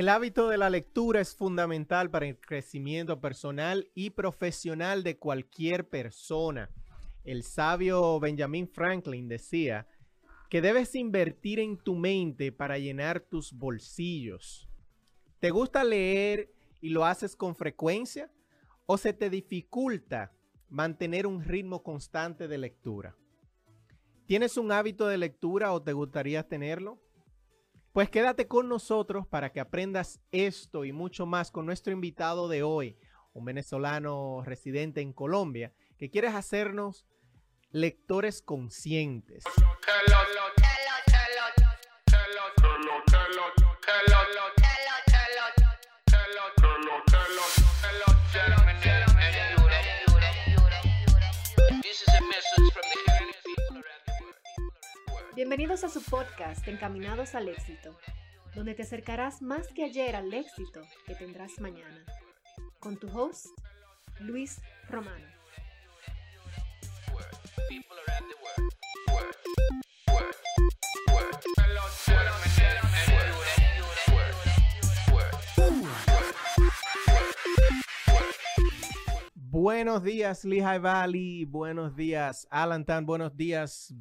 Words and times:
El 0.00 0.08
hábito 0.08 0.48
de 0.48 0.56
la 0.56 0.70
lectura 0.70 1.20
es 1.20 1.36
fundamental 1.36 2.08
para 2.10 2.26
el 2.26 2.40
crecimiento 2.40 3.20
personal 3.20 3.90
y 3.94 4.08
profesional 4.08 5.02
de 5.02 5.18
cualquier 5.18 5.90
persona. 5.90 6.70
El 7.22 7.42
sabio 7.42 8.18
Benjamin 8.18 8.66
Franklin 8.66 9.28
decía 9.28 9.86
que 10.48 10.62
debes 10.62 10.94
invertir 10.94 11.60
en 11.60 11.76
tu 11.76 11.96
mente 11.96 12.50
para 12.50 12.78
llenar 12.78 13.20
tus 13.20 13.52
bolsillos. 13.52 14.70
¿Te 15.38 15.50
gusta 15.50 15.84
leer 15.84 16.50
y 16.80 16.88
lo 16.88 17.04
haces 17.04 17.36
con 17.36 17.54
frecuencia? 17.54 18.32
¿O 18.86 18.96
se 18.96 19.12
te 19.12 19.28
dificulta 19.28 20.32
mantener 20.70 21.26
un 21.26 21.44
ritmo 21.44 21.82
constante 21.82 22.48
de 22.48 22.56
lectura? 22.56 23.16
¿Tienes 24.24 24.56
un 24.56 24.72
hábito 24.72 25.06
de 25.08 25.18
lectura 25.18 25.74
o 25.74 25.82
te 25.82 25.92
gustaría 25.92 26.48
tenerlo? 26.48 27.02
Pues 27.92 28.08
quédate 28.08 28.46
con 28.46 28.68
nosotros 28.68 29.26
para 29.26 29.50
que 29.50 29.58
aprendas 29.58 30.20
esto 30.30 30.84
y 30.84 30.92
mucho 30.92 31.26
más 31.26 31.50
con 31.50 31.66
nuestro 31.66 31.92
invitado 31.92 32.46
de 32.46 32.62
hoy, 32.62 32.96
un 33.32 33.44
venezolano 33.44 34.42
residente 34.44 35.00
en 35.00 35.12
Colombia, 35.12 35.72
que 35.98 36.08
quiere 36.08 36.28
hacernos 36.28 37.04
lectores 37.72 38.42
conscientes. 38.42 39.42
Bienvenidos 55.40 55.84
a 55.84 55.88
su 55.88 56.02
podcast 56.02 56.68
Encaminados 56.68 57.34
al 57.34 57.48
Éxito, 57.48 57.96
donde 58.54 58.74
te 58.74 58.82
acercarás 58.82 59.40
más 59.40 59.68
que 59.68 59.84
ayer 59.84 60.14
al 60.14 60.34
éxito 60.34 60.82
que 61.06 61.14
tendrás 61.14 61.58
mañana. 61.60 62.04
Con 62.78 62.98
tu 62.98 63.08
host, 63.08 63.46
Luis 64.18 64.60
Romano. 64.86 65.24
Buenos 79.34 80.02
días, 80.04 80.44
Lehigh 80.44 80.80
Valley. 80.80 81.46
Buenos 81.46 81.96
días, 81.96 82.46
Allentown. 82.50 83.06
Buenos 83.06 83.34
días, 83.34 83.94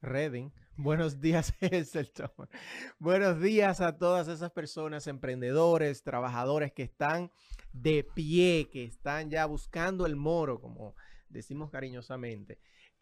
Reading. 0.00 0.52
Buenos 0.78 1.22
días. 1.22 1.54
Buenos 2.98 3.40
días 3.40 3.80
a 3.80 3.96
todas 3.96 4.28
esas 4.28 4.50
personas, 4.50 5.06
emprendedores, 5.06 6.02
trabajadores 6.02 6.70
que 6.72 6.82
están 6.82 7.32
de 7.72 8.04
pie, 8.04 8.68
que 8.70 8.84
están 8.84 9.30
ya 9.30 9.46
buscando 9.46 10.04
el 10.04 10.16
moro, 10.16 10.60
como 10.60 10.94
decimos 11.30 11.70
cariñosamente. 11.70 12.58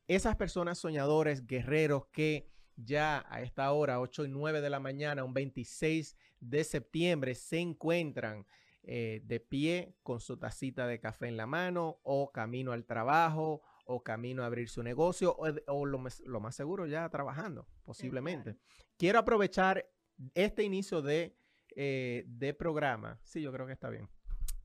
Esas 0.06 0.36
personas 0.36 0.78
soñadores, 0.78 1.48
guerreros 1.48 2.06
que 2.12 2.48
ya 2.76 3.26
a 3.28 3.42
esta 3.42 3.72
hora, 3.72 4.00
8 4.00 4.26
y 4.26 4.28
9 4.28 4.60
de 4.60 4.70
la 4.70 4.78
mañana, 4.78 5.24
un 5.24 5.34
26 5.34 6.16
de 6.38 6.62
septiembre, 6.62 7.34
se 7.34 7.58
encuentran 7.58 8.46
eh, 8.84 9.20
de 9.24 9.40
pie 9.40 9.96
con 10.04 10.20
su 10.20 10.36
tacita 10.36 10.86
de 10.86 11.00
café 11.00 11.26
en 11.26 11.36
la 11.36 11.46
mano 11.46 11.98
o 12.04 12.30
camino 12.30 12.70
al 12.70 12.84
trabajo 12.84 13.62
o 13.84 14.02
camino 14.02 14.42
a 14.42 14.46
abrir 14.46 14.68
su 14.68 14.82
negocio 14.82 15.36
o, 15.36 15.86
lo, 15.86 15.98
más 15.98 16.54
seguro 16.54 16.86
ya 16.86 17.08
trabajando, 17.08 17.66
posiblemente. 17.84 18.56
Quiero 18.96 19.18
aprovechar 19.18 19.86
este 20.34 20.62
inicio 20.62 21.02
de, 21.02 21.36
eh, 21.76 22.24
de 22.26 22.54
programa. 22.54 23.18
Sí, 23.22 23.42
yo 23.42 23.52
creo 23.52 23.66
que 23.66 23.72
está 23.72 23.90
bien. 23.90 24.08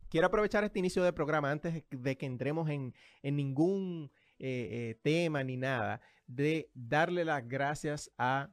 Quiero 0.09 0.27
aprovechar 0.27 0.63
este 0.63 0.79
inicio 0.79 1.03
de 1.03 1.13
programa 1.13 1.51
antes 1.51 1.83
de 1.89 2.17
que 2.17 2.25
entremos 2.25 2.69
en, 2.69 2.93
ningún 3.21 4.11
eh, 4.39 4.67
eh, 4.71 4.99
tema 5.03 5.43
ni 5.43 5.55
nada, 5.55 6.01
de 6.25 6.71
darle 6.73 7.25
las 7.25 7.47
gracias 7.47 8.11
a 8.17 8.51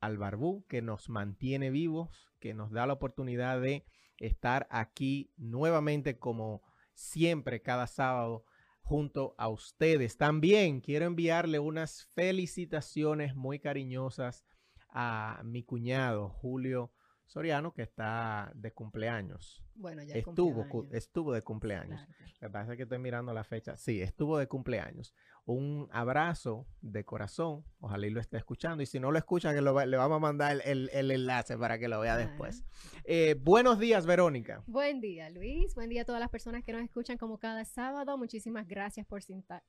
al 0.00 0.18
Barbú 0.18 0.66
que 0.68 0.82
nos 0.82 1.08
mantiene 1.08 1.70
vivos, 1.70 2.28
que 2.40 2.54
nos 2.54 2.72
da 2.72 2.86
la 2.86 2.92
oportunidad 2.92 3.60
de 3.60 3.84
estar 4.18 4.66
aquí 4.68 5.32
nuevamente 5.36 6.18
como 6.18 6.62
siempre 6.92 7.62
cada 7.62 7.86
sábado 7.86 8.44
junto 8.82 9.34
a 9.38 9.48
ustedes. 9.48 10.16
También 10.16 10.80
quiero 10.80 11.06
enviarle 11.06 11.58
unas 11.58 12.04
felicitaciones 12.14 13.34
muy 13.34 13.58
cariñosas 13.58 14.44
a 14.90 15.40
mi 15.44 15.62
cuñado 15.62 16.28
Julio 16.28 16.92
Soriano, 17.26 17.72
que 17.72 17.82
está 17.82 18.52
de 18.54 18.72
cumpleaños. 18.72 19.64
Bueno, 19.74 20.02
ya 20.02 20.14
estuvo, 20.14 20.66
estuvo 20.92 21.32
de 21.32 21.42
cumpleaños. 21.42 22.06
Me 22.40 22.50
parece 22.50 22.76
que 22.76 22.82
estoy 22.82 22.98
mirando 22.98 23.32
la 23.32 23.44
fecha. 23.44 23.76
Sí, 23.78 24.02
estuvo 24.02 24.36
de 24.36 24.48
cumpleaños 24.48 25.14
un 25.44 25.88
abrazo 25.90 26.66
de 26.80 27.04
corazón. 27.04 27.64
Ojalá 27.80 28.06
y 28.06 28.10
lo 28.10 28.20
esté 28.20 28.36
escuchando. 28.36 28.82
Y 28.82 28.86
si 28.86 29.00
no 29.00 29.10
lo 29.10 29.18
escucha, 29.18 29.52
que 29.52 29.60
le 29.60 29.96
vamos 29.96 30.16
a 30.16 30.20
mandar 30.20 30.60
el, 30.64 30.88
enlace 30.92 31.58
para 31.58 31.78
que 31.78 31.88
lo 31.88 32.00
vea 32.00 32.16
después. 32.16 32.64
Eh, 33.04 33.34
buenos 33.40 33.78
días, 33.78 34.06
Verónica. 34.06 34.62
Buen 34.66 35.00
día, 35.00 35.28
Luis. 35.30 35.74
Buen 35.74 35.90
día 35.90 36.02
a 36.02 36.04
todas 36.04 36.20
las 36.20 36.30
personas 36.30 36.62
que 36.62 36.72
nos 36.72 36.82
escuchan 36.82 37.18
como 37.18 37.38
cada 37.38 37.64
sábado. 37.64 38.16
Muchísimas 38.16 38.68
gracias 38.68 39.04
por 39.04 39.22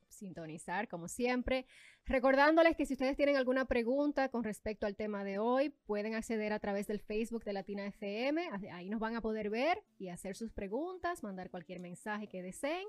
sintonizar, 0.10 0.88
como 0.88 1.08
siempre. 1.08 1.66
Recordándoles 2.06 2.76
que 2.78 2.86
si 2.86 2.94
ustedes 2.94 3.18
tienen 3.18 3.38
alguna 3.38 3.66
pregunta 3.66 4.30
con 4.30 4.44
respecto 4.44 4.86
al 4.86 4.96
tema 4.96 5.24
de 5.24 5.40
hoy, 5.40 5.70
pueden 5.70 6.14
acceder 6.14 6.54
a 6.54 6.60
través 6.60 6.86
del 6.86 7.00
Facebook 7.00 7.44
de 7.46 7.54
Latina 7.54 7.86
FM. 7.88 8.50
Ahí 8.72 8.90
nos 8.90 9.00
van 9.00 9.16
a 9.16 9.22
poder 9.22 9.50
ver 9.50 9.84
y 9.98 10.10
hacer 10.10 10.36
sus 10.36 10.52
preguntas, 10.52 11.24
mandar 11.24 11.50
cualquier 11.50 11.80
mensaje 11.80 12.28
que 12.28 12.44
deseen. 12.44 12.88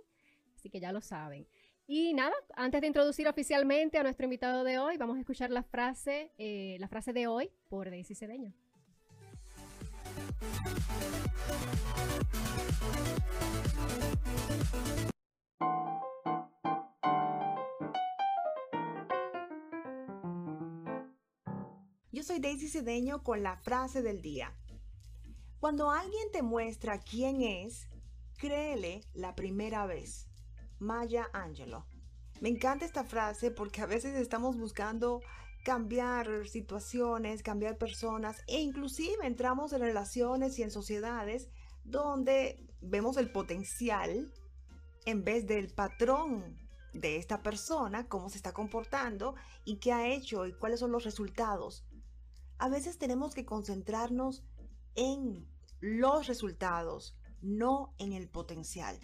Así 0.55 0.71
que 0.71 0.81
ya 0.81 0.93
lo 0.93 1.01
saben. 1.01 1.47
Y 1.87 2.15
nada, 2.15 2.35
antes 2.57 2.81
de 2.81 2.87
introducir 2.87 3.29
oficialmente 3.29 3.99
a 3.99 4.03
nuestro 4.03 4.25
invitado 4.25 4.65
de 4.65 4.79
hoy, 4.79 4.97
vamos 4.97 5.19
a 5.19 5.21
escuchar 5.21 5.51
la 5.51 5.63
frase, 5.63 6.33
eh, 6.39 6.79
la 6.81 6.89
frase 6.89 7.13
de 7.13 7.27
hoy 7.27 7.51
por 7.69 7.91
Daisy 7.91 8.15
Cedeño. 8.15 8.55
Yo 22.11 22.23
soy 22.23 22.39
Daisy 22.39 22.69
Cedeño 22.69 23.23
con 23.23 23.43
la 23.43 23.59
frase 23.59 24.01
del 24.01 24.23
día. 24.23 24.57
Cuando 25.61 25.91
alguien 25.91 26.33
te 26.33 26.41
muestra 26.41 26.99
quién 26.99 27.43
es, 27.43 27.89
créele 28.39 29.03
la 29.13 29.35
primera 29.35 29.85
vez. 29.85 30.29
Maya 30.85 31.29
Angelou. 31.33 31.85
Me 32.41 32.49
encanta 32.49 32.85
esta 32.85 33.05
frase 33.05 33.51
porque 33.51 33.81
a 33.81 33.87
veces 33.87 34.15
estamos 34.17 34.57
buscando 34.57 35.23
cambiar 35.65 36.47
situaciones, 36.47 37.43
cambiar 37.43 37.79
personas 37.79 38.43
e 38.47 38.61
inclusive 38.61 39.27
entramos 39.27 39.73
en 39.73 39.81
relaciones 39.81 40.59
y 40.59 40.63
en 40.63 40.71
sociedades 40.71 41.49
donde 41.85 42.69
vemos 42.83 43.17
el 43.17 43.33
potencial 43.33 44.33
en 45.07 45.25
vez 45.25 45.47
del 45.47 45.73
patrón 45.73 46.59
de 46.93 47.17
esta 47.17 47.43
persona, 47.43 48.09
cómo 48.09 48.29
se 48.29 48.37
está 48.37 48.53
comportando 48.53 49.35
y 49.65 49.77
qué 49.77 49.93
ha 49.93 50.09
hecho 50.09 50.47
y 50.47 50.53
cuáles 50.53 50.81
son 50.81 50.93
los 50.93 51.05
resultados. 51.05 51.85
A 52.59 52.69
veces 52.69 52.99
tenemos 52.99 53.35
que 53.35 53.45
concentrarnos 53.45 54.45
en 54.95 55.49
los 55.81 56.27
resultados, 56.27 57.19
no 57.43 57.95
en 57.99 58.13
el 58.13 58.29
potencial. 58.29 58.99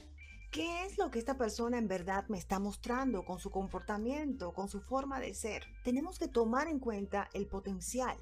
¿Qué 0.51 0.85
es 0.85 0.99
lo 0.99 1.13
que 1.13 1.21
esta 1.21 1.39
persona 1.39 1.79
en 1.79 1.87
verdad 1.87 2.27
me 2.27 2.37
está 2.37 2.59
mostrando 2.59 3.25
con 3.25 3.39
su 3.39 3.53
comportamiento, 3.53 4.53
con 4.53 4.69
su 4.69 4.81
forma 4.81 5.21
de 5.21 5.33
ser? 5.33 5.65
Tenemos 5.85 6.19
que 6.19 6.27
tomar 6.27 6.67
en 6.67 6.81
cuenta 6.81 7.31
el 7.35 7.47
potencial, 7.47 8.19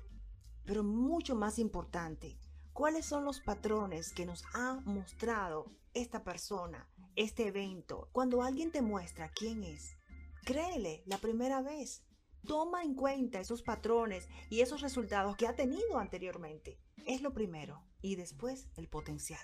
pero 0.67 0.85
mucho 0.85 1.35
más 1.35 1.59
importante, 1.59 2.39
cuáles 2.75 3.07
son 3.07 3.25
los 3.25 3.41
patrones 3.41 4.13
que 4.13 4.27
nos 4.27 4.45
ha 4.53 4.83
mostrado 4.85 5.73
esta 5.95 6.23
persona, 6.23 6.87
este 7.17 7.47
evento. 7.47 8.11
Cuando 8.13 8.43
alguien 8.43 8.73
te 8.73 8.83
muestra 8.83 9.31
quién 9.31 9.65
es, 9.65 9.97
créele 10.45 11.03
la 11.07 11.17
primera 11.17 11.63
vez. 11.63 12.05
Toma 12.47 12.85
en 12.85 12.95
cuenta 12.95 13.41
esos 13.41 13.63
patrones 13.63 14.29
y 14.51 14.61
esos 14.61 14.83
resultados 14.83 15.35
que 15.37 15.47
ha 15.47 15.57
tenido 15.57 15.99
anteriormente. 15.99 16.79
Es 17.07 17.23
lo 17.23 17.33
primero. 17.33 17.83
Y 18.03 18.17
después 18.17 18.69
el 18.77 18.87
potencial. 18.87 19.41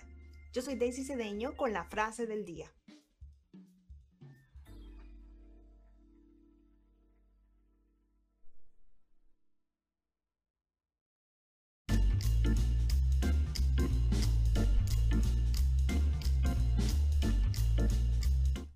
Yo 0.55 0.61
soy 0.61 0.75
Daisy 0.75 1.03
Cedeño 1.03 1.57
con 1.57 1.73
la 1.73 1.83
frase 1.83 2.25
del 2.27 2.45
día. 2.45 2.71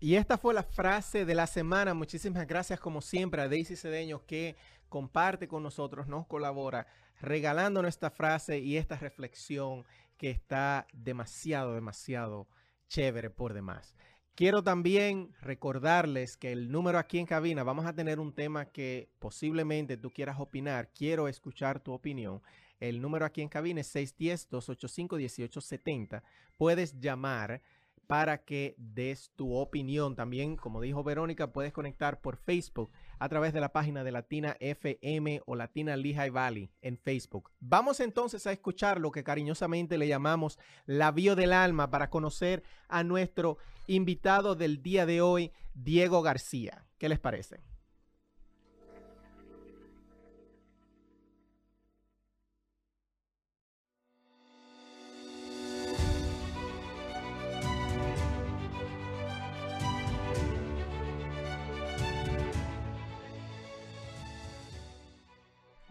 Y 0.01 0.15
esta 0.15 0.37
fue 0.37 0.53
la 0.53 0.63
frase 0.63 1.23
de 1.23 1.33
la 1.33 1.47
semana. 1.47 1.93
Muchísimas 1.93 2.45
gracias 2.45 2.81
como 2.81 2.99
siempre 2.99 3.41
a 3.41 3.47
Daisy 3.47 3.77
Cedeño 3.77 4.25
que 4.25 4.57
comparte 4.89 5.47
con 5.47 5.63
nosotros, 5.63 6.09
nos 6.09 6.27
colabora, 6.27 6.87
regalando 7.21 7.81
nuestra 7.81 8.09
frase 8.09 8.59
y 8.59 8.75
esta 8.75 8.97
reflexión 8.97 9.85
que 10.19 10.29
está 10.29 10.85
demasiado, 10.93 11.73
demasiado 11.73 12.47
chévere 12.89 13.31
por 13.31 13.53
demás. 13.53 13.95
Quiero 14.35 14.63
también 14.63 15.33
recordarles 15.41 16.37
que 16.37 16.51
el 16.51 16.71
número 16.71 16.99
aquí 16.99 17.19
en 17.19 17.25
cabina, 17.25 17.63
vamos 17.63 17.85
a 17.85 17.93
tener 17.93 18.19
un 18.19 18.33
tema 18.33 18.65
que 18.65 19.09
posiblemente 19.19 19.95
tú 19.97 20.11
quieras 20.11 20.39
opinar. 20.39 20.91
Quiero 20.93 21.27
escuchar 21.27 21.79
tu 21.79 21.93
opinión. 21.93 22.41
El 22.79 23.01
número 23.01 23.25
aquí 23.25 23.41
en 23.41 23.49
cabina 23.49 23.81
es 23.81 23.95
610-285-1870. 23.95 26.21
Puedes 26.57 26.99
llamar 26.99 27.61
para 28.07 28.43
que 28.43 28.75
des 28.77 29.31
tu 29.35 29.53
opinión. 29.53 30.15
También, 30.15 30.55
como 30.55 30.81
dijo 30.81 31.03
Verónica, 31.03 31.51
puedes 31.51 31.73
conectar 31.73 32.21
por 32.21 32.37
Facebook 32.37 32.91
a 33.19 33.29
través 33.29 33.53
de 33.53 33.59
la 33.59 33.71
página 33.71 34.03
de 34.03 34.11
Latina 34.11 34.55
FM 34.59 35.41
o 35.45 35.55
Latina 35.55 35.95
Lehigh 35.95 36.31
Valley 36.31 36.71
en 36.81 36.97
Facebook. 36.97 37.51
Vamos 37.59 37.99
entonces 37.99 38.47
a 38.47 38.51
escuchar 38.51 38.99
lo 38.99 39.11
que 39.11 39.23
cariñosamente 39.23 39.97
le 39.97 40.07
llamamos 40.07 40.57
la 40.85 41.11
bio 41.11 41.35
del 41.35 41.53
alma 41.53 41.91
para 41.91 42.09
conocer 42.09 42.63
a 42.87 43.03
nuestro 43.03 43.57
invitado 43.87 44.55
del 44.55 44.81
día 44.81 45.05
de 45.05 45.21
hoy, 45.21 45.51
Diego 45.73 46.21
García. 46.21 46.85
¿Qué 46.97 47.09
les 47.09 47.19
parece? 47.19 47.68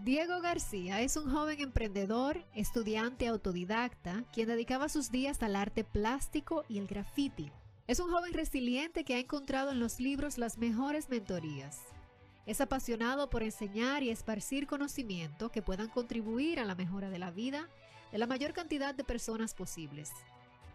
Diego 0.08 0.40
García 0.40 1.02
es 1.02 1.18
un 1.18 1.30
joven 1.30 1.60
emprendedor, 1.60 2.42
estudiante 2.54 3.28
autodidacta, 3.28 4.24
quien 4.32 4.48
dedicaba 4.48 4.88
sus 4.88 5.10
días 5.10 5.42
al 5.42 5.54
arte 5.54 5.84
plástico 5.84 6.64
y 6.66 6.78
el 6.78 6.86
graffiti. 6.86 7.52
Es 7.86 8.00
un 8.00 8.10
joven 8.10 8.32
resiliente 8.32 9.04
que 9.04 9.16
ha 9.16 9.18
encontrado 9.18 9.70
en 9.70 9.80
los 9.80 10.00
libros 10.00 10.38
las 10.38 10.56
mejores 10.56 11.10
mentorías. 11.10 11.82
Es 12.46 12.62
apasionado 12.62 13.28
por 13.28 13.42
enseñar 13.42 14.02
y 14.02 14.08
esparcir 14.08 14.66
conocimiento 14.66 15.50
que 15.50 15.60
puedan 15.60 15.88
contribuir 15.88 16.58
a 16.58 16.64
la 16.64 16.74
mejora 16.74 17.10
de 17.10 17.18
la 17.18 17.30
vida 17.30 17.68
de 18.10 18.16
la 18.16 18.26
mayor 18.26 18.54
cantidad 18.54 18.94
de 18.94 19.04
personas 19.04 19.52
posibles. 19.52 20.10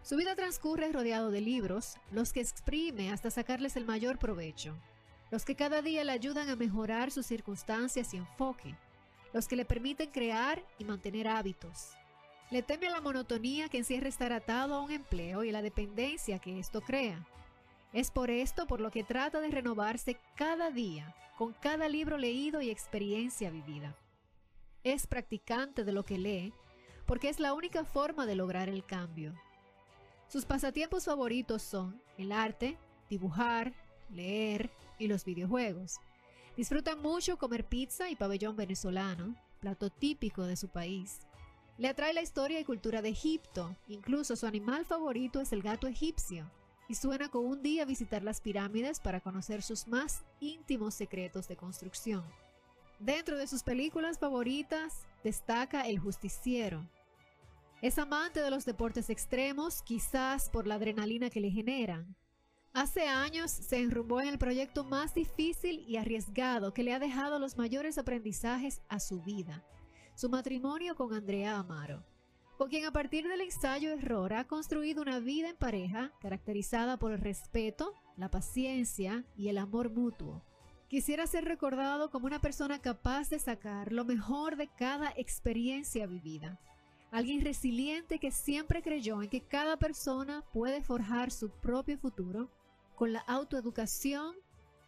Su 0.04 0.14
vida 0.14 0.36
transcurre 0.36 0.92
rodeado 0.92 1.32
de 1.32 1.40
libros, 1.40 1.96
los 2.12 2.32
que 2.32 2.40
exprime 2.40 3.10
hasta 3.10 3.32
sacarles 3.32 3.74
el 3.74 3.84
mayor 3.84 4.16
provecho, 4.16 4.76
los 5.32 5.44
que 5.44 5.56
cada 5.56 5.82
día 5.82 6.04
le 6.04 6.12
ayudan 6.12 6.50
a 6.50 6.54
mejorar 6.54 7.10
sus 7.10 7.26
circunstancias 7.26 8.14
y 8.14 8.18
enfoque, 8.18 8.76
los 9.34 9.48
que 9.48 9.56
le 9.56 9.64
permiten 9.64 10.10
crear 10.10 10.64
y 10.78 10.84
mantener 10.84 11.26
hábitos. 11.26 11.90
Le 12.50 12.62
teme 12.62 12.86
a 12.86 12.92
la 12.92 13.00
monotonía 13.00 13.68
que 13.68 13.78
encierra 13.78 14.08
estar 14.08 14.32
atado 14.32 14.74
a 14.74 14.80
un 14.80 14.92
empleo 14.92 15.42
y 15.42 15.50
la 15.50 15.60
dependencia 15.60 16.38
que 16.38 16.60
esto 16.60 16.80
crea. 16.80 17.26
Es 17.92 18.12
por 18.12 18.30
esto 18.30 18.66
por 18.66 18.80
lo 18.80 18.92
que 18.92 19.02
trata 19.02 19.40
de 19.40 19.48
renovarse 19.48 20.18
cada 20.36 20.70
día, 20.70 21.16
con 21.36 21.52
cada 21.52 21.88
libro 21.88 22.16
leído 22.16 22.62
y 22.62 22.70
experiencia 22.70 23.50
vivida. 23.50 23.96
Es 24.84 25.08
practicante 25.08 25.82
de 25.84 25.92
lo 25.92 26.04
que 26.04 26.16
lee, 26.16 26.54
porque 27.04 27.28
es 27.28 27.40
la 27.40 27.54
única 27.54 27.84
forma 27.84 28.26
de 28.26 28.36
lograr 28.36 28.68
el 28.68 28.84
cambio. 28.84 29.34
Sus 30.28 30.44
pasatiempos 30.44 31.06
favoritos 31.06 31.62
son 31.62 32.00
el 32.18 32.30
arte, 32.30 32.78
dibujar, 33.10 33.74
leer 34.10 34.70
y 34.96 35.08
los 35.08 35.24
videojuegos. 35.24 35.98
Disfruta 36.56 36.94
mucho 36.94 37.36
comer 37.36 37.64
pizza 37.64 38.10
y 38.10 38.16
pabellón 38.16 38.54
venezolano, 38.54 39.34
plato 39.58 39.90
típico 39.90 40.44
de 40.44 40.56
su 40.56 40.68
país. 40.68 41.20
Le 41.78 41.88
atrae 41.88 42.12
la 42.12 42.22
historia 42.22 42.60
y 42.60 42.64
cultura 42.64 43.02
de 43.02 43.08
Egipto, 43.08 43.76
incluso 43.88 44.36
su 44.36 44.46
animal 44.46 44.84
favorito 44.84 45.40
es 45.40 45.52
el 45.52 45.62
gato 45.62 45.88
egipcio, 45.88 46.48
y 46.88 46.94
suena 46.94 47.28
con 47.28 47.44
un 47.44 47.60
día 47.60 47.84
visitar 47.84 48.22
las 48.22 48.40
pirámides 48.40 49.00
para 49.00 49.20
conocer 49.20 49.62
sus 49.62 49.88
más 49.88 50.22
íntimos 50.38 50.94
secretos 50.94 51.48
de 51.48 51.56
construcción. 51.56 52.22
Dentro 53.00 53.36
de 53.36 53.48
sus 53.48 53.64
películas 53.64 54.20
favoritas 54.20 55.02
destaca 55.24 55.88
El 55.88 55.98
Justiciero. 55.98 56.88
Es 57.82 57.98
amante 57.98 58.40
de 58.40 58.50
los 58.50 58.64
deportes 58.64 59.10
extremos, 59.10 59.82
quizás 59.82 60.48
por 60.50 60.68
la 60.68 60.76
adrenalina 60.76 61.30
que 61.30 61.40
le 61.40 61.50
generan, 61.50 62.14
Hace 62.74 63.06
años 63.06 63.52
se 63.52 63.78
enrumbó 63.78 64.20
en 64.20 64.26
el 64.26 64.36
proyecto 64.36 64.82
más 64.82 65.14
difícil 65.14 65.84
y 65.86 65.96
arriesgado 65.96 66.74
que 66.74 66.82
le 66.82 66.92
ha 66.92 66.98
dejado 66.98 67.38
los 67.38 67.56
mayores 67.56 67.98
aprendizajes 67.98 68.82
a 68.88 68.98
su 68.98 69.22
vida, 69.22 69.64
su 70.16 70.28
matrimonio 70.28 70.96
con 70.96 71.14
Andrea 71.14 71.56
Amaro, 71.56 72.04
con 72.58 72.68
quien 72.68 72.84
a 72.84 72.90
partir 72.90 73.28
del 73.28 73.42
ensayo-error 73.42 74.32
ha 74.32 74.48
construido 74.48 75.02
una 75.02 75.20
vida 75.20 75.50
en 75.50 75.56
pareja 75.56 76.10
caracterizada 76.20 76.98
por 76.98 77.12
el 77.12 77.20
respeto, 77.20 77.94
la 78.16 78.28
paciencia 78.28 79.24
y 79.36 79.50
el 79.50 79.58
amor 79.58 79.90
mutuo. 79.90 80.44
Quisiera 80.88 81.28
ser 81.28 81.44
recordado 81.44 82.10
como 82.10 82.26
una 82.26 82.40
persona 82.40 82.80
capaz 82.80 83.30
de 83.30 83.38
sacar 83.38 83.92
lo 83.92 84.04
mejor 84.04 84.56
de 84.56 84.66
cada 84.66 85.12
experiencia 85.16 86.08
vivida. 86.08 86.58
Alguien 87.12 87.44
resiliente 87.44 88.18
que 88.18 88.32
siempre 88.32 88.82
creyó 88.82 89.22
en 89.22 89.30
que 89.30 89.46
cada 89.46 89.76
persona 89.76 90.42
puede 90.52 90.82
forjar 90.82 91.30
su 91.30 91.50
propio 91.50 91.96
futuro 91.98 92.50
con 92.94 93.12
la 93.12 93.20
autoeducación, 93.20 94.34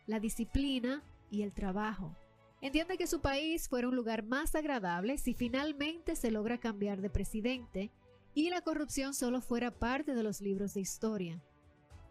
la 0.06 0.20
disciplina 0.20 1.02
y 1.30 1.42
el 1.42 1.52
trabajo. 1.52 2.14
Entiende 2.60 2.96
que 2.96 3.06
su 3.06 3.20
país 3.20 3.68
fuera 3.68 3.88
un 3.88 3.96
lugar 3.96 4.22
más 4.22 4.54
agradable 4.54 5.18
si 5.18 5.34
finalmente 5.34 6.16
se 6.16 6.30
logra 6.30 6.58
cambiar 6.58 7.00
de 7.00 7.10
presidente 7.10 7.90
y 8.34 8.50
la 8.50 8.60
corrupción 8.60 9.14
solo 9.14 9.40
fuera 9.40 9.70
parte 9.70 10.14
de 10.14 10.22
los 10.22 10.40
libros 10.40 10.74
de 10.74 10.80
historia. 10.80 11.42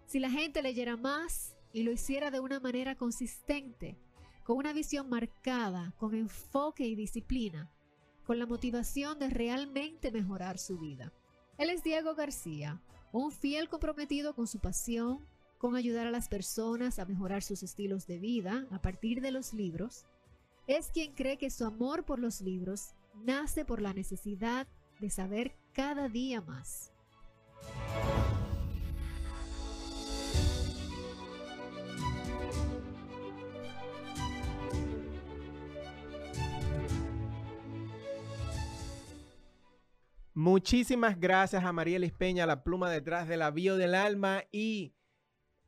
Si 0.05 0.19
la 0.19 0.29
gente 0.29 0.61
leyera 0.61 0.97
más 0.97 1.55
y 1.73 1.83
lo 1.83 1.91
hiciera 1.91 2.31
de 2.31 2.39
una 2.39 2.59
manera 2.59 2.95
consistente, 2.95 3.97
con 4.43 4.57
una 4.57 4.73
visión 4.73 5.09
marcada, 5.09 5.93
con 5.97 6.13
enfoque 6.13 6.85
y 6.85 6.95
disciplina, 6.95 7.71
con 8.25 8.39
la 8.39 8.45
motivación 8.45 9.17
de 9.19 9.29
realmente 9.29 10.11
mejorar 10.11 10.57
su 10.57 10.77
vida. 10.77 11.11
Él 11.57 11.69
es 11.69 11.83
Diego 11.83 12.15
García, 12.15 12.81
un 13.11 13.31
fiel 13.31 13.69
comprometido 13.69 14.35
con 14.35 14.47
su 14.47 14.59
pasión, 14.59 15.25
con 15.65 15.75
ayudar 15.75 16.05
a 16.05 16.11
las 16.11 16.29
personas 16.29 16.99
a 16.99 17.05
mejorar 17.05 17.41
sus 17.41 17.63
estilos 17.63 18.05
de 18.05 18.19
vida 18.19 18.67
a 18.69 18.83
partir 18.83 19.19
de 19.19 19.31
los 19.31 19.51
libros, 19.51 20.05
es 20.67 20.91
quien 20.91 21.15
cree 21.15 21.39
que 21.39 21.49
su 21.49 21.65
amor 21.65 22.05
por 22.05 22.19
los 22.19 22.39
libros 22.39 22.93
nace 23.15 23.65
por 23.65 23.81
la 23.81 23.91
necesidad 23.91 24.67
de 24.99 25.09
saber 25.09 25.55
cada 25.73 26.07
día 26.07 26.39
más. 26.39 26.93
Muchísimas 40.35 41.19
gracias 41.19 41.63
a 41.63 41.73
María 41.73 41.97
Lispeña, 41.97 42.45
la 42.45 42.63
pluma 42.63 42.91
detrás 42.91 43.27
de 43.27 43.37
la 43.37 43.49
bio 43.49 43.77
del 43.77 43.95
alma 43.95 44.43
y 44.51 44.93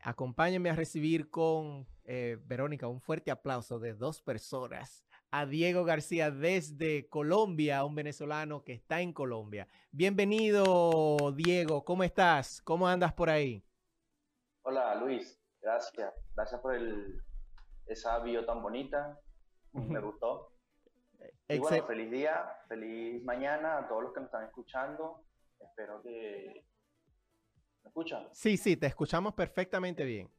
Acompáñenme 0.08 0.70
a 0.70 0.74
recibir 0.74 1.30
con 1.30 1.86
eh, 2.06 2.38
Verónica 2.46 2.88
un 2.88 3.02
fuerte 3.02 3.30
aplauso 3.30 3.78
de 3.78 3.94
dos 3.94 4.22
personas. 4.22 5.06
A 5.32 5.46
Diego 5.46 5.84
García 5.84 6.32
desde 6.32 7.10
Colombia, 7.10 7.84
un 7.84 7.94
venezolano 7.94 8.64
que 8.64 8.72
está 8.72 9.02
en 9.02 9.12
Colombia. 9.12 9.68
Bienvenido, 9.92 11.34
Diego. 11.36 11.84
¿Cómo 11.84 12.06
estás? 12.06 12.62
¿Cómo 12.62 12.88
andas 12.88 13.12
por 13.12 13.30
ahí? 13.30 13.66
Hola, 14.62 14.96
Luis. 14.96 15.38
Gracias. 15.62 16.14
Gracias 16.34 16.62
por 16.62 16.76
el, 16.76 17.22
esa 17.88 18.20
bio 18.20 18.46
tan 18.46 18.64
bonita. 18.64 19.20
Me 19.74 20.00
gustó. 20.00 20.54
Y 21.50 21.60
bueno, 21.60 21.86
feliz 21.86 22.10
día, 22.10 22.50
feliz 22.70 23.22
mañana 23.26 23.80
a 23.80 23.88
todos 23.90 24.04
los 24.04 24.14
que 24.14 24.22
nos 24.22 24.28
están 24.28 24.46
escuchando. 24.46 25.26
Espero 25.60 26.02
que 26.02 26.64
¿Me 27.88 27.90
escuchan? 27.90 28.28
Sí, 28.34 28.58
sí, 28.58 28.76
te 28.76 28.88
escuchamos 28.88 29.34
perfectamente 29.34 30.04
bien. 30.04 30.30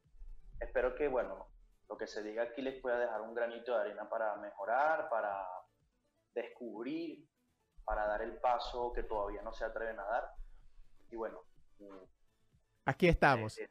Espero 0.61 0.95
que, 0.95 1.09
bueno, 1.09 1.49
lo 1.89 1.97
que 1.97 2.07
se 2.07 2.23
diga 2.23 2.43
aquí 2.43 2.61
les 2.61 2.79
pueda 2.83 2.99
dejar 2.99 3.23
un 3.23 3.35
granito 3.35 3.73
de 3.73 3.81
arena 3.81 4.07
para 4.07 4.37
mejorar, 4.37 5.09
para 5.09 5.49
descubrir, 6.35 7.27
para 7.87 8.07
dar 8.07 8.21
el 8.21 8.37
paso 8.39 8.93
que 8.93 9.03
todavía 9.05 9.41
no 9.41 9.55
se 9.55 9.65
atreven 9.65 9.99
a 9.99 10.05
dar. 10.05 10.31
Y 11.11 11.17
bueno. 11.17 11.43
Mm, 11.79 12.05
aquí 12.85 13.09
estamos. 13.09 13.57
Eh, 13.57 13.71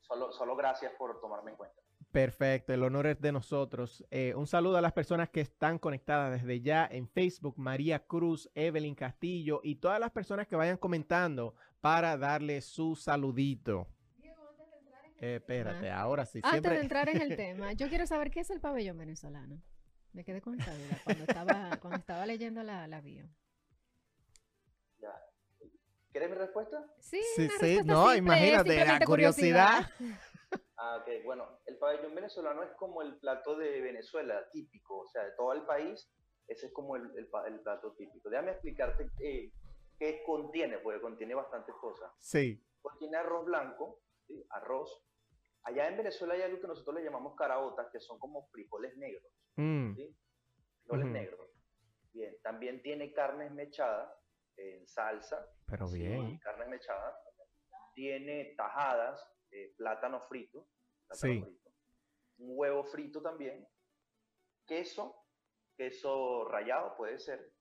solo, 0.00 0.32
solo 0.32 0.56
gracias 0.56 0.92
por 0.94 1.20
tomarme 1.20 1.52
en 1.52 1.56
cuenta. 1.56 1.80
Perfecto, 2.12 2.74
el 2.74 2.82
honor 2.82 3.06
es 3.06 3.20
de 3.22 3.32
nosotros. 3.32 4.04
Eh, 4.10 4.34
un 4.36 4.46
saludo 4.46 4.76
a 4.76 4.82
las 4.82 4.92
personas 4.92 5.30
que 5.30 5.40
están 5.40 5.78
conectadas 5.78 6.30
desde 6.30 6.60
ya 6.60 6.86
en 6.90 7.08
Facebook, 7.08 7.54
María 7.56 8.00
Cruz, 8.00 8.50
Evelyn 8.54 8.94
Castillo 8.94 9.60
y 9.64 9.76
todas 9.76 9.98
las 9.98 10.10
personas 10.10 10.46
que 10.46 10.54
vayan 10.54 10.76
comentando 10.76 11.54
para 11.80 12.18
darle 12.18 12.60
su 12.60 12.96
saludito. 12.96 13.88
Eh, 15.22 15.36
espérate, 15.36 15.90
ahora 15.90 16.26
sí. 16.26 16.40
Antes 16.42 16.70
de 16.70 16.80
entrar 16.80 17.08
en 17.08 17.22
el 17.22 17.34
tema, 17.36 17.72
yo 17.72 17.88
quiero 17.88 18.06
saber 18.06 18.30
qué 18.30 18.40
es 18.40 18.50
el 18.50 18.60
pabellón 18.60 18.98
venezolano. 18.98 19.62
Me 20.12 20.22
quedé 20.22 20.42
con 20.42 20.60
esa 20.60 20.74
duda 20.74 21.00
cuando 21.04 21.24
estaba, 21.24 21.76
cuando 21.80 21.98
estaba 21.98 22.26
leyendo 22.26 22.62
la, 22.62 22.86
la 22.88 23.00
bio. 23.00 23.26
¿Quieres 26.10 26.28
mi 26.28 26.36
respuesta? 26.36 26.84
Sí, 26.98 27.22
sí, 27.36 27.48
sí. 27.58 27.80
no, 27.86 28.14
imagínate, 28.14 28.84
la 28.84 29.00
curiosidad. 29.00 29.88
Ah, 30.76 30.96
ok. 31.00 31.24
Bueno, 31.24 31.60
el 31.66 31.78
pabellón 31.78 32.14
venezolano 32.14 32.62
es 32.62 32.72
como 32.72 33.02
el 33.02 33.16
plato 33.18 33.56
de 33.56 33.80
Venezuela, 33.80 34.48
típico, 34.50 35.00
o 35.00 35.06
sea, 35.06 35.24
de 35.24 35.32
todo 35.32 35.52
el 35.52 35.62
país, 35.62 36.10
ese 36.48 36.66
es 36.66 36.72
como 36.72 36.96
el, 36.96 37.10
el, 37.16 37.60
plato 37.60 37.94
típico. 37.94 38.28
Déjame 38.28 38.52
explicarte 38.52 39.10
eh, 39.20 39.52
qué 39.98 40.22
contiene, 40.24 40.78
porque 40.78 41.00
contiene 41.00 41.34
bastantes 41.34 41.74
cosas. 41.76 42.10
Sí. 42.18 42.62
Contiene 42.80 43.16
arroz 43.16 43.44
blanco, 43.44 44.00
¿sí? 44.26 44.44
arroz. 44.50 45.04
Allá 45.64 45.88
en 45.88 45.96
Venezuela 45.96 46.34
hay 46.34 46.42
algo 46.42 46.60
que 46.60 46.66
nosotros 46.66 46.96
le 46.96 47.04
llamamos 47.04 47.36
caraotas, 47.36 47.88
que 47.92 48.00
son 48.00 48.18
como 48.18 48.48
frijoles 48.48 48.96
negros. 48.96 49.32
Mm. 49.56 49.94
¿sí? 49.94 50.16
Frijoles 50.80 51.06
negros. 51.06 51.48
Bien, 52.12 52.36
también 52.42 52.82
tiene 52.82 53.12
carne 53.12 53.48
mechada 53.50 54.14
en 54.56 54.86
salsa. 54.86 55.46
Pero 55.66 55.88
bien. 55.88 56.38
Carne 56.38 56.66
mechada. 56.66 57.16
Tiene 57.94 58.54
tajadas, 58.56 59.31
plátano 59.76 60.20
frito, 60.20 60.68
sí. 61.10 61.44
un 62.38 62.58
huevo 62.58 62.84
frito 62.84 63.20
también, 63.20 63.66
queso, 64.66 65.26
queso 65.76 66.48
rallado 66.48 66.96
puede 66.96 67.18
ser. 67.18 67.52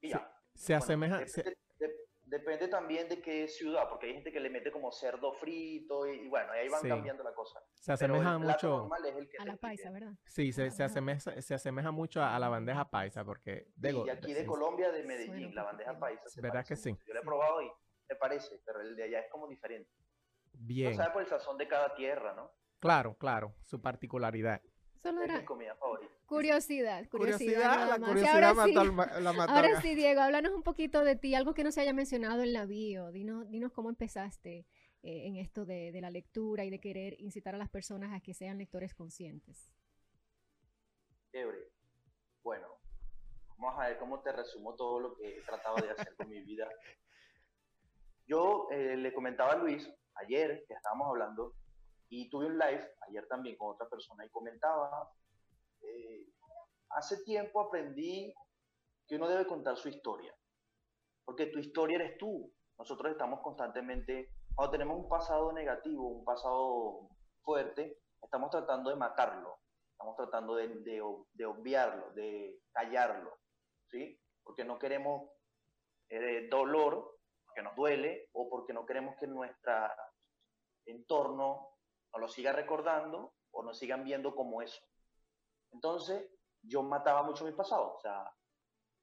Y 0.00 0.08
ya. 0.10 0.30
Se, 0.54 0.74
asemeja. 0.74 1.24
Depende, 2.26 2.68
también 2.68 3.06
de 3.08 3.20
qué 3.20 3.46
ciudad, 3.46 3.86
porque 3.88 4.06
hay 4.06 4.14
gente 4.14 4.32
que 4.32 4.40
le 4.40 4.48
mete 4.48 4.72
como 4.72 4.90
cerdo 4.90 5.34
frito 5.34 6.06
y, 6.06 6.26
bueno, 6.26 6.52
ahí 6.52 6.68
van 6.68 6.82
cambiando 6.82 7.22
la 7.22 7.34
cosa. 7.34 7.60
Se 7.74 7.92
asemeja 7.92 8.38
mucho 8.38 8.88
a 9.38 9.44
la 9.44 9.56
paisa, 9.56 9.90
¿verdad? 9.90 10.12
Sí, 10.24 10.50
se, 10.50 10.70
se, 10.70 10.82
asemeja, 10.82 11.40
se 11.40 11.54
asemeja 11.54 11.90
mucho 11.90 12.22
a, 12.22 12.38
la 12.38 12.48
bandeja 12.48 12.88
paisa, 12.88 13.24
porque 13.24 13.68
de 13.76 14.10
aquí 14.10 14.32
de 14.32 14.46
Colombia, 14.46 14.90
de 14.90 15.04
Medellín, 15.04 15.54
la 15.54 15.64
bandeja 15.64 15.98
paisa. 15.98 16.24
¿Verdad 16.40 16.64
que 16.66 16.76
sí? 16.76 16.96
Yo 17.06 17.14
la 17.14 17.20
he 17.20 17.24
probado 17.24 17.62
y 17.62 17.70
me 18.08 18.16
parece, 18.16 18.60
pero 18.64 18.80
el 18.80 18.96
de 18.96 19.04
allá 19.04 19.20
es 19.20 19.30
como 19.30 19.48
diferente. 19.48 19.90
Bien. 20.52 20.90
No 20.90 20.96
sabe 20.96 21.12
por 21.12 21.22
el 21.22 21.28
sazón 21.28 21.58
de 21.58 21.68
cada 21.68 21.94
tierra, 21.94 22.34
¿no? 22.34 22.50
Claro, 22.80 23.16
claro, 23.16 23.54
su 23.64 23.80
particularidad. 23.80 24.60
Solo 25.02 25.22
era 25.22 25.38
mi 25.38 25.44
comida 25.44 25.74
favorita. 25.76 26.14
Curiosidad, 26.26 27.06
curiosidad. 27.10 27.88
la 27.88 27.98
curiosidad 27.98 28.42
ahora 28.44 29.20
la 29.20 29.30
Ahora 29.44 29.80
sí, 29.82 29.94
Diego, 29.94 30.22
háblanos 30.22 30.52
un 30.52 30.62
poquito 30.62 31.04
de 31.04 31.16
ti, 31.16 31.34
algo 31.34 31.52
que 31.52 31.64
no 31.64 31.72
se 31.72 31.82
haya 31.82 31.92
mencionado 31.92 32.42
en 32.42 32.54
la 32.54 32.64
bio. 32.64 33.12
Dinos, 33.12 33.48
dinos 33.50 33.72
cómo 33.72 33.90
empezaste 33.90 34.66
eh, 35.02 35.26
en 35.26 35.36
esto 35.36 35.66
de, 35.66 35.92
de, 35.92 36.00
la 36.00 36.10
lectura 36.10 36.64
y 36.64 36.70
de 36.70 36.80
querer 36.80 37.20
incitar 37.20 37.54
a 37.54 37.58
las 37.58 37.68
personas 37.68 38.14
a 38.14 38.20
que 38.20 38.32
sean 38.32 38.56
lectores 38.56 38.94
conscientes. 38.94 39.70
Chévere. 41.32 41.68
Bueno, 42.42 42.68
vamos 43.58 43.78
a 43.78 43.88
ver 43.88 43.98
cómo 43.98 44.20
te 44.20 44.32
resumo 44.32 44.74
todo 44.74 45.00
lo 45.00 45.14
que 45.16 45.38
he 45.38 45.42
tratado 45.42 45.76
de 45.76 45.90
hacer 45.90 46.14
con 46.16 46.28
mi 46.28 46.40
vida. 46.40 46.68
Yo 48.26 48.68
eh, 48.70 48.96
le 48.96 49.12
comentaba 49.12 49.52
a 49.52 49.56
Luis 49.56 49.88
ayer 50.16 50.64
que 50.66 50.74
estábamos 50.74 51.08
hablando 51.08 51.54
y 52.08 52.30
tuve 52.30 52.46
un 52.46 52.58
live 52.58 52.94
ayer 53.08 53.26
también 53.28 53.56
con 53.56 53.74
otra 53.74 53.88
persona 53.88 54.24
y 54.24 54.30
comentaba, 54.30 55.10
eh, 55.82 56.26
hace 56.90 57.22
tiempo 57.24 57.60
aprendí 57.60 58.32
que 59.06 59.16
uno 59.16 59.28
debe 59.28 59.46
contar 59.46 59.76
su 59.76 59.88
historia, 59.88 60.34
porque 61.24 61.46
tu 61.46 61.58
historia 61.58 61.96
eres 61.96 62.16
tú. 62.18 62.52
Nosotros 62.78 63.12
estamos 63.12 63.40
constantemente, 63.40 64.30
cuando 64.54 64.72
tenemos 64.72 64.96
un 64.98 65.08
pasado 65.08 65.52
negativo, 65.52 66.08
un 66.08 66.24
pasado 66.24 67.08
fuerte, 67.42 67.98
estamos 68.22 68.50
tratando 68.50 68.90
de 68.90 68.96
matarlo, 68.96 69.58
estamos 69.92 70.16
tratando 70.16 70.54
de, 70.56 70.68
de, 71.32 71.46
obviarlo, 71.46 72.10
de 72.14 72.60
callarlo, 72.72 73.38
¿sí? 73.90 74.18
Porque 74.42 74.64
no 74.64 74.78
queremos 74.78 75.30
eh, 76.08 76.48
dolor 76.48 77.13
porque 77.54 77.62
nos 77.62 77.76
duele 77.76 78.30
o 78.32 78.48
porque 78.48 78.72
no 78.72 78.84
queremos 78.84 79.14
que 79.16 79.28
nuestro 79.28 79.72
entorno 80.86 81.76
nos 82.12 82.20
lo 82.20 82.28
siga 82.28 82.52
recordando 82.52 83.34
o 83.52 83.62
nos 83.62 83.78
sigan 83.78 84.02
viendo 84.02 84.34
como 84.34 84.60
eso. 84.60 84.82
Entonces, 85.70 86.28
yo 86.62 86.82
mataba 86.82 87.22
mucho 87.22 87.44
mi 87.44 87.52
pasado, 87.52 87.94
o 87.94 88.00
sea, 88.00 88.28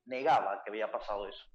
negaba 0.06 0.62
que 0.64 0.70
había 0.70 0.92
pasado 0.92 1.30
eso. 1.30 1.46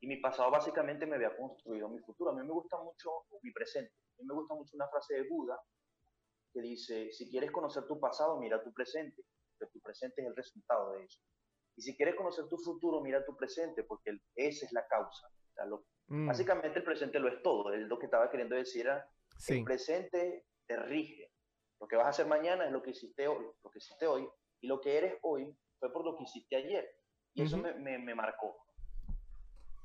Y 0.00 0.06
mi 0.06 0.18
pasado 0.18 0.50
básicamente 0.50 1.06
me 1.06 1.16
había 1.16 1.34
construido 1.34 1.88
mi 1.88 1.98
futuro. 2.00 2.30
A 2.30 2.34
mí 2.34 2.42
me 2.42 2.52
gusta 2.52 2.76
mucho 2.76 3.24
mi 3.42 3.50
presente. 3.50 3.94
A 4.18 4.20
mí 4.20 4.26
me 4.26 4.34
gusta 4.34 4.54
mucho 4.54 4.76
una 4.76 4.88
frase 4.88 5.14
de 5.14 5.28
Buda 5.30 5.58
que 6.52 6.60
dice, 6.60 7.10
si 7.10 7.30
quieres 7.30 7.50
conocer 7.50 7.86
tu 7.86 7.98
pasado, 7.98 8.38
mira 8.38 8.62
tu 8.62 8.72
presente, 8.74 9.24
porque 9.58 9.72
tu 9.72 9.80
presente 9.80 10.20
es 10.20 10.28
el 10.28 10.36
resultado 10.36 10.92
de 10.92 11.04
eso. 11.04 11.20
Y 11.74 11.82
si 11.82 11.96
quieres 11.96 12.16
conocer 12.16 12.46
tu 12.48 12.58
futuro, 12.58 13.00
mira 13.00 13.24
tu 13.24 13.34
presente, 13.34 13.82
porque 13.84 14.18
esa 14.34 14.66
es 14.66 14.72
la 14.72 14.86
causa. 14.86 15.26
O 15.26 15.52
sea, 15.54 15.64
lo, 15.64 15.84
Mm. 16.08 16.26
Básicamente 16.26 16.78
el 16.78 16.84
presente 16.84 17.18
lo 17.18 17.28
es 17.28 17.42
todo. 17.42 17.74
lo 17.74 17.98
que 17.98 18.06
estaba 18.06 18.30
queriendo 18.30 18.56
decir 18.56 18.86
era, 18.86 19.08
el 19.48 19.64
presente 19.64 20.46
te 20.66 20.76
rige. 20.76 21.32
Lo 21.80 21.86
que 21.86 21.96
vas 21.96 22.06
a 22.06 22.10
hacer 22.10 22.26
mañana 22.26 22.66
es 22.66 22.72
lo 22.72 22.82
que 22.82 22.90
hiciste 22.90 23.28
hoy, 23.28 23.46
lo 23.62 23.70
que 23.70 23.78
hiciste 23.78 24.06
hoy, 24.06 24.28
y 24.60 24.66
lo 24.66 24.80
que 24.80 24.96
eres 24.96 25.18
hoy 25.22 25.56
fue 25.78 25.92
por 25.92 26.04
lo 26.04 26.16
que 26.16 26.24
hiciste 26.24 26.56
ayer. 26.56 26.96
Y 27.34 27.42
eso 27.42 27.56
me, 27.56 27.72
me, 27.74 28.14
marcó. 28.14 28.56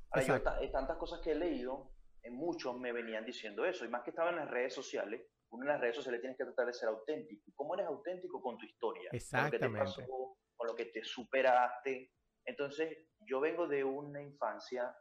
Ahora, 0.10 0.26
yo, 0.26 0.72
tantas 0.72 0.98
cosas 0.98 1.20
que 1.20 1.32
he 1.32 1.36
leído, 1.36 1.92
en 2.24 2.34
muchos 2.34 2.76
me 2.80 2.92
venían 2.92 3.26
diciendo 3.26 3.64
eso, 3.66 3.86
y 3.86 3.90
más 3.90 4.02
que 4.02 4.10
estaba 4.10 4.32
en 4.32 4.38
las 4.38 4.50
redes 4.50 4.74
sociales, 4.74 5.22
uno 5.52 5.64
en 5.64 5.70
las 5.70 5.82
redes 5.82 5.96
sociales 5.96 6.20
tienes 6.20 6.38
que 6.38 6.46
tratar 6.46 6.66
de 6.66 6.74
ser 6.74 6.90
auténtico. 6.90 7.52
¿Cómo 7.54 7.76
eres 7.76 7.86
auténtico 7.86 8.42
con 8.42 8.58
tu 8.58 8.66
historia? 8.66 9.10
Exactamente. 9.12 9.60
Con 9.60 9.74
lo 9.74 9.78
que 9.78 9.78
te 9.78 9.86
pasó, 9.86 10.38
con 10.56 10.68
lo 10.68 10.76
que 10.76 10.86
te 10.86 11.04
superaste. 11.04 12.12
Entonces, 12.46 12.98
yo 13.20 13.40
vengo 13.40 13.68
de 13.68 13.84
una 13.84 14.22
infancia 14.22 14.96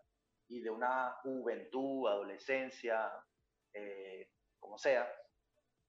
y 0.52 0.60
de 0.60 0.70
una 0.70 1.12
juventud, 1.22 2.08
adolescencia, 2.08 3.10
eh, 3.74 4.28
como 4.60 4.76
sea, 4.76 5.10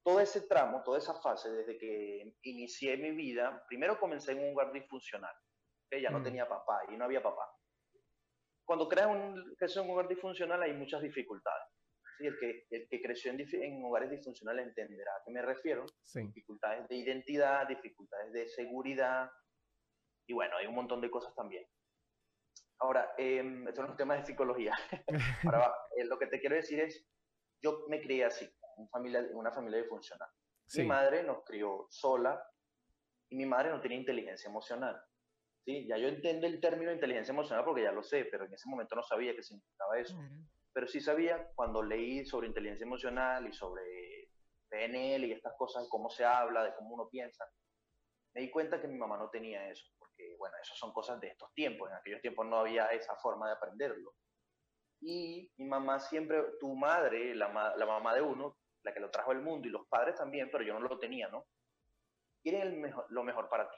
todo 0.04 0.20
ese 0.22 0.48
tramo, 0.48 0.82
toda 0.84 0.98
esa 0.98 1.20
fase, 1.22 1.52
desde 1.52 1.78
que 1.78 2.34
inicié 2.44 2.96
mi 2.98 3.12
vida, 3.12 3.64
primero 3.68 4.00
comencé 4.00 4.32
en 4.32 4.40
un 4.40 4.54
hogar 4.54 4.72
disfuncional, 4.72 5.36
que 5.90 6.02
ya 6.02 6.10
no 6.10 6.20
mm. 6.20 6.24
tenía 6.24 6.48
papá 6.48 6.82
y 6.90 6.96
no 6.96 7.06
había 7.06 7.22
papá. 7.22 7.46
Cuando 8.66 8.88
creas 8.88 9.08
un, 9.08 9.56
creces 9.58 9.78
en 9.78 9.84
un 9.84 9.92
hogar 9.92 10.08
disfuncional 10.08 10.64
hay 10.64 10.74
muchas 10.74 11.02
dificultades. 11.02 11.68
¿sí? 12.18 12.28
El, 12.28 12.40
que, 12.40 12.66
el 12.70 12.88
que 12.88 13.02
creció 13.02 13.32
en, 13.32 13.42
en, 13.42 13.84
hogares 13.84 14.10
disfuncionales 14.12 14.68
entenderá 14.68 15.12
a 15.12 15.24
qué 15.26 15.32
me 15.32 15.42
refiero. 15.42 15.86
Dificultades 16.14 16.88
de 16.88 16.96
identidad, 16.96 17.68
dificultades 17.68 18.32
de 18.32 18.48
seguridad, 18.48 19.30
y 20.26 20.34
bueno, 20.34 20.56
hay 20.56 20.68
un 20.68 20.76
montón 20.76 21.02
de 21.02 21.12
cosas 21.12 21.36
también. 21.36 21.66
Ahora, 22.80 23.14
eh, 23.18 23.44
esto 23.68 23.82
no 23.82 23.88
es 23.88 23.92
un 23.92 23.98
tema 23.98 24.16
de 24.16 24.26
psicología. 24.26 24.74
Ahora, 25.46 25.74
eh, 25.96 26.06
lo 26.06 26.18
que 26.18 26.28
te 26.28 26.40
quiero 26.40 26.56
decir 26.56 26.80
es, 26.80 27.06
yo 27.62 27.86
me 27.88 28.02
crié 28.02 28.26
así, 28.26 28.50
en 28.78 28.90
familia, 28.90 29.26
una 29.34 29.52
familia 29.52 29.80
disfuncional. 29.80 30.30
Mi 30.76 30.86
madre 30.86 31.24
nos 31.24 31.44
crió 31.44 31.88
sola 31.90 32.42
y 33.30 33.36
mi 33.36 33.46
madre 33.46 33.70
no 33.70 33.82
tenía 33.82 33.98
inteligencia 33.98 34.50
emocional. 34.50 35.00
¿sí? 35.66 35.86
Ya 35.88 35.98
yo 35.98 36.08
entiendo 36.08 36.48
el 36.48 36.60
término 36.60 36.92
inteligencia 36.92 37.32
emocional 37.32 37.64
porque 37.64 37.84
ya 37.84 37.92
lo 37.92 38.04
sé, 38.04 38.26
pero 38.26 38.46
en 38.46 38.54
ese 38.54 38.70
momento 38.70 38.96
no 38.96 39.04
sabía 39.04 39.36
qué 39.36 39.44
significaba 39.44 40.00
eso. 40.00 40.18
Pero 40.74 40.88
sí 40.88 41.00
sabía 41.00 41.52
cuando 41.56 41.84
leí 41.84 42.26
sobre 42.26 42.48
inteligencia 42.48 42.86
emocional 42.86 43.48
y 43.48 43.54
sobre 43.54 44.30
PNL 44.70 45.26
y 45.26 45.32
estas 45.32 45.54
cosas, 45.58 45.84
de 45.84 45.90
cómo 45.90 46.10
se 46.10 46.26
habla, 46.26 46.64
de 46.64 46.74
cómo 46.76 46.96
uno 46.96 47.08
piensa, 47.10 47.46
me 48.34 48.42
di 48.42 48.50
cuenta 48.50 48.82
que 48.82 48.88
mi 48.88 48.98
mamá 48.98 49.18
no 49.18 49.30
tenía 49.30 49.70
eso 49.70 49.93
bueno, 50.38 50.58
eso 50.62 50.74
son 50.76 50.92
cosas 50.92 51.20
de 51.20 51.28
estos 51.28 51.54
tiempos, 51.54 51.90
en 51.90 51.98
aquellos 51.98 52.22
tiempos 52.22 52.46
no 52.46 52.58
había 52.58 52.88
esa 52.88 53.16
forma 53.16 53.48
de 53.48 53.54
aprenderlo. 53.54 54.14
Y 55.02 55.52
mi 55.58 55.66
mamá 55.66 56.00
siempre, 56.00 56.44
tu 56.60 56.76
madre, 56.76 57.36
la, 57.36 57.74
la 57.78 57.86
mamá 57.86 58.14
de 58.14 58.22
uno, 58.22 58.58
la 58.84 58.94
que 58.94 59.00
lo 59.00 59.10
trajo 59.10 59.32
al 59.32 59.42
mundo, 59.42 59.68
y 59.68 59.72
los 59.72 59.88
padres 59.88 60.16
también, 60.16 60.50
pero 60.52 60.64
yo 60.64 60.74
no 60.74 60.88
lo 60.88 61.00
tenía, 61.00 61.28
¿no? 61.30 61.46
Quieren 62.42 62.82
mejor, 62.82 63.06
lo 63.10 63.24
mejor 63.24 63.50
para 63.50 63.70
ti. 63.70 63.78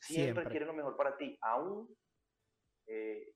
Siempre, 0.00 0.44
quieren 0.46 0.68
lo 0.68 0.74
mejor 0.74 0.96
para 0.96 1.16
ti, 1.16 1.36
aún 1.40 1.92
eh, 2.86 3.34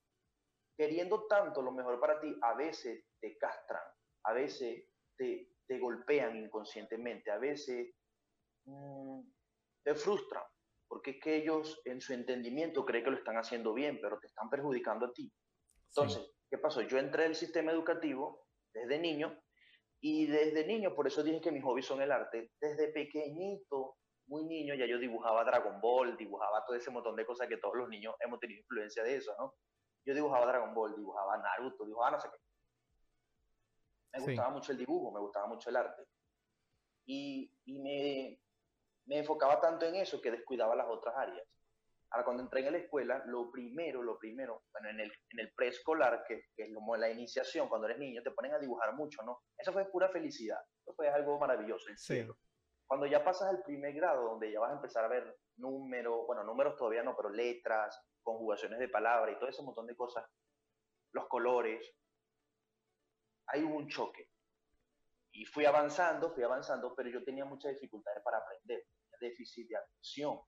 queriendo 0.76 1.26
tanto 1.26 1.60
lo 1.60 1.72
mejor 1.72 2.00
para 2.00 2.20
ti, 2.20 2.36
a 2.42 2.54
veces 2.54 3.04
te 3.20 3.36
castran, 3.36 3.82
a 4.24 4.32
veces 4.32 4.88
te, 5.16 5.50
te 5.66 5.78
golpean 5.78 6.36
inconscientemente, 6.36 7.30
a 7.30 7.38
veces 7.38 7.92
mm, 8.64 9.20
te 9.84 9.94
frustran 9.96 10.44
porque 10.92 11.12
es 11.12 11.20
que 11.22 11.36
ellos 11.36 11.80
en 11.86 12.02
su 12.02 12.12
entendimiento 12.12 12.84
creen 12.84 13.02
que 13.02 13.10
lo 13.12 13.16
están 13.16 13.38
haciendo 13.38 13.72
bien, 13.72 13.98
pero 14.02 14.18
te 14.20 14.26
están 14.26 14.50
perjudicando 14.50 15.06
a 15.06 15.12
ti. 15.14 15.32
Entonces, 15.88 16.30
¿qué 16.50 16.58
pasó? 16.58 16.82
Yo 16.82 16.98
entré 16.98 17.24
al 17.24 17.34
sistema 17.34 17.72
educativo 17.72 18.44
desde 18.74 18.98
niño 18.98 19.42
y 20.02 20.26
desde 20.26 20.66
niño, 20.66 20.94
por 20.94 21.06
eso 21.06 21.22
dije 21.22 21.40
que 21.40 21.50
mis 21.50 21.64
hobbies 21.64 21.86
son 21.86 22.02
el 22.02 22.12
arte, 22.12 22.50
desde 22.60 22.92
pequeñito, 22.92 23.96
muy 24.26 24.44
niño, 24.44 24.74
ya 24.74 24.84
yo 24.84 24.98
dibujaba 24.98 25.44
Dragon 25.44 25.80
Ball, 25.80 26.14
dibujaba 26.18 26.62
todo 26.66 26.76
ese 26.76 26.90
montón 26.90 27.16
de 27.16 27.24
cosas 27.24 27.48
que 27.48 27.56
todos 27.56 27.74
los 27.74 27.88
niños 27.88 28.14
hemos 28.20 28.38
tenido 28.38 28.60
influencia 28.60 29.02
de 29.02 29.16
eso, 29.16 29.34
¿no? 29.38 29.54
Yo 30.04 30.12
dibujaba 30.12 30.44
Dragon 30.44 30.74
Ball, 30.74 30.94
dibujaba 30.94 31.38
Naruto, 31.38 31.86
dibujaba 31.86 32.18
no 32.18 32.20
sé 32.20 32.28
qué. 32.28 34.18
Me 34.18 34.26
gustaba 34.26 34.50
mucho 34.50 34.72
el 34.72 34.78
dibujo, 34.78 35.10
me 35.10 35.20
gustaba 35.20 35.46
mucho 35.46 35.70
el 35.70 35.76
arte. 35.76 36.02
Y, 37.06 37.50
y 37.64 37.80
me, 37.80 38.41
me 39.06 39.18
enfocaba 39.18 39.60
tanto 39.60 39.86
en 39.86 39.96
eso 39.96 40.20
que 40.20 40.30
descuidaba 40.30 40.76
las 40.76 40.88
otras 40.88 41.14
áreas. 41.16 41.46
Ahora, 42.10 42.24
cuando 42.24 42.42
entré 42.42 42.66
en 42.66 42.72
la 42.72 42.78
escuela, 42.78 43.22
lo 43.26 43.50
primero, 43.50 44.02
lo 44.02 44.18
primero, 44.18 44.64
bueno, 44.72 44.90
en 44.90 45.00
el, 45.00 45.12
en 45.30 45.40
el 45.40 45.52
preescolar, 45.54 46.24
que, 46.28 46.42
que, 46.54 46.64
es 46.64 46.74
como 46.74 46.94
la 46.96 47.10
iniciación, 47.10 47.68
cuando 47.68 47.86
eres 47.86 47.98
niño, 47.98 48.22
te 48.22 48.30
ponen 48.32 48.52
a 48.52 48.58
dibujar 48.58 48.94
mucho, 48.94 49.22
¿no? 49.22 49.40
Eso 49.56 49.72
fue 49.72 49.90
pura 49.90 50.10
felicidad, 50.10 50.58
eso 50.82 50.92
fue 50.94 51.08
algo 51.08 51.38
maravilloso, 51.38 51.88
en 51.88 51.96
sí. 51.96 52.26
Cuando 52.86 53.06
ya 53.06 53.24
pasas 53.24 53.48
al 53.48 53.62
primer 53.62 53.94
grado, 53.94 54.24
donde 54.24 54.52
ya 54.52 54.60
vas 54.60 54.72
a 54.72 54.76
empezar 54.76 55.04
a 55.06 55.08
ver 55.08 55.34
números, 55.56 56.26
bueno, 56.26 56.44
números 56.44 56.76
todavía 56.76 57.02
no, 57.02 57.16
pero 57.16 57.30
letras, 57.30 57.98
conjugaciones 58.22 58.78
de 58.78 58.88
palabras 58.88 59.34
y 59.34 59.38
todo 59.38 59.48
ese 59.48 59.62
montón 59.62 59.86
de 59.86 59.96
cosas, 59.96 60.26
los 61.12 61.26
colores, 61.28 61.94
hay 63.46 63.62
un 63.62 63.88
choque. 63.88 64.28
Y 65.32 65.46
fui 65.46 65.64
avanzando, 65.64 66.30
fui 66.30 66.42
avanzando, 66.42 66.94
pero 66.94 67.08
yo 67.08 67.24
tenía 67.24 67.44
muchas 67.44 67.72
dificultades 67.72 68.22
para 68.22 68.38
aprender, 68.38 68.84
déficit 69.20 69.68
de 69.68 69.76
atención 69.76 70.40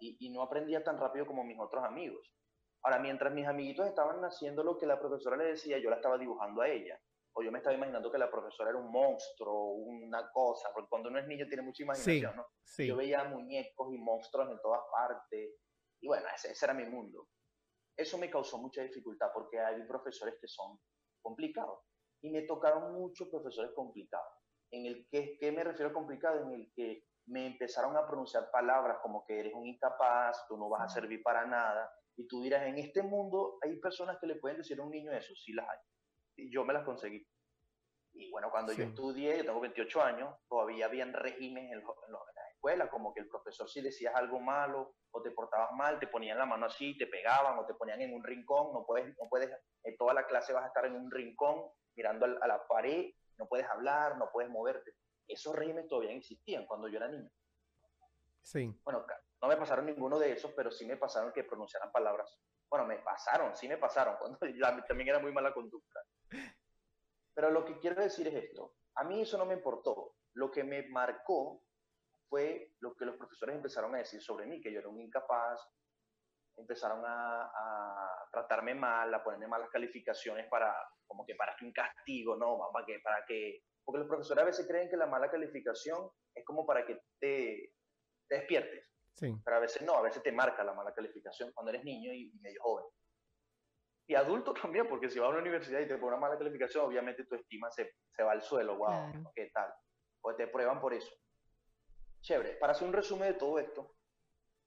y, 0.00 0.26
y, 0.26 0.30
no 0.30 0.42
aprendía 0.42 0.82
tan 0.82 0.98
rápido 0.98 1.26
como 1.26 1.44
mis 1.44 1.58
otros 1.58 1.84
amigos. 1.84 2.34
Ahora, 2.82 2.98
mientras 2.98 3.32
mis 3.32 3.46
amiguitos 3.46 3.86
estaban 3.86 4.20
haciendo 4.24 4.64
lo 4.64 4.76
que 4.78 4.86
la 4.86 4.98
profesora 4.98 5.36
le 5.36 5.44
decía, 5.44 5.78
yo 5.78 5.90
la 5.90 5.96
estaba 5.96 6.18
dibujando 6.18 6.62
a 6.62 6.68
ella. 6.68 6.98
O 7.32 7.42
yo 7.42 7.52
me 7.52 7.58
estaba 7.58 7.76
imaginando 7.76 8.10
que 8.10 8.18
la 8.18 8.30
profesora 8.30 8.70
era 8.70 8.78
un 8.78 8.90
monstruo, 8.90 9.74
una 9.74 10.28
cosa, 10.32 10.70
porque 10.74 10.88
cuando 10.88 11.10
uno 11.10 11.20
es 11.20 11.28
niño 11.28 11.46
tiene 11.46 11.62
mucha 11.62 11.84
imaginación, 11.84 12.36
¿no? 12.36 12.46
Yo 12.78 12.96
veía 12.96 13.22
muñecos 13.24 13.92
y 13.92 13.98
monstruos 13.98 14.50
en 14.50 14.60
todas 14.60 14.80
partes. 14.90 15.54
Y 16.00 16.08
bueno, 16.08 16.26
ese, 16.34 16.50
ese 16.50 16.66
era 16.66 16.74
mi 16.74 16.86
mundo. 16.86 17.28
Eso 17.96 18.18
me 18.18 18.30
causó 18.30 18.58
mucha 18.58 18.82
dificultad 18.82 19.28
porque 19.32 19.60
hay 19.60 19.86
profesores 19.86 20.34
que 20.40 20.48
son 20.48 20.80
complicados. 21.22 21.78
Y 22.22 22.30
me 22.30 22.42
tocaron 22.42 22.92
muchos 22.92 23.28
profesores 23.28 23.72
complicados. 23.74 24.26
En 24.70 24.86
el 24.86 25.06
que, 25.10 25.36
¿qué 25.38 25.52
me 25.52 25.64
refiero 25.64 25.90
a 25.90 25.94
complicado? 25.94 26.42
En 26.42 26.52
el 26.52 26.72
que 26.74 27.04
me 27.26 27.46
empezaron 27.46 27.96
a 27.96 28.06
pronunciar 28.06 28.50
palabras 28.50 28.98
como 29.02 29.24
que 29.24 29.40
eres 29.40 29.54
un 29.54 29.66
incapaz, 29.66 30.46
tú 30.48 30.56
no 30.56 30.68
vas 30.68 30.82
a 30.82 30.88
servir 30.88 31.22
para 31.22 31.46
nada. 31.46 31.90
Y 32.16 32.26
tú 32.26 32.42
dirás, 32.42 32.66
en 32.66 32.78
este 32.78 33.02
mundo 33.02 33.58
hay 33.62 33.78
personas 33.80 34.18
que 34.20 34.26
le 34.26 34.36
pueden 34.36 34.58
decir 34.58 34.78
a 34.78 34.82
un 34.82 34.90
niño 34.90 35.12
eso, 35.12 35.34
sí 35.34 35.52
las 35.52 35.68
hay. 35.68 35.78
Y 36.36 36.52
yo 36.52 36.64
me 36.64 36.72
las 36.72 36.84
conseguí. 36.84 37.24
Y 38.12 38.30
bueno, 38.30 38.50
cuando 38.50 38.72
yo 38.72 38.84
estudié, 38.84 39.38
yo 39.38 39.44
tengo 39.44 39.60
28 39.60 40.02
años, 40.02 40.34
todavía 40.48 40.86
habían 40.86 41.12
regímenes 41.12 41.72
en, 41.72 41.78
en, 41.78 42.12
las 42.12 42.22
escuelas, 42.60 42.90
como 42.90 43.14
que 43.14 43.20
el 43.20 43.28
profesor 43.28 43.68
si 43.68 43.80
decías 43.80 44.14
algo 44.14 44.38
malo 44.38 44.94
o 45.10 45.22
te 45.22 45.30
portabas 45.30 45.72
mal, 45.72 45.98
te 45.98 46.06
ponían 46.06 46.38
la 46.38 46.46
mano 46.46 46.66
así, 46.66 46.96
te 46.98 47.06
pegaban 47.06 47.58
o 47.58 47.66
te 47.66 47.74
ponían 47.74 48.02
en 48.02 48.14
un 48.14 48.22
rincón, 48.22 48.72
no 48.72 48.84
puedes, 48.86 49.08
no 49.18 49.28
puedes, 49.28 49.50
en 49.82 49.96
toda 49.96 50.14
la 50.14 50.26
clase 50.26 50.52
vas 50.52 50.64
a 50.64 50.68
estar 50.68 50.84
en 50.84 50.94
un 50.94 51.10
rincón 51.10 51.64
mirando 51.96 52.26
a 52.26 52.46
la 52.46 52.66
pared, 52.68 53.10
no 53.38 53.46
puedes 53.46 53.66
hablar, 53.66 54.18
no 54.18 54.30
puedes 54.30 54.50
moverte 54.50 54.94
esos 55.30 55.54
regímenes 55.54 55.88
todavía 55.88 56.12
existían 56.12 56.66
cuando 56.66 56.88
yo 56.88 56.96
era 56.96 57.08
niño. 57.08 57.30
Sí. 58.42 58.74
Bueno, 58.84 59.06
no 59.40 59.48
me 59.48 59.56
pasaron 59.56 59.86
ninguno 59.86 60.18
de 60.18 60.32
esos, 60.32 60.52
pero 60.52 60.70
sí 60.70 60.84
me 60.86 60.96
pasaron 60.96 61.32
que 61.32 61.44
pronunciaran 61.44 61.92
palabras. 61.92 62.38
Bueno, 62.68 62.86
me 62.86 62.98
pasaron, 62.98 63.56
sí 63.56 63.68
me 63.68 63.78
pasaron, 63.78 64.16
cuando 64.18 64.38
también 64.86 65.08
era 65.08 65.18
muy 65.18 65.32
mala 65.32 65.54
conducta. 65.54 66.00
Pero 67.34 67.50
lo 67.50 67.64
que 67.64 67.78
quiero 67.78 68.00
decir 68.00 68.26
es 68.28 68.34
esto. 68.34 68.74
A 68.96 69.04
mí 69.04 69.22
eso 69.22 69.38
no 69.38 69.46
me 69.46 69.54
importó. 69.54 70.14
Lo 70.34 70.50
que 70.50 70.64
me 70.64 70.88
marcó 70.88 71.62
fue 72.30 72.72
lo 72.80 72.94
que 72.94 73.04
los 73.04 73.16
profesores 73.16 73.56
empezaron 73.56 73.94
a 73.94 73.98
decir 73.98 74.22
sobre 74.22 74.46
mí, 74.46 74.62
que 74.62 74.72
yo 74.72 74.78
era 74.78 74.88
un 74.88 75.00
incapaz, 75.00 75.60
empezaron 76.56 77.04
a, 77.04 77.42
a, 77.44 78.28
tratarme 78.32 78.74
mal, 78.74 79.12
a 79.12 79.22
ponerme 79.22 79.48
malas 79.48 79.68
calificaciones 79.70 80.46
para, 80.48 80.74
como 81.06 81.26
que 81.26 81.34
para 81.34 81.56
que 81.56 81.64
un 81.64 81.72
castigo, 81.72 82.36
¿no? 82.36 82.58
Para 82.72 82.86
que, 82.86 83.00
para 83.00 83.24
que 83.26 83.64
porque 83.84 83.98
los 83.98 84.08
profesores 84.08 84.42
a 84.42 84.46
veces 84.46 84.66
creen 84.68 84.88
que 84.88 84.96
la 84.96 85.06
mala 85.06 85.28
calificación 85.28 86.10
es 86.34 86.44
como 86.44 86.64
para 86.64 86.86
que 86.86 87.00
te, 87.18 87.72
te 88.28 88.34
despiertes. 88.36 88.86
Sí. 89.14 89.34
Pero 89.44 89.56
a 89.56 89.60
veces 89.60 89.82
no, 89.82 89.94
a 89.94 90.02
veces 90.02 90.22
te 90.22 90.30
marca 90.30 90.62
la 90.62 90.74
mala 90.74 90.94
calificación 90.94 91.50
cuando 91.52 91.70
eres 91.70 91.84
niño 91.84 92.12
y, 92.12 92.30
medio 92.40 92.60
joven. 92.62 92.86
Y 94.08 94.14
adulto 94.14 94.54
también, 94.62 94.88
porque 94.88 95.10
si 95.10 95.18
vas 95.18 95.30
a 95.30 95.34
la 95.34 95.40
universidad 95.40 95.80
y 95.80 95.88
te 95.88 95.96
ponen 95.96 96.18
una 96.18 96.28
mala 96.28 96.38
calificación, 96.38 96.84
obviamente 96.84 97.24
tu 97.24 97.34
estima 97.34 97.70
se, 97.72 97.94
se 98.14 98.22
va 98.22 98.32
al 98.32 98.42
suelo. 98.42 98.76
Wow, 98.76 99.32
¿qué 99.34 99.50
tal? 99.52 99.72
Pues 100.20 100.36
te 100.36 100.46
prueban 100.46 100.80
por 100.80 100.94
eso. 100.94 101.10
Chévere. 102.20 102.56
Para 102.56 102.72
hacer 102.72 102.86
un 102.86 102.94
resumen 102.94 103.32
de 103.32 103.38
todo 103.38 103.58
esto, 103.58 103.94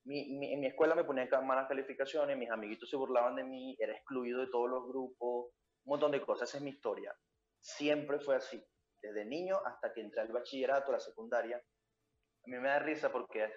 mi, 0.06 0.54
en 0.54 0.60
mi 0.60 0.68
escuela 0.68 0.96
me 0.96 1.04
ponían 1.04 1.30
malas 1.46 1.68
calificaciones, 1.68 2.38
mis 2.38 2.50
amiguitos 2.50 2.89
se 2.89 2.98
burlaban 2.98 3.36
de 3.36 3.44
mí, 3.44 3.76
era 3.80 3.94
excluido 3.94 4.42
de 4.42 4.48
todos 4.48 4.70
los 4.70 4.88
grupos, 4.88 5.52
un 5.86 5.92
montón 5.92 6.12
de 6.12 6.22
cosas. 6.22 6.50
Esa 6.50 6.58
es 6.58 6.63
mi 6.63 6.72
historia. 6.72 7.16
Siempre 7.60 8.20
fue 8.20 8.36
así 8.36 8.63
desde 9.02 9.26
niño 9.26 9.60
hasta 9.66 9.94
que 9.94 10.02
entré 10.02 10.22
al 10.22 10.32
bachillerato, 10.32 10.89
a 10.89 10.94
la 10.94 11.00
secundaria. 11.00 11.58
A 11.58 12.50
mí 12.50 12.58
me 12.58 12.70
da 12.70 12.80
risa 12.80 13.12
porque, 13.12 13.50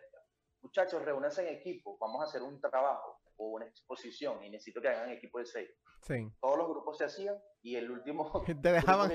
muchachos, 0.60 1.02
reúnanse 1.02 1.48
en 1.48 1.54
equipo, 1.54 1.96
vamos 1.98 2.20
a 2.20 2.24
hacer 2.24 2.42
un 2.42 2.60
trabajo 2.60 3.20
o 3.36 3.50
una 3.50 3.66
exposición 3.66 4.42
y 4.44 4.50
necesito 4.50 4.80
que 4.80 4.88
hagan 4.88 5.10
equipo 5.10 5.38
de 5.38 5.46
seis. 5.46 5.70
Sí. 6.02 6.28
Todos 6.40 6.58
los 6.58 6.68
grupos 6.68 6.98
se 6.98 7.04
hacían 7.04 7.36
y 7.62 7.76
el 7.76 7.90
último 7.90 8.42
te 8.62 8.72
dejaban, 8.72 9.12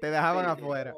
te 0.00 0.10
dejaban 0.10 0.46
afuera. 0.46 0.94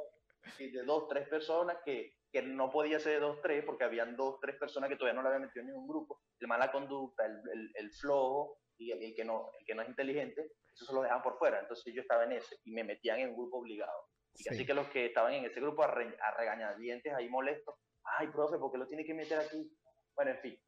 De, 0.59 0.71
de, 0.71 0.83
dos, 0.85 1.07
tres 1.09 1.29
personas 1.29 1.79
que, 1.85 2.20
que 2.33 2.43
no 2.43 2.71
podía 2.71 2.99
ser 3.01 3.21
dos, 3.21 3.41
tres, 3.43 3.65
porque 3.65 3.85
habían 3.85 4.17
dos, 4.17 4.39
tres 4.41 4.57
personas 4.57 4.89
que 4.89 4.97
todavía 4.97 5.15
no 5.15 5.23
la 5.23 5.31
habían 5.31 5.43
metido 5.43 5.63
en 5.63 5.69
ningún 5.69 5.89
grupo. 5.89 6.21
El 6.39 6.49
mala 6.49 6.71
conducta, 6.71 7.27
el, 7.27 7.41
el, 7.53 7.71
el 7.75 7.93
flojo 7.93 8.59
y 8.79 8.93
el, 8.93 9.15
que 9.15 9.25
no, 9.25 9.51
el 9.59 9.65
que 9.67 9.75
no 9.75 9.83
es 9.83 9.89
inteligente, 9.89 10.53
eso 10.75 10.85
se 10.85 10.93
lo 10.93 11.03
dejaban 11.03 11.23
por 11.23 11.39
fuera. 11.39 11.61
Entonces 11.61 11.93
yo 11.93 12.03
estaba 12.03 12.25
en 12.25 12.33
ese 12.33 12.57
y 12.65 12.73
me 12.73 12.85
metían 12.85 13.19
en 13.19 13.31
un 13.31 13.37
grupo 13.37 13.59
obligado. 13.59 14.09
Y 14.37 14.49
así 14.49 14.65
que 14.65 14.75
los 14.75 14.89
que 14.89 15.07
estaban 15.07 15.33
en 15.35 15.45
ese 15.45 15.61
grupo 15.61 15.83
a, 15.83 15.89
re, 15.89 16.17
a 16.23 16.31
regañadientes 16.37 17.13
ahí 17.13 17.29
molestos, 17.29 17.75
ay, 18.05 18.29
profe, 18.29 18.59
¿por 18.59 18.71
qué 18.71 18.79
lo 18.79 18.87
tiene 18.87 19.05
que 19.05 19.13
meter 19.13 19.41
aquí? 19.41 19.71
Bueno, 20.15 20.31
en 20.31 20.39
fin. 20.39 20.63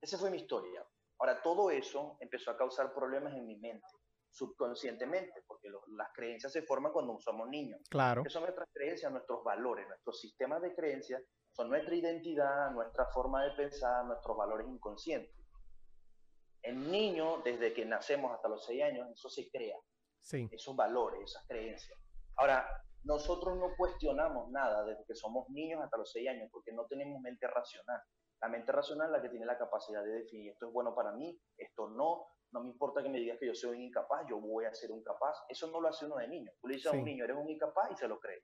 Esa 0.00 0.18
fue 0.18 0.30
mi 0.30 0.38
historia. 0.38 0.84
Ahora, 1.18 1.40
todo 1.42 1.70
eso 1.70 2.16
empezó 2.20 2.50
a 2.50 2.56
causar 2.56 2.92
problemas 2.94 3.34
en 3.34 3.46
mi 3.46 3.56
mente, 3.56 3.86
subconscientemente, 4.36 5.42
porque 5.46 5.68
lo, 5.68 5.82
las 5.96 6.08
creencias 6.14 6.52
se 6.52 6.62
forman 6.62 6.92
cuando 6.92 7.18
somos 7.18 7.48
niños. 7.48 7.80
Claro. 7.88 8.22
Que 8.22 8.30
son 8.30 8.42
nuestras 8.42 8.68
creencias, 8.72 9.10
nuestros 9.10 9.42
valores, 9.42 9.88
nuestros 9.88 10.20
sistemas 10.20 10.60
de 10.62 10.74
creencias, 10.74 11.22
son 11.52 11.70
nuestra 11.70 11.94
identidad, 11.94 12.70
nuestra 12.72 13.06
forma 13.06 13.44
de 13.44 13.52
pensar, 13.52 14.04
nuestros 14.04 14.36
valores 14.36 14.66
inconscientes. 14.68 15.34
El 16.62 16.90
niño, 16.90 17.38
desde 17.44 17.72
que 17.72 17.86
nacemos 17.86 18.32
hasta 18.32 18.48
los 18.48 18.64
seis 18.64 18.82
años, 18.82 19.08
eso 19.10 19.30
se 19.30 19.48
crea. 19.50 19.78
Sí. 20.20 20.48
Esos 20.52 20.76
valores, 20.76 21.22
esas 21.22 21.46
creencias. 21.46 21.98
Ahora, 22.36 22.66
nosotros 23.06 23.56
no 23.56 23.74
cuestionamos 23.76 24.50
nada 24.50 24.84
desde 24.84 25.04
que 25.06 25.14
somos 25.14 25.48
niños 25.50 25.80
hasta 25.82 25.96
los 25.96 26.10
6 26.10 26.28
años 26.28 26.48
porque 26.50 26.72
no 26.72 26.86
tenemos 26.86 27.20
mente 27.20 27.46
racional. 27.46 28.02
La 28.42 28.48
mente 28.48 28.72
racional 28.72 29.06
es 29.06 29.12
la 29.12 29.22
que 29.22 29.28
tiene 29.28 29.46
la 29.46 29.56
capacidad 29.56 30.02
de 30.02 30.10
definir 30.10 30.50
esto 30.50 30.66
es 30.66 30.72
bueno 30.72 30.94
para 30.94 31.12
mí, 31.12 31.40
esto 31.56 31.88
no, 31.88 32.26
no 32.56 32.62
me 32.62 32.70
importa 32.70 33.02
que 33.02 33.10
me 33.10 33.18
digas 33.18 33.38
que 33.38 33.46
yo 33.46 33.54
soy 33.54 33.76
un 33.76 33.82
incapaz, 33.82 34.26
yo 34.28 34.40
voy 34.40 34.64
a 34.64 34.72
ser 34.72 34.90
un 34.90 35.02
capaz. 35.02 35.44
Eso 35.48 35.70
no 35.70 35.78
lo 35.78 35.88
hace 35.88 36.06
uno 36.06 36.16
de 36.16 36.26
niño. 36.26 36.50
Tú 36.58 36.68
le 36.68 36.76
dices 36.76 36.90
sí. 36.90 36.96
a 36.96 36.98
un 36.98 37.04
niño, 37.04 37.24
eres 37.24 37.36
un 37.36 37.50
incapaz 37.50 37.90
y 37.92 37.96
se 37.96 38.08
lo 38.08 38.18
cree. 38.18 38.42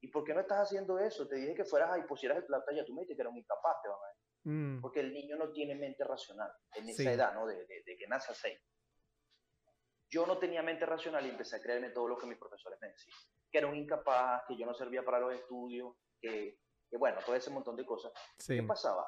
¿Y 0.00 0.08
por 0.08 0.22
qué 0.22 0.34
no 0.34 0.40
estás 0.40 0.64
haciendo 0.64 0.98
eso? 0.98 1.26
Te 1.26 1.36
dije 1.36 1.54
que 1.54 1.64
fueras 1.64 1.90
ahí, 1.90 2.02
pusieras 2.02 2.36
el 2.36 2.44
plato 2.44 2.70
ya 2.72 2.84
tú 2.84 2.92
me 2.92 3.00
dijiste 3.00 3.16
que 3.16 3.22
eras 3.22 3.32
un 3.32 3.38
incapaz, 3.38 3.76
te 3.82 3.88
van 3.88 3.98
a 3.98 4.08
decir. 4.08 4.28
Mm. 4.44 4.80
Porque 4.82 5.00
el 5.00 5.14
niño 5.14 5.36
no 5.36 5.50
tiene 5.50 5.74
mente 5.74 6.04
racional 6.04 6.52
en 6.74 6.88
esa 6.90 7.10
edad, 7.10 7.32
¿no? 7.32 7.46
De, 7.46 7.66
de, 7.66 7.82
de, 7.84 7.96
que 7.96 8.06
nace 8.06 8.32
a 8.32 8.34
6 8.34 8.58
yo 10.10 10.26
no 10.26 10.38
tenía 10.38 10.62
mente 10.62 10.86
racional 10.86 11.26
y 11.26 11.30
empecé 11.30 11.56
a 11.56 11.60
creerme 11.60 11.90
todo 11.90 12.08
lo 12.08 12.16
que 12.16 12.26
mis 12.26 12.38
profesores 12.38 12.78
me 12.80 12.88
decían. 12.88 13.14
Que 13.50 13.58
era 13.58 13.66
un 13.66 13.76
incapaz, 13.76 14.42
que 14.48 14.56
yo 14.56 14.64
no 14.64 14.72
servía 14.72 15.04
para 15.04 15.20
los 15.20 15.34
estudios, 15.34 15.94
que, 16.18 16.58
que 16.88 16.96
bueno, 16.96 17.18
todo 17.26 17.36
ese 17.36 17.50
montón 17.50 17.76
de 17.76 17.84
cosas. 17.84 18.10
Sí. 18.38 18.56
¿Qué 18.56 18.62
pasaba? 18.62 19.06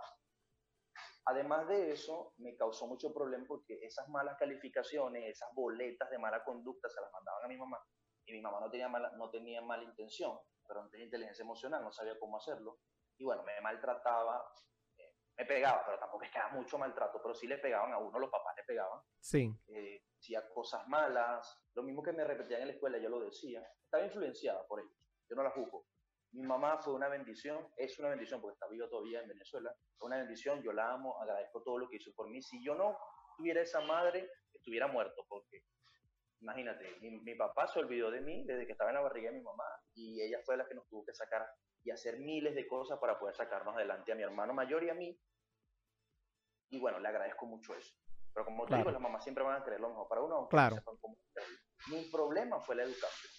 Además 1.26 1.68
de 1.68 1.92
eso, 1.92 2.34
me 2.38 2.56
causó 2.56 2.86
mucho 2.86 3.12
problema 3.12 3.44
porque 3.46 3.78
esas 3.82 4.08
malas 4.08 4.36
calificaciones, 4.38 5.28
esas 5.28 5.54
boletas 5.54 6.10
de 6.10 6.18
mala 6.18 6.42
conducta 6.44 6.88
se 6.88 7.00
las 7.00 7.12
mandaban 7.12 7.44
a 7.44 7.48
mi 7.48 7.56
mamá. 7.56 7.78
Y 8.26 8.32
mi 8.32 8.40
mamá 8.40 8.60
no 8.60 8.70
tenía 8.70 8.88
mala, 8.88 9.10
no 9.16 9.30
tenía 9.30 9.60
mala 9.60 9.82
intención, 9.82 10.38
pero 10.66 10.82
no 10.82 10.90
tenía 10.90 11.06
inteligencia 11.06 11.42
emocional, 11.42 11.82
no 11.82 11.92
sabía 11.92 12.18
cómo 12.18 12.38
hacerlo. 12.38 12.78
Y 13.18 13.24
bueno, 13.24 13.42
me 13.42 13.60
maltrataba, 13.60 14.42
eh, 14.96 15.14
me 15.36 15.44
pegaba, 15.44 15.84
pero 15.84 15.98
tampoco 15.98 16.24
es 16.24 16.30
que 16.30 16.38
era 16.38 16.48
mucho 16.48 16.78
maltrato, 16.78 17.20
pero 17.22 17.34
sí 17.34 17.46
le 17.46 17.58
pegaban 17.58 17.92
a 17.92 17.98
uno, 17.98 18.18
los 18.18 18.30
papás 18.30 18.56
le 18.56 18.64
pegaban. 18.64 19.00
Sí. 19.20 19.54
Eh, 19.68 20.02
decía 20.14 20.48
cosas 20.48 20.86
malas, 20.88 21.62
lo 21.74 21.82
mismo 21.82 22.02
que 22.02 22.12
me 22.12 22.24
repetían 22.24 22.62
en 22.62 22.68
la 22.68 22.74
escuela, 22.74 22.98
yo 22.98 23.08
lo 23.08 23.20
decía, 23.20 23.62
estaba 23.84 24.04
influenciada 24.04 24.66
por 24.66 24.80
ellos, 24.80 24.96
yo 25.28 25.36
no 25.36 25.42
la 25.42 25.50
juzgo. 25.50 25.86
Mi 26.32 26.42
mamá 26.42 26.78
fue 26.78 26.94
una 26.94 27.08
bendición, 27.08 27.68
es 27.76 27.98
una 27.98 28.10
bendición 28.10 28.40
porque 28.40 28.54
está 28.54 28.68
viva 28.68 28.88
todavía 28.88 29.20
en 29.20 29.28
Venezuela, 29.28 29.74
fue 29.98 30.06
una 30.06 30.18
bendición, 30.18 30.62
yo 30.62 30.72
la 30.72 30.92
amo, 30.92 31.20
agradezco 31.20 31.62
todo 31.62 31.78
lo 31.78 31.88
que 31.88 31.96
hizo 31.96 32.12
por 32.14 32.28
mí. 32.28 32.40
Si 32.40 32.62
yo 32.64 32.74
no 32.74 32.96
tuviera 33.36 33.60
esa 33.60 33.80
madre, 33.80 34.30
estuviera 34.52 34.86
muerto, 34.86 35.24
porque 35.28 35.64
imagínate, 36.40 36.98
mi, 37.00 37.10
mi 37.20 37.34
papá 37.34 37.66
se 37.66 37.80
olvidó 37.80 38.10
de 38.10 38.20
mí 38.20 38.44
desde 38.44 38.64
que 38.64 38.72
estaba 38.72 38.90
en 38.90 38.96
la 38.96 39.02
barriga 39.02 39.30
de 39.30 39.38
mi 39.38 39.42
mamá 39.42 39.64
y 39.94 40.22
ella 40.22 40.38
fue 40.44 40.56
la 40.56 40.66
que 40.66 40.74
nos 40.74 40.86
tuvo 40.88 41.04
que 41.04 41.12
sacar 41.12 41.46
y 41.82 41.90
hacer 41.90 42.18
miles 42.18 42.54
de 42.54 42.66
cosas 42.66 42.98
para 42.98 43.18
poder 43.18 43.34
sacarnos 43.34 43.74
adelante 43.74 44.12
a 44.12 44.14
mi 44.14 44.22
hermano 44.22 44.52
mayor 44.52 44.84
y 44.84 44.90
a 44.90 44.94
mí. 44.94 45.18
Y 46.70 46.78
bueno, 46.78 47.00
le 47.00 47.08
agradezco 47.08 47.46
mucho 47.46 47.74
eso. 47.74 47.94
Pero 48.32 48.44
como 48.44 48.64
claro. 48.64 48.84
te 48.84 48.88
digo, 48.88 48.92
las 48.92 49.02
mamás 49.02 49.24
siempre 49.24 49.42
van 49.42 49.60
a 49.60 49.64
querer 49.64 49.80
lo 49.80 49.88
mejor 49.88 50.08
para 50.08 50.22
uno, 50.22 50.36
aunque 50.36 50.50
claro. 50.50 50.76
no 50.76 50.80
sepan 50.80 50.96
cómo 50.98 51.16
hacerlo. 51.28 51.58
Mi 51.88 52.04
problema 52.10 52.60
fue 52.60 52.76
la 52.76 52.84
educación. 52.84 53.32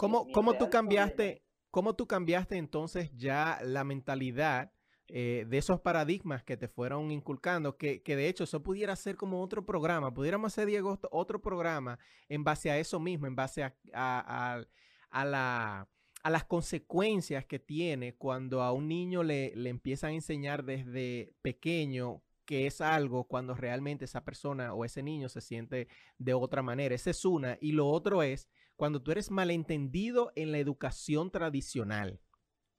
¿Cómo, 0.00 0.24
mi, 0.24 0.32
¿cómo 0.32 0.54
tú 0.54 0.70
cambiaste, 0.70 1.14
problema... 1.14 1.40
cómo 1.70 1.94
tú 1.94 2.06
cambiaste 2.06 2.56
entonces 2.56 3.10
ya 3.14 3.58
la 3.62 3.84
mentalidad 3.84 4.72
eh, 5.08 5.44
de 5.48 5.58
esos 5.58 5.80
paradigmas 5.80 6.42
que 6.42 6.56
te 6.56 6.68
fueron 6.68 7.10
inculcando, 7.10 7.76
que, 7.76 8.00
de 8.04 8.28
hecho 8.28 8.44
eso 8.44 8.62
pudiera 8.62 8.94
ser 8.96 9.16
como 9.16 9.42
otro 9.42 9.66
programa, 9.66 10.14
pudiéramos 10.14 10.52
hacer, 10.52 10.66
Diego, 10.68 10.98
otro 11.10 11.42
programa 11.42 11.98
en 12.28 12.44
base 12.44 12.70
a 12.70 12.78
eso 12.78 12.98
mismo, 12.98 13.26
en 13.26 13.34
base 13.34 13.62
a, 13.62 13.74
a, 13.92 15.24
la, 15.24 15.88
a 16.22 16.30
las 16.30 16.44
consecuencias 16.44 17.44
que 17.44 17.58
tiene 17.58 18.14
cuando 18.14 18.62
a 18.62 18.72
un 18.72 18.88
niño 18.88 19.22
le, 19.22 19.52
le 19.54 19.68
empiezan 19.68 20.12
a 20.12 20.14
enseñar 20.14 20.64
desde 20.64 21.34
pequeño 21.42 22.22
que 22.50 22.66
es 22.66 22.80
algo 22.80 23.28
cuando 23.28 23.54
realmente 23.54 24.06
esa 24.06 24.24
persona 24.24 24.74
o 24.74 24.84
ese 24.84 25.04
niño 25.04 25.28
se 25.28 25.40
siente 25.40 25.86
de 26.18 26.34
otra 26.34 26.62
manera. 26.62 26.96
Esa 26.96 27.10
es 27.10 27.24
una. 27.24 27.56
Y 27.60 27.70
lo 27.70 27.86
otro 27.86 28.24
es 28.24 28.48
cuando 28.74 29.00
tú 29.00 29.12
eres 29.12 29.30
malentendido 29.30 30.32
en 30.34 30.50
la 30.50 30.58
educación 30.58 31.30
tradicional. 31.30 32.20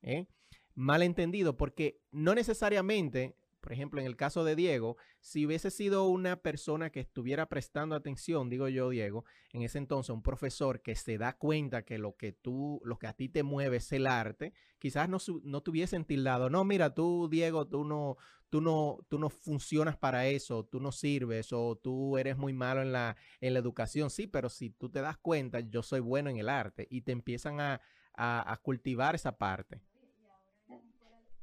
¿eh? 0.02 0.28
Malentendido 0.76 1.56
porque 1.56 2.02
no 2.12 2.36
necesariamente 2.36 3.38
por 3.62 3.72
ejemplo, 3.74 4.02
en 4.02 4.08
el 4.08 4.16
caso 4.16 4.44
de 4.44 4.56
Diego, 4.56 4.98
si 5.20 5.46
hubiese 5.46 5.70
sido 5.70 6.08
una 6.08 6.36
persona 6.38 6.90
que 6.90 7.00
estuviera 7.00 7.48
prestando 7.48 7.96
atención, 7.96 8.50
digo 8.50 8.68
yo, 8.68 8.90
Diego, 8.90 9.24
en 9.54 9.62
ese 9.62 9.78
entonces 9.78 10.10
un 10.10 10.24
profesor 10.24 10.82
que 10.82 10.96
se 10.96 11.18
da 11.18 11.38
cuenta 11.38 11.84
que 11.84 12.00
lo 12.00 12.18
que 12.18 12.34
tú, 12.34 12.82
lo 12.84 12.98
que 12.98 13.08
a 13.08 13.14
ti 13.14 13.30
te 13.30 13.44
mueve 13.44 13.78
es 13.78 13.92
el 13.92 14.08
arte, 14.08 14.54
quizás 14.80 15.08
no, 15.08 15.20
no 15.44 15.62
te 15.62 15.70
hubiesen 15.70 16.06
tildado, 16.06 16.50
no, 16.50 16.66
mira, 16.66 16.94
tú, 16.94 17.30
Diego, 17.30 17.68
tú 17.68 17.86
no, 17.86 18.18
tú 18.50 18.62
no, 18.62 18.98
tú 19.08 19.20
no 19.20 19.30
funcionas 19.30 19.96
para 19.96 20.28
eso, 20.28 20.66
tú 20.66 20.80
no 20.80 20.92
sirves 20.92 21.54
o 21.54 21.76
tú 21.76 22.18
eres 22.18 22.38
muy 22.38 22.54
malo 22.54 22.82
en 22.82 22.92
la, 22.92 23.16
en 23.40 23.54
la 23.54 23.60
educación. 23.60 24.10
Sí, 24.10 24.28
pero 24.28 24.50
si 24.50 24.72
tú 24.72 24.90
te 24.90 25.02
das 25.02 25.18
cuenta, 25.18 25.60
yo 25.60 25.84
soy 25.84 26.00
bueno 26.00 26.30
en 26.30 26.38
el 26.38 26.50
arte 26.50 26.88
y 26.90 27.02
te 27.02 27.12
empiezan 27.12 27.62
a, 27.62 27.80
a 28.14 28.60
cultivar 28.62 29.16
esa 29.16 29.38
parte. 29.38 29.82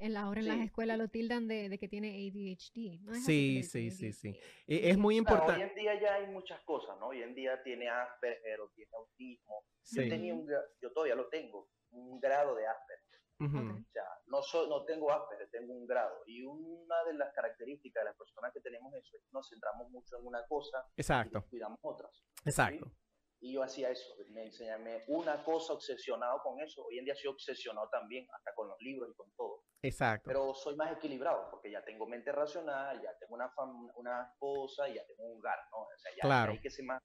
En 0.01 0.15
la, 0.15 0.23
ahora 0.23 0.41
en 0.41 0.49
las 0.49 0.61
escuelas 0.61 0.99
lo 0.99 1.09
tildan 1.09 1.49
de, 1.49 1.77
que 1.79 1.89
tiene 1.89 2.09
ADHD. 2.11 3.01
¿no? 3.03 3.15
sí, 3.15 3.63
sí, 3.63 3.91
sí, 3.91 4.13
sí. 4.13 4.29
E, 4.67 4.91
es 4.91 4.99
muy 4.99 5.17
importante. 5.17 5.63
hoy 5.63 5.69
en 5.69 5.75
día 5.75 6.01
ya 6.01 6.15
hay 6.15 6.27
muchas 6.29 6.61
cosas, 6.61 6.99
¿no? 7.01 7.09
Hoy 7.09 7.23
en 7.23 7.35
día 7.35 7.63
tiene 7.63 7.89
Asperger 7.89 8.61
o 8.61 8.71
tiene 8.71 8.91
autismo. 8.95 9.65
Yo, 9.91 10.03
tenía 10.09 10.35
un, 10.35 10.47
yo 10.81 10.93
todavía 10.93 11.15
lo 11.15 11.29
tengo, 11.29 11.69
un 11.91 12.21
grado 12.21 12.55
de 12.55 12.67
Asperger. 12.67 13.09
O 13.41 13.85
sea, 13.93 14.05
no, 14.27 14.41
no 14.69 14.85
tengo 14.85 15.13
Asperger, 15.13 15.49
tengo 15.51 15.73
un 15.73 15.87
grado. 15.87 16.23
Y 16.27 16.43
una 16.43 17.05
de 17.05 17.15
las 17.15 17.33
características 17.33 18.03
de 18.03 18.11
las 18.11 18.17
personas 18.17 18.53
que 18.53 18.61
tenemos 18.61 18.93
eso 18.95 19.17
es 19.17 19.23
que 19.23 19.29
nos 19.33 19.49
centramos 19.49 19.91
mucho 19.91 20.19
en 20.19 20.27
una 20.27 20.47
cosa 20.47 20.85
Exacto. 20.97 21.45
y 21.47 21.51
cuidamos 21.51 21.79
otras. 21.83 22.25
Exacto. 22.45 22.93
Y 23.40 23.55
yo 23.55 23.62
hacía 23.62 23.90
eso, 23.90 24.14
me 24.31 24.46
enseñé 24.46 25.05
una 25.07 25.44
cosa 25.44 25.72
obsesionado 25.72 26.40
con 26.42 26.61
eso. 26.61 26.85
Hoy 26.85 26.98
en 26.98 27.05
día 27.05 27.14
soy 27.14 27.31
obsesionado 27.31 27.88
también, 27.88 28.27
hasta 28.33 28.53
con 28.55 28.68
los 28.68 28.77
libros 28.81 29.11
y 29.12 29.14
con 29.14 29.31
todo. 29.37 29.62
Exacto. 29.83 30.24
Pero 30.27 30.55
soy 30.55 30.74
más 30.74 30.92
equilibrado, 30.92 31.48
porque 31.51 31.70
ya 31.70 31.85
tengo 31.85 32.07
mente 32.07 32.33
racional, 32.33 33.01
ya 33.01 33.16
tengo 33.18 33.37
una, 33.37 33.53
una 33.94 34.31
esposa, 34.33 34.88
ya 34.88 35.07
tengo 35.07 35.24
un 35.24 35.38
hogar, 35.38 35.59
¿no? 35.70 35.83
O 35.83 35.98
sea, 35.98 36.12
ya 36.16 36.22
claro. 36.22 36.53
hay 36.53 36.61
que 36.61 36.70
ser 36.70 36.85
más, 36.85 37.01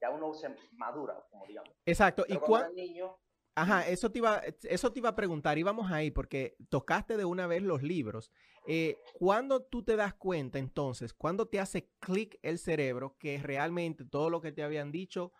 ya 0.00 0.10
uno 0.10 0.32
se 0.34 0.54
madura, 0.72 1.20
como 1.30 1.46
digamos. 1.46 1.74
Exacto. 1.84 2.24
y 2.28 2.36
cuando 2.36 2.72
niño... 2.74 3.18
Ajá, 3.54 3.86
eso 3.86 4.10
te, 4.10 4.18
iba, 4.18 4.40
eso 4.62 4.92
te 4.92 5.00
iba 5.00 5.10
a 5.10 5.14
preguntar, 5.14 5.58
íbamos 5.58 5.92
ahí 5.92 6.10
porque 6.10 6.56
tocaste 6.70 7.18
de 7.18 7.26
una 7.26 7.46
vez 7.46 7.62
los 7.62 7.82
libros. 7.82 8.30
Eh, 8.66 8.96
¿Cuándo 9.18 9.62
tú 9.62 9.82
te 9.82 9.94
das 9.94 10.14
cuenta 10.14 10.58
entonces, 10.58 11.12
cuándo 11.12 11.46
te 11.46 11.60
hace 11.60 11.90
clic 12.00 12.38
el 12.40 12.58
cerebro 12.58 13.16
que 13.18 13.38
realmente 13.38 14.06
todo 14.06 14.30
lo 14.30 14.40
que 14.40 14.52
te 14.52 14.62
habían 14.62 14.90
dicho 14.90 15.32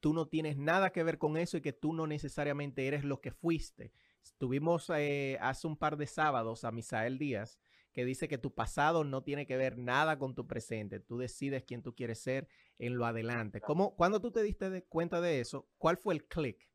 tú 0.00 0.12
no 0.12 0.28
tienes 0.28 0.56
nada 0.56 0.90
que 0.90 1.02
ver 1.02 1.18
con 1.18 1.36
eso 1.36 1.56
y 1.56 1.62
que 1.62 1.72
tú 1.72 1.92
no 1.92 2.06
necesariamente 2.06 2.86
eres 2.86 3.04
lo 3.04 3.20
que 3.20 3.32
fuiste. 3.32 3.92
Tuvimos 4.38 4.90
eh, 4.90 5.38
hace 5.40 5.66
un 5.66 5.76
par 5.76 5.96
de 5.96 6.06
sábados 6.06 6.64
a 6.64 6.72
Misael 6.72 7.18
Díaz 7.18 7.58
que 7.96 8.04
dice 8.04 8.28
que 8.28 8.36
tu 8.36 8.54
pasado 8.54 9.04
no 9.04 9.22
tiene 9.22 9.46
que 9.46 9.56
ver 9.56 9.78
nada 9.78 10.18
con 10.18 10.34
tu 10.34 10.46
presente. 10.46 11.00
Tú 11.00 11.16
decides 11.16 11.64
quién 11.64 11.82
tú 11.82 11.94
quieres 11.94 12.20
ser 12.20 12.46
en 12.78 12.98
lo 12.98 13.06
adelante. 13.06 13.62
¿Cómo, 13.62 13.96
¿Cuándo 13.96 14.20
tú 14.20 14.30
te 14.30 14.42
diste 14.42 14.84
cuenta 14.84 15.22
de 15.22 15.40
eso? 15.40 15.66
¿Cuál 15.78 15.96
fue 15.96 16.12
el 16.12 16.26
click? 16.26 16.68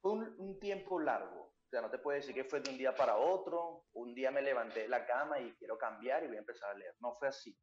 Fue 0.00 0.12
un, 0.12 0.58
tiempo 0.58 0.98
largo. 0.98 1.52
O 1.66 1.68
sea, 1.68 1.82
no 1.82 1.90
te 1.90 1.98
puedo 1.98 2.16
decir 2.16 2.34
que 2.34 2.44
fue 2.44 2.60
de 2.60 2.70
un 2.70 2.78
día 2.78 2.94
para 2.94 3.18
otro. 3.18 3.84
Un 3.92 4.14
día 4.14 4.30
me 4.30 4.40
levanté 4.40 4.80
de 4.80 4.88
la 4.88 5.04
cama 5.04 5.38
y 5.38 5.52
quiero 5.56 5.76
cambiar 5.76 6.24
y 6.24 6.28
voy 6.28 6.36
a 6.36 6.40
empezar 6.40 6.70
a 6.70 6.78
leer. 6.78 6.94
No 7.00 7.12
fue 7.12 7.28
así. 7.28 7.54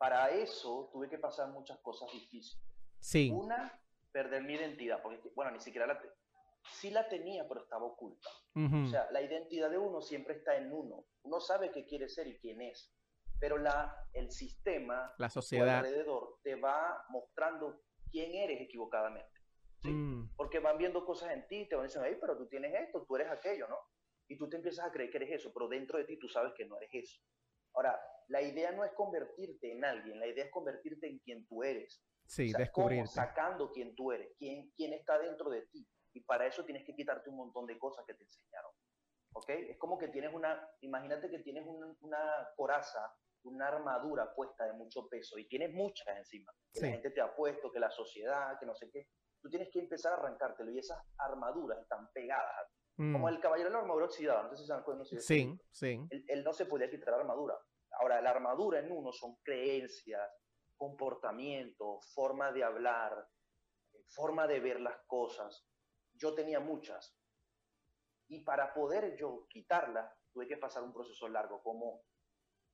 Para 0.00 0.30
eso 0.30 0.88
tuve 0.94 1.10
que 1.10 1.18
pasar 1.18 1.50
muchas 1.50 1.78
cosas 1.80 2.10
difíciles. 2.10 2.66
Sí. 3.00 3.30
Una, 3.30 3.78
perder 4.10 4.42
mi 4.42 4.54
identidad, 4.54 5.02
porque, 5.02 5.20
bueno, 5.34 5.50
ni 5.50 5.60
siquiera 5.60 5.86
la... 5.86 6.00
Sí 6.72 6.90
la 6.90 7.06
tenía, 7.06 7.46
pero 7.46 7.60
estaba 7.60 7.84
oculta. 7.84 8.30
O 8.54 8.86
sea, 8.86 9.10
la 9.12 9.20
identidad 9.20 9.68
de 9.68 9.76
uno 9.76 10.00
siempre 10.00 10.36
está 10.36 10.56
en 10.56 10.72
uno. 10.72 11.04
Uno 11.22 11.38
sabe 11.38 11.70
qué 11.70 11.84
quiere 11.84 12.08
ser 12.08 12.28
y 12.28 12.38
quién 12.38 12.62
es. 12.62 12.94
Pero 13.38 13.58
la, 13.58 13.94
el 14.14 14.30
sistema, 14.30 15.12
la 15.18 15.28
sociedad 15.28 15.80
alrededor, 15.80 16.38
te 16.42 16.54
va 16.54 17.04
mostrando 17.10 17.82
quién 18.10 18.34
eres 18.34 18.58
equivocadamente. 18.62 19.38
¿sí? 19.82 19.90
Mm. 19.90 20.30
Porque 20.34 20.60
van 20.60 20.78
viendo 20.78 21.04
cosas 21.04 21.32
en 21.32 21.46
ti, 21.46 21.68
te 21.68 21.76
van 21.76 21.86
diciendo, 21.86 22.08
hey, 22.10 22.16
pero 22.18 22.38
tú 22.38 22.48
tienes 22.48 22.72
esto, 22.74 23.04
tú 23.04 23.16
eres 23.16 23.30
aquello, 23.30 23.68
¿no? 23.68 23.76
Y 24.28 24.38
tú 24.38 24.48
te 24.48 24.56
empiezas 24.56 24.86
a 24.86 24.92
creer 24.92 25.10
que 25.10 25.18
eres 25.18 25.40
eso, 25.40 25.52
pero 25.52 25.68
dentro 25.68 25.98
de 25.98 26.04
ti 26.04 26.18
tú 26.18 26.26
sabes 26.26 26.54
que 26.56 26.64
no 26.64 26.78
eres 26.78 26.90
eso. 26.92 27.20
Ahora, 27.74 28.00
la 28.28 28.42
idea 28.42 28.70
no 28.72 28.84
es 28.84 28.92
convertirte 28.92 29.72
en 29.72 29.84
alguien, 29.84 30.18
la 30.20 30.26
idea 30.26 30.44
es 30.44 30.50
convertirte 30.50 31.08
en 31.08 31.18
quien 31.18 31.46
tú 31.46 31.62
eres. 31.62 32.02
Sí, 32.26 32.52
descubrirte. 32.52 33.08
sacando 33.08 33.72
quién 33.72 33.94
tú 33.96 34.12
eres, 34.12 34.32
quién, 34.38 34.70
quién 34.76 34.92
está 34.92 35.18
dentro 35.18 35.50
de 35.50 35.66
ti. 35.66 35.86
Y 36.12 36.20
para 36.22 36.46
eso 36.46 36.64
tienes 36.64 36.84
que 36.84 36.94
quitarte 36.94 37.28
un 37.28 37.36
montón 37.36 37.66
de 37.66 37.78
cosas 37.78 38.04
que 38.06 38.14
te 38.14 38.24
enseñaron. 38.24 38.70
¿Ok? 39.32 39.48
Es 39.48 39.78
como 39.78 39.98
que 39.98 40.08
tienes 40.08 40.32
una, 40.32 40.68
imagínate 40.80 41.28
que 41.28 41.40
tienes 41.40 41.64
una 41.66 42.48
coraza, 42.56 43.12
una 43.44 43.68
armadura 43.68 44.32
puesta 44.34 44.64
de 44.66 44.72
mucho 44.74 45.08
peso 45.08 45.38
y 45.38 45.48
tienes 45.48 45.72
muchas 45.72 46.16
encima. 46.16 46.52
Que 46.72 46.80
la 46.80 46.88
gente 46.88 47.10
te 47.10 47.20
ha 47.20 47.34
puesto, 47.34 47.70
que 47.72 47.80
la 47.80 47.90
sociedad, 47.90 48.58
que 48.58 48.66
no 48.66 48.74
sé 48.74 48.90
qué. 48.90 49.08
Tú 49.40 49.48
tienes 49.48 49.70
que 49.72 49.80
empezar 49.80 50.12
a 50.12 50.16
arrancártelo 50.16 50.70
y 50.70 50.78
esas 50.78 50.98
armaduras 51.18 51.80
están 51.80 52.10
pegadas 52.12 52.54
a 52.58 52.68
ti. 52.68 52.79
Como 53.00 53.26
mm. 53.26 53.28
el 53.28 53.40
caballero 53.40 53.70
de 53.70 53.72
la 53.72 53.80
armadura 53.80 54.04
oxidada, 54.04 54.42
no 54.42 54.50
sé 54.50 54.58
si 54.58 54.66
se 54.66 54.74
dan 54.74 54.82
cuenta. 54.82 55.04
sí, 55.06 55.58
sí. 55.70 56.06
él, 56.10 56.44
no 56.44 56.52
se 56.52 56.66
podía 56.66 56.90
quitar 56.90 57.14
la 57.14 57.20
armadura. 57.20 57.58
Ahora, 57.92 58.20
la 58.20 58.28
armadura 58.28 58.80
en 58.80 58.92
uno 58.92 59.10
son 59.10 59.36
creencias, 59.42 60.30
comportamiento, 60.76 61.98
forma 62.14 62.52
de 62.52 62.62
hablar, 62.62 63.26
forma 64.08 64.46
de 64.46 64.60
ver 64.60 64.82
las 64.82 64.98
cosas. 65.06 65.66
Yo 66.12 66.34
tenía 66.34 66.60
muchas. 66.60 67.16
Y 68.28 68.44
para 68.44 68.74
poder 68.74 69.16
yo 69.16 69.46
quitarla, 69.48 70.14
tuve 70.30 70.46
que 70.46 70.58
pasar 70.58 70.82
un 70.82 70.92
proceso 70.92 71.26
largo, 71.26 71.62
como 71.62 72.02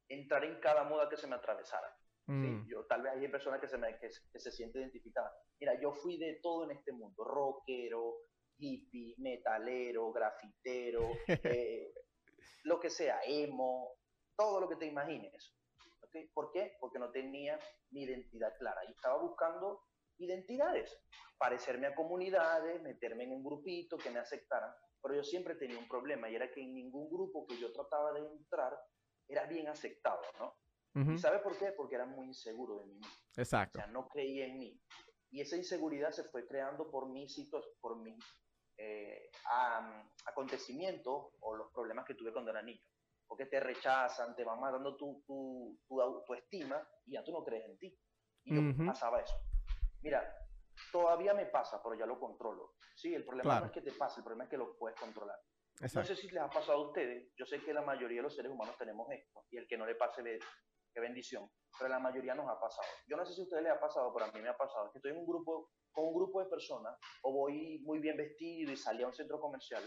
entrar 0.09 0.45
en 0.45 0.59
cada 0.59 0.83
moda 0.83 1.09
que 1.09 1.17
se 1.17 1.29
me 1.29 1.37
atravesara. 1.37 1.97
Mm. 2.27 2.67
Yo, 2.67 2.85
tal 2.87 3.03
vez 3.03 3.13
hay 3.13 3.29
personas 3.29 3.61
que 3.61 3.69
se, 3.69 3.79
me, 3.79 3.97
que, 4.01 4.11
se 4.11 4.51
sienten 4.51 4.83
identificadas. 4.83 5.33
Mira, 5.61 5.81
yo 5.81 5.93
fui 5.93 6.19
de 6.19 6.41
todo 6.43 6.65
en 6.65 6.73
este 6.73 6.91
mundo, 6.91 7.23
rockero, 7.23 8.17
hippie, 8.59 9.15
metalero, 9.19 10.13
grafitero, 10.13 11.11
eh, 11.29 11.93
lo 12.65 12.81
que 12.81 12.91
sea, 12.91 13.21
emo, 13.25 13.95
todo 14.37 14.61
lo 14.61 14.69
que 14.69 14.77
te 14.77 14.87
imagines. 14.87 15.55
¿okay? 16.03 16.29
¿Por 16.35 16.51
qué? 16.53 16.77
Porque 16.81 16.99
no 16.99 17.11
tenía 17.11 17.59
mi 17.91 18.03
identidad 18.03 18.57
clara 18.59 18.81
y 18.89 18.93
estaba 18.93 19.21
buscando 19.21 19.83
identidades, 20.19 20.99
parecerme 21.39 21.87
a 21.87 21.95
comunidades, 21.95 22.83
meterme 22.83 23.25
en 23.25 23.33
un 23.33 23.45
grupito 23.45 23.99
que 23.99 24.11
me 24.11 24.19
aceptaran, 24.19 24.73
pero 25.03 25.15
yo 25.15 25.23
siempre 25.23 25.55
tenía 25.55 25.79
un 25.79 25.89
problema 25.89 26.29
y 26.31 26.35
era 26.35 26.51
que 26.51 26.63
en 26.63 26.75
ningún 26.75 27.09
grupo 27.11 27.47
que 27.47 27.59
yo 27.59 27.73
trataba 27.73 28.13
de 28.13 28.21
entrar 28.27 28.77
era 29.29 29.45
bien 29.47 29.69
aceptado, 29.69 30.23
¿no? 30.39 30.55
¿Y 31.13 31.19
sabe 31.19 31.41
por 31.41 31.59
qué? 31.59 31.73
Porque 31.73 31.95
era 31.95 32.07
muy 32.07 32.29
inseguro 32.29 32.79
de 32.79 32.87
mí 32.87 32.95
mismo. 32.95 33.13
Exacto. 33.37 33.79
O 33.79 33.83
sea, 33.83 33.91
no 33.93 34.09
creía 34.09 34.47
en 34.47 34.59
mí. 34.59 34.81
Y 35.31 35.43
esa 35.43 35.57
inseguridad 35.57 36.11
se 36.11 36.25
fue 36.25 36.47
creando 36.47 36.91
por 36.91 37.11
mis, 37.11 37.39
por 37.83 37.99
mis 37.99 38.25
eh, 38.79 39.31
acontecimientos 40.27 41.33
o 41.41 41.57
los 41.57 41.73
problemas 41.73 42.05
que 42.05 42.15
tuve 42.15 42.33
cuando 42.33 42.51
era 42.51 42.63
niño 42.63 42.83
porque 43.27 43.47
te 43.47 43.61
rechazan, 43.61 44.35
te 44.35 44.45
van 44.45 44.61
matando 44.61 44.97
tu, 44.97 45.23
tu, 45.27 45.79
tu 45.87 46.01
autoestima 46.01 46.87
y 47.07 47.13
ya 47.13 47.25
tú 47.25 47.33
no 47.33 47.45
crees 47.45 47.65
en 47.69 47.79
ti. 47.79 47.99
Y 48.45 48.55
yo 48.55 48.87
pasaba 48.87 49.21
eso. 49.21 49.35
Mira, 50.03 50.23
todavía 50.93 51.35
me 51.35 51.47
pasa, 51.47 51.83
pero 51.83 51.97
ya 51.97 52.07
lo 52.07 52.21
controlo. 52.21 52.75
Sí, 52.95 53.13
el 53.15 53.25
problema 53.25 53.61
no 53.61 53.67
es 53.67 53.73
que 53.73 53.83
te 53.83 53.93
pase, 53.93 54.21
el 54.21 54.25
problema 54.25 54.45
es 54.45 54.51
que 54.51 54.57
lo 54.57 54.77
puedes 54.79 54.99
controlar. 54.99 55.37
No 55.81 56.05
sé 56.05 56.17
si 56.17 56.29
les 56.29 56.43
ha 56.43 56.49
pasado 56.49 56.79
a 56.79 56.87
ustedes, 56.87 57.35
yo 57.37 57.45
sé 57.45 57.61
que 57.63 57.75
la 57.75 57.83
mayoría 57.83 58.19
de 58.19 58.23
los 58.23 58.35
seres 58.35 58.51
humanos 58.51 58.77
tenemos 58.79 59.11
esto, 59.11 59.45
y 59.51 59.59
el 59.59 59.67
que 59.67 59.77
no 59.77 59.85
le 59.85 59.95
pase, 59.95 60.23
le, 60.23 60.39
qué 60.97 61.01
bendición, 61.03 61.47
pero 61.79 61.91
la 61.91 61.99
mayoría 61.99 62.35
nos 62.35 62.49
ha 62.49 62.59
pasado. 62.59 62.89
Yo 63.07 63.19
no 63.19 63.27
sé 63.27 63.35
si 63.35 63.43
a 63.43 63.45
ustedes 63.45 63.65
les 63.65 63.73
ha 63.73 63.79
pasado, 63.79 64.11
pero 64.15 64.25
a 64.25 64.33
mí 64.33 64.41
me 64.41 64.49
ha 64.49 64.57
pasado, 64.57 64.91
que 64.91 64.99
estoy 64.99 65.11
en 65.11 65.19
un 65.19 65.27
grupo, 65.27 65.71
con 65.93 66.07
un 66.07 66.15
grupo 66.15 66.43
de 66.43 66.49
personas, 66.49 66.99
o 67.23 67.33
voy 67.33 67.81
muy 67.81 67.99
bien 67.99 68.17
vestido 68.17 68.73
y 68.73 68.77
salí 68.79 69.03
a 69.03 69.09
un 69.09 69.13
centro 69.13 69.39
comercial, 69.39 69.83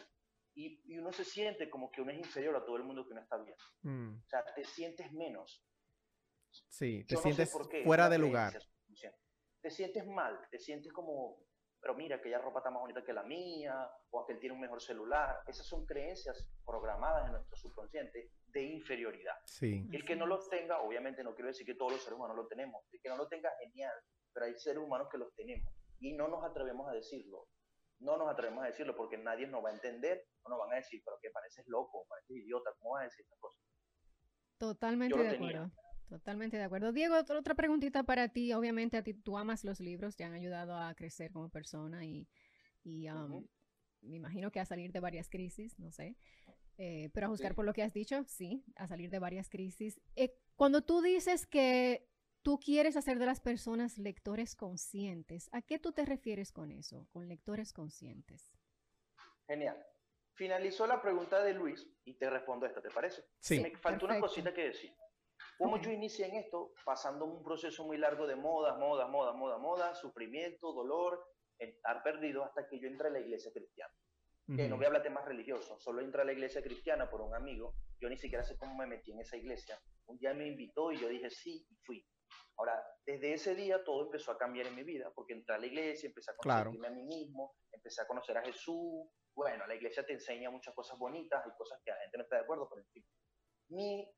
y, 0.54 1.00
uno 1.00 1.12
se 1.12 1.26
siente 1.26 1.68
como 1.68 1.90
que 1.90 2.02
uno 2.02 2.12
es 2.12 2.20
inferior 2.20 2.56
a 2.56 2.64
todo 2.64 2.78
el 2.78 2.84
mundo 2.84 3.06
que 3.06 3.14
uno 3.14 3.22
está 3.22 3.38
viendo. 3.38 3.64
Mm. 3.82 4.22
O 4.24 4.30
sea, 4.30 4.46
te 4.54 4.64
sientes 4.64 5.12
menos. 5.14 5.66
Sí, 6.52 7.04
te 7.06 7.18
sientes 7.18 7.52
fuera 7.84 8.08
de 8.08 8.20
lugar. 8.20 8.54
Te 9.62 9.72
sientes 9.72 10.06
mal, 10.06 10.40
te 10.52 10.60
sientes 10.60 10.94
como, 10.94 11.40
pero 11.82 11.96
mira, 11.96 12.18
aquella 12.18 12.40
ropa 12.40 12.60
está 12.60 12.70
más 12.70 12.82
bonita 12.82 13.04
que 13.04 13.14
la 13.14 13.24
mía, 13.24 13.90
o 14.10 14.22
aquel 14.22 14.40
tiene 14.40 14.56
un 14.56 14.62
mejor 14.62 14.82
celular. 14.82 15.40
Esas 15.48 15.66
son 15.66 15.86
creencias 15.86 16.50
programadas 16.66 17.28
en 17.28 17.34
nuestro 17.34 17.56
subconsciente 17.58 18.32
de 18.48 18.64
inferioridad. 18.64 19.36
Sí. 19.46 19.88
el 19.92 20.04
que 20.04 20.16
no 20.16 20.26
los 20.26 20.50
tenga, 20.50 20.82
obviamente 20.82 21.24
no 21.24 21.34
quiero 21.36 21.48
decir 21.48 21.66
que 21.66 21.76
todos 21.76 21.94
los 21.94 22.04
seres 22.04 22.18
humanos 22.18 22.36
lo 22.36 22.48
tenemos, 22.48 22.84
el 22.92 23.00
que 23.02 23.10
no 23.10 23.18
lo 23.18 23.28
tenga, 23.28 23.52
genial, 23.60 23.94
pero 24.34 24.46
hay 24.46 24.56
seres 24.56 24.84
humanos 24.84 25.08
que 25.12 25.18
los 25.18 25.34
tenemos 25.36 25.74
y 26.00 26.14
no 26.14 26.28
nos 26.28 26.44
atrevemos 26.44 26.90
a 26.90 26.94
decirlo. 26.94 27.48
No 28.00 28.18
nos 28.18 28.30
atrevemos 28.30 28.64
a 28.64 28.68
decirlo 28.68 28.96
porque 28.96 29.18
nadie 29.18 29.48
nos 29.48 29.64
va 29.64 29.70
a 29.70 29.74
entender, 29.74 30.26
no 30.44 30.52
nos 30.52 30.60
van 30.60 30.74
a 30.74 30.76
decir, 30.78 31.02
pero 31.04 31.18
que 31.22 31.30
pareces 31.32 31.66
loco, 31.68 32.06
pareces 32.08 32.38
idiota, 32.38 32.72
¿cómo 32.80 32.94
vas 32.94 33.02
a 33.02 33.04
decir 33.06 33.24
estas 33.24 33.40
cosas? 33.40 33.62
Totalmente 34.58 35.18
de 35.18 35.30
acuerdo. 35.30 35.72
Totalmente 36.10 36.58
de 36.58 36.64
acuerdo. 36.64 36.92
Diego, 36.92 37.16
otra 37.18 37.54
preguntita 37.54 38.04
para 38.04 38.30
ti. 38.30 38.52
Obviamente 38.54 38.98
a 38.98 39.04
ti 39.04 39.14
tú 39.14 39.38
amas 39.38 39.64
los 39.64 39.80
libros, 39.80 40.16
te 40.16 40.24
han 40.24 40.34
ayudado 40.34 40.76
a 40.76 40.96
crecer 40.96 41.32
como 41.32 41.50
persona 41.50 42.04
y, 42.04 42.28
um, 43.10 43.46
me 44.02 44.16
imagino 44.16 44.52
que 44.52 44.60
a 44.60 44.66
salir 44.66 44.92
de 44.92 45.00
varias 45.00 45.30
crisis, 45.30 45.78
no 45.78 45.92
sé. 45.92 46.18
Eh, 46.78 47.10
pero 47.14 47.28
a 47.28 47.30
juzgar 47.30 47.54
por 47.54 47.66
lo 47.66 47.74
que 47.74 47.84
has 47.84 47.94
dicho, 47.94 48.24
sí, 48.26 48.64
a 48.76 48.88
salir 48.88 49.12
de 49.12 49.20
varias 49.20 49.50
crisis. 49.50 50.02
Eh, 50.16 50.34
cuando 50.56 50.82
tú 50.82 51.02
dices 51.02 51.46
que 51.46 52.10
tú 52.42 52.60
quieres 52.60 52.98
hacer 52.98 53.20
de 53.20 53.28
las 53.28 53.40
personas 53.40 54.00
lectores 54.00 54.56
conscientes, 54.56 55.50
¿a 55.52 55.62
qué 55.62 55.78
tú 55.78 55.92
te 55.92 56.06
refieres 56.06 56.52
con 56.52 56.72
eso, 56.72 57.08
con 57.12 57.28
lectores 57.28 57.72
conscientes? 57.72 58.52
Genial. 59.46 59.78
Finalizó 60.34 60.88
la 60.88 61.02
pregunta 61.02 61.44
de 61.44 61.54
Luis 61.54 61.86
y 62.06 62.14
te 62.16 62.30
respondo 62.30 62.66
esta, 62.66 62.82
¿te 62.82 62.90
parece? 62.90 63.26
Sí. 63.40 63.60
Me 63.60 63.76
faltó 63.78 64.06
una 64.06 64.20
cosita 64.20 64.54
que 64.54 64.70
decir. 64.70 64.96
Como 65.60 65.78
yo 65.82 65.92
inicié 65.92 66.28
en 66.28 66.36
esto, 66.36 66.72
pasando 66.86 67.26
un 67.26 67.44
proceso 67.44 67.84
muy 67.86 67.98
largo 67.98 68.26
de 68.26 68.38
moda, 68.38 68.78
moda, 68.78 69.08
moda, 69.08 69.34
moda, 69.34 69.58
moda, 69.58 69.94
sufrimiento, 69.94 70.72
dolor, 70.72 71.22
estar 71.60 72.02
perdido 72.02 72.46
hasta 72.46 72.66
que 72.66 72.80
yo 72.80 72.88
entré 72.88 73.10
a 73.10 73.12
la 73.12 73.20
iglesia 73.20 73.52
cristiana. 73.52 73.94
Que 74.56 74.70
no 74.70 74.78
voy 74.78 74.86
a 74.86 74.88
hablar 74.88 75.04
de 75.04 75.10
temas 75.10 75.26
religiosos, 75.26 75.84
solo 75.84 76.02
entré 76.02 76.22
a 76.22 76.26
la 76.26 76.32
iglesia 76.32 76.64
cristiana 76.64 77.10
por 77.10 77.22
un 77.22 77.36
amigo. 77.36 77.76
Yo 78.00 78.10
ni 78.10 78.18
siquiera 78.18 78.42
sé 78.42 78.58
cómo 78.58 78.74
me 78.74 78.88
metí 78.88 79.12
en 79.12 79.20
esa 79.20 79.36
iglesia. 79.36 79.78
Un 80.08 80.18
día 80.18 80.34
me 80.34 80.48
invitó 80.48 80.94
y 80.94 80.98
yo 80.98 81.10
dije 81.10 81.30
sí 81.30 81.68
y 81.70 81.76
fui. 81.84 82.08
Ahora, 82.58 82.82
desde 83.06 83.34
ese 83.34 83.54
día 83.54 83.84
todo 83.84 84.06
empezó 84.06 84.32
a 84.32 84.38
cambiar 84.38 84.66
en 84.68 84.76
mi 84.76 84.84
vida, 84.84 85.12
porque 85.14 85.34
entré 85.34 85.56
a 85.56 85.60
la 85.60 85.68
iglesia, 85.68 86.08
empecé 86.08 86.32
a 86.32 86.36
conocerme 86.36 86.88
a 86.88 86.92
mí 86.92 87.04
mismo, 87.04 87.58
empecé 87.72 88.02
a 88.02 88.08
conocer 88.08 88.38
a 88.38 88.44
Jesús. 88.44 89.08
Bueno, 89.36 89.68
la 89.68 89.76
iglesia 89.76 90.06
te 90.06 90.14
enseña 90.14 90.50
muchas 90.50 90.74
cosas 90.74 90.98
bonitas, 90.98 91.46
hay 91.46 91.52
cosas 91.58 91.80
que 91.84 91.92
la 91.92 91.98
gente 91.98 92.18
no 92.18 92.24
está 92.24 92.38
de 92.38 92.44
acuerdo, 92.44 92.68
pero 92.70 92.82
en 92.82 92.88
fin. 92.88 93.06
Mi 93.72 94.12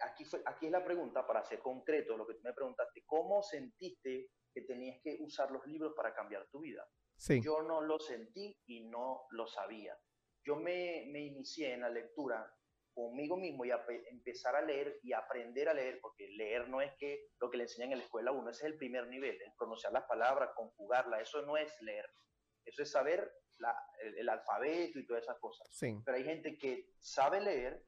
aquí, 0.00 0.24
fue, 0.24 0.42
aquí 0.44 0.66
es 0.66 0.72
la 0.72 0.84
pregunta 0.84 1.26
para 1.26 1.44
ser 1.44 1.60
concreto, 1.60 2.16
lo 2.16 2.26
que 2.26 2.34
tú 2.34 2.40
me 2.42 2.52
preguntaste, 2.52 3.02
¿cómo 3.06 3.42
sentiste 3.42 4.30
que 4.52 4.62
tenías 4.62 5.00
que 5.02 5.18
usar 5.20 5.50
los 5.50 5.66
libros 5.66 5.94
para 5.96 6.14
cambiar 6.14 6.46
tu 6.50 6.60
vida? 6.60 6.86
Sí. 7.16 7.40
Yo 7.42 7.62
no 7.62 7.80
lo 7.80 7.98
sentí 7.98 8.58
y 8.66 8.84
no 8.88 9.26
lo 9.30 9.46
sabía. 9.46 9.96
Yo 10.44 10.56
me, 10.56 11.06
me 11.10 11.20
inicié 11.20 11.72
en 11.72 11.80
la 11.80 11.88
lectura 11.88 12.50
conmigo 12.94 13.36
mismo 13.36 13.64
y 13.64 13.70
a 13.70 13.84
empezar 14.10 14.54
a 14.54 14.62
leer 14.62 15.00
y 15.02 15.12
aprender 15.12 15.68
a 15.68 15.74
leer, 15.74 15.98
porque 16.00 16.28
leer 16.28 16.68
no 16.68 16.80
es 16.80 16.92
que 16.98 17.26
lo 17.40 17.50
que 17.50 17.56
le 17.56 17.64
enseñan 17.64 17.92
en 17.92 17.98
la 17.98 18.04
escuela 18.04 18.32
uno, 18.32 18.50
ese 18.50 18.66
es 18.66 18.72
el 18.72 18.78
primer 18.78 19.08
nivel, 19.08 19.34
el 19.34 19.52
pronunciar 19.58 19.92
las 19.92 20.04
palabras, 20.04 20.50
conjugarlas, 20.54 21.22
eso 21.22 21.42
no 21.42 21.56
es 21.56 21.74
leer, 21.80 22.06
eso 22.64 22.82
es 22.82 22.90
saber 22.90 23.30
la, 23.58 23.76
el, 24.00 24.18
el, 24.18 24.28
alfabeto 24.28 24.98
y 24.98 25.06
todas 25.06 25.24
esas 25.24 25.38
cosas. 25.40 25.68
Sí. 25.70 26.00
Pero 26.04 26.16
hay 26.16 26.24
gente 26.24 26.56
que 26.56 26.90
sabe 26.98 27.40
leer, 27.40 27.84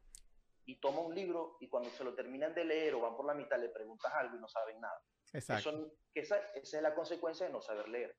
y 0.66 0.80
toma 0.80 1.00
un 1.00 1.14
libro 1.14 1.56
y 1.60 1.68
cuando 1.68 1.90
se 1.90 2.04
lo 2.04 2.14
terminan 2.14 2.54
de 2.54 2.64
leer 2.64 2.94
o 2.94 3.00
van 3.00 3.16
por 3.16 3.24
la 3.24 3.34
mitad 3.34 3.58
le 3.58 3.68
preguntas 3.68 4.12
algo 4.12 4.36
y 4.36 4.40
no 4.40 4.48
saben 4.48 4.80
nada. 4.80 5.00
Exacto. 5.32 5.70
Eso, 5.70 5.92
esa, 6.12 6.38
esa, 6.54 6.76
es 6.76 6.82
la 6.82 6.94
consecuencia 6.94 7.46
de 7.46 7.52
no 7.52 7.60
saber 7.60 7.88
leer. 7.88 8.16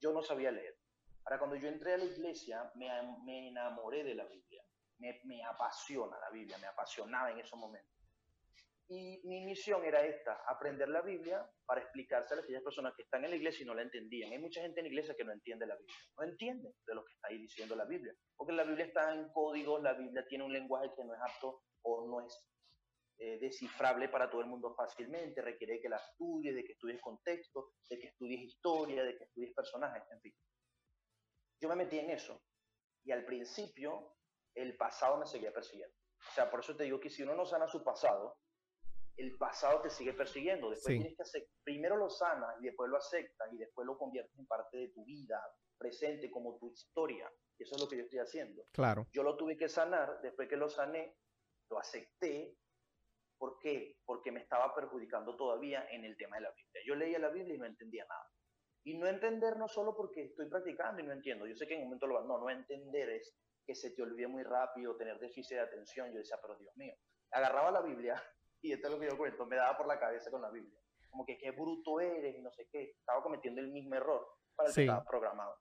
Yo 0.00 0.12
no 0.12 0.22
sabía 0.22 0.50
leer. 0.50 0.76
Ahora, 1.24 1.38
cuando 1.38 1.56
yo 1.56 1.68
entré 1.68 1.94
a 1.94 1.98
la 1.98 2.04
iglesia, 2.04 2.72
me, 2.74 2.88
me 3.24 3.48
enamoré 3.48 4.02
de 4.02 4.14
la 4.14 4.24
Biblia. 4.24 4.64
Me, 4.98 5.20
me, 5.24 5.44
apasiona 5.44 6.18
la 6.18 6.30
Biblia, 6.30 6.56
me 6.58 6.66
apasionaba 6.66 7.30
en 7.30 7.38
esos 7.38 7.58
momentos. 7.58 7.90
Y 8.88 9.20
mi 9.24 9.44
misión 9.44 9.84
era 9.84 10.04
esta, 10.04 10.42
aprender 10.48 10.88
la 10.88 11.00
Biblia 11.02 11.48
para 11.64 11.80
explicársela 11.80 12.40
a 12.40 12.44
aquellas 12.44 12.62
personas 12.62 12.92
que 12.96 13.02
están 13.02 13.24
en 13.24 13.30
la 13.30 13.36
iglesia 13.36 13.62
y 13.62 13.66
no 13.66 13.74
la 13.74 13.82
entendían. 13.82 14.32
Hay 14.32 14.38
mucha 14.38 14.60
gente 14.62 14.80
en 14.80 14.86
la 14.86 14.88
iglesia 14.90 15.14
que 15.14 15.24
no 15.24 15.32
entiende 15.32 15.66
la 15.66 15.76
Biblia, 15.76 15.96
no 16.18 16.24
entiende 16.24 16.74
de 16.86 16.94
lo 16.94 17.04
que 17.04 17.12
está 17.12 17.28
ahí 17.28 17.38
diciendo 17.38 17.76
la 17.76 17.84
Biblia, 17.84 18.12
porque 18.36 18.52
la 18.52 18.64
Biblia 18.64 18.86
está 18.86 19.14
en 19.14 19.30
códigos, 19.32 19.80
la 19.80 19.92
Biblia 19.92 20.26
tiene 20.26 20.44
un 20.44 20.52
lenguaje 20.52 20.90
que 20.96 21.04
no 21.04 21.14
es 21.14 21.20
apto 21.20 21.62
o 21.82 22.06
no 22.06 22.26
es 22.26 22.46
eh, 23.18 23.38
descifrable 23.38 24.08
para 24.08 24.30
todo 24.30 24.40
el 24.40 24.46
mundo 24.46 24.74
fácilmente, 24.74 25.42
requiere 25.42 25.80
que 25.80 25.88
la 25.88 25.96
estudies, 25.96 26.54
de 26.54 26.64
que 26.64 26.72
estudies 26.72 27.00
contexto, 27.02 27.72
de 27.88 27.98
que 27.98 28.06
estudies 28.08 28.40
historia, 28.40 29.04
de 29.04 29.16
que 29.16 29.24
estudies 29.24 29.52
personajes, 29.54 30.02
en 30.10 30.20
fin. 30.20 30.34
Yo 31.60 31.68
me 31.68 31.76
metí 31.76 31.98
en 31.98 32.10
eso 32.10 32.42
y 33.04 33.12
al 33.12 33.24
principio 33.26 34.16
el 34.54 34.76
pasado 34.76 35.18
me 35.18 35.26
seguía 35.26 35.52
persiguiendo. 35.52 35.94
O 36.28 36.32
sea, 36.34 36.50
por 36.50 36.60
eso 36.60 36.74
te 36.76 36.84
digo 36.84 36.98
que 36.98 37.10
si 37.10 37.22
uno 37.22 37.34
no 37.34 37.44
sana 37.44 37.66
su 37.68 37.82
pasado, 37.84 38.36
el 39.16 39.36
pasado 39.36 39.82
te 39.82 39.90
sigue 39.90 40.14
persiguiendo. 40.14 40.70
Después 40.70 40.94
Sí. 40.94 40.98
tienes 40.98 41.16
que 41.16 41.22
hacer, 41.22 41.46
primero 41.62 41.96
lo 41.96 42.08
sanas 42.08 42.56
y 42.60 42.64
después 42.64 42.88
lo 42.90 42.96
aceptas 42.96 43.52
y 43.52 43.58
después 43.58 43.86
lo 43.86 43.98
conviertes 43.98 44.38
en 44.38 44.46
parte 44.46 44.78
de 44.78 44.88
tu 44.88 45.04
vida 45.04 45.38
presente 45.76 46.30
como 46.30 46.56
tu 46.58 46.70
historia. 46.70 47.30
Eso 47.58 47.74
es 47.76 47.82
lo 47.82 47.88
que 47.88 47.98
yo 47.98 48.04
estoy 48.04 48.18
haciendo. 48.20 48.64
Claro. 48.72 49.06
Yo 49.12 49.22
lo 49.22 49.36
tuve 49.36 49.56
que 49.58 49.68
sanar, 49.68 50.20
después 50.22 50.48
que 50.48 50.56
lo 50.56 50.70
sané, 50.70 51.14
lo 51.70 51.78
acepté. 51.78 52.56
¿Por 53.38 53.58
qué? 53.58 53.96
Porque 54.04 54.30
me 54.30 54.40
estaba 54.40 54.74
perjudicando 54.74 55.34
todavía 55.36 55.86
en 55.90 56.04
el 56.04 56.16
tema 56.16 56.36
de 56.36 56.42
la 56.42 56.50
Biblia. 56.50 56.82
Yo 56.84 56.94
leía 56.94 57.18
la 57.18 57.30
Biblia 57.30 57.54
y 57.54 57.58
no 57.58 57.64
entendía 57.64 58.04
nada. 58.04 58.30
Y 58.84 58.98
no 58.98 59.06
entender 59.06 59.56
no 59.56 59.68
solo 59.68 59.96
porque 59.96 60.24
estoy 60.24 60.48
practicando 60.48 61.00
y 61.00 61.06
no 61.06 61.12
entiendo. 61.12 61.46
Yo 61.46 61.54
sé 61.56 61.66
que 61.66 61.74
en 61.74 61.80
un 61.82 61.86
momento 61.86 62.06
lo 62.06 62.22
no, 62.24 62.38
no 62.38 62.50
entender 62.50 63.08
es 63.10 63.34
que 63.66 63.74
se 63.74 63.92
te 63.92 64.02
olvide 64.02 64.26
muy 64.26 64.42
rápido, 64.42 64.96
tener 64.96 65.18
déficit 65.18 65.56
de 65.56 65.62
atención. 65.62 66.12
Yo 66.12 66.18
decía, 66.18 66.38
pero 66.42 66.56
Dios 66.56 66.76
mío, 66.76 66.94
agarraba 67.30 67.70
la 67.70 67.82
Biblia 67.82 68.14
y 68.62 68.72
esto 68.72 68.88
es 68.88 68.94
lo 68.94 69.00
que 69.00 69.08
yo 69.08 69.16
cuento, 69.16 69.46
me 69.46 69.56
daba 69.56 69.76
por 69.76 69.86
la 69.86 69.98
cabeza 69.98 70.30
con 70.30 70.42
la 70.42 70.50
Biblia. 70.50 70.78
Como 71.08 71.24
que 71.24 71.38
qué 71.38 71.50
bruto 71.50 72.00
eres 72.00 72.36
y 72.36 72.42
no 72.42 72.50
sé 72.52 72.68
qué. 72.70 72.90
Estaba 72.98 73.22
cometiendo 73.22 73.60
el 73.60 73.68
mismo 73.68 73.94
error 73.94 74.26
para 74.54 74.68
el 74.68 74.74
Sí. 74.74 74.82
que 74.82 74.86
estaba 74.86 75.04
programado. 75.04 75.56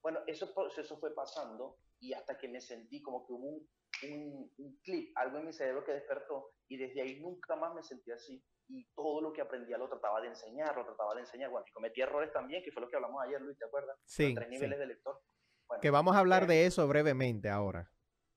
Bueno, 0.00 0.20
ese 0.26 0.46
proceso 0.46 0.98
fue 0.98 1.14
pasando 1.14 1.78
y 1.98 2.12
hasta 2.12 2.38
que 2.38 2.48
me 2.48 2.60
sentí 2.60 3.02
como 3.02 3.26
que 3.26 3.32
hubo 3.32 3.48
un, 3.48 3.68
un, 4.04 4.52
un 4.58 4.78
clip, 4.82 5.16
algo 5.16 5.38
en 5.38 5.46
mi 5.46 5.52
cerebro 5.52 5.84
que 5.84 5.92
despertó 5.92 6.52
y 6.68 6.76
desde 6.76 7.00
ahí 7.02 7.20
nunca 7.20 7.56
más 7.56 7.74
me 7.74 7.82
sentí 7.82 8.10
así 8.12 8.42
y 8.68 8.86
todo 8.94 9.20
lo 9.22 9.32
que 9.32 9.40
aprendía 9.40 9.78
lo 9.78 9.88
trataba 9.88 10.20
de 10.20 10.28
enseñar, 10.28 10.76
lo 10.76 10.84
trataba 10.84 11.14
de 11.14 11.20
enseñar. 11.20 11.50
Bueno, 11.50 11.64
y 11.68 11.72
cometí 11.72 12.00
errores 12.02 12.30
también, 12.32 12.62
que 12.62 12.70
fue 12.70 12.82
lo 12.82 12.88
que 12.88 12.96
hablamos 12.96 13.22
ayer, 13.24 13.40
Luis, 13.40 13.56
¿te 13.58 13.64
acuerdas? 13.64 13.96
Sí. 14.04 14.26
Los 14.26 14.34
tres 14.34 14.48
sí. 14.48 14.54
niveles 14.54 14.78
de 14.78 14.86
lector. 14.86 15.20
Bueno, 15.66 15.80
Que 15.80 15.90
vamos 15.90 16.14
a 16.14 16.18
hablar 16.18 16.42
chévere, 16.42 16.60
de 16.60 16.66
eso 16.66 16.86
brevemente 16.86 17.48
ahora. 17.48 17.90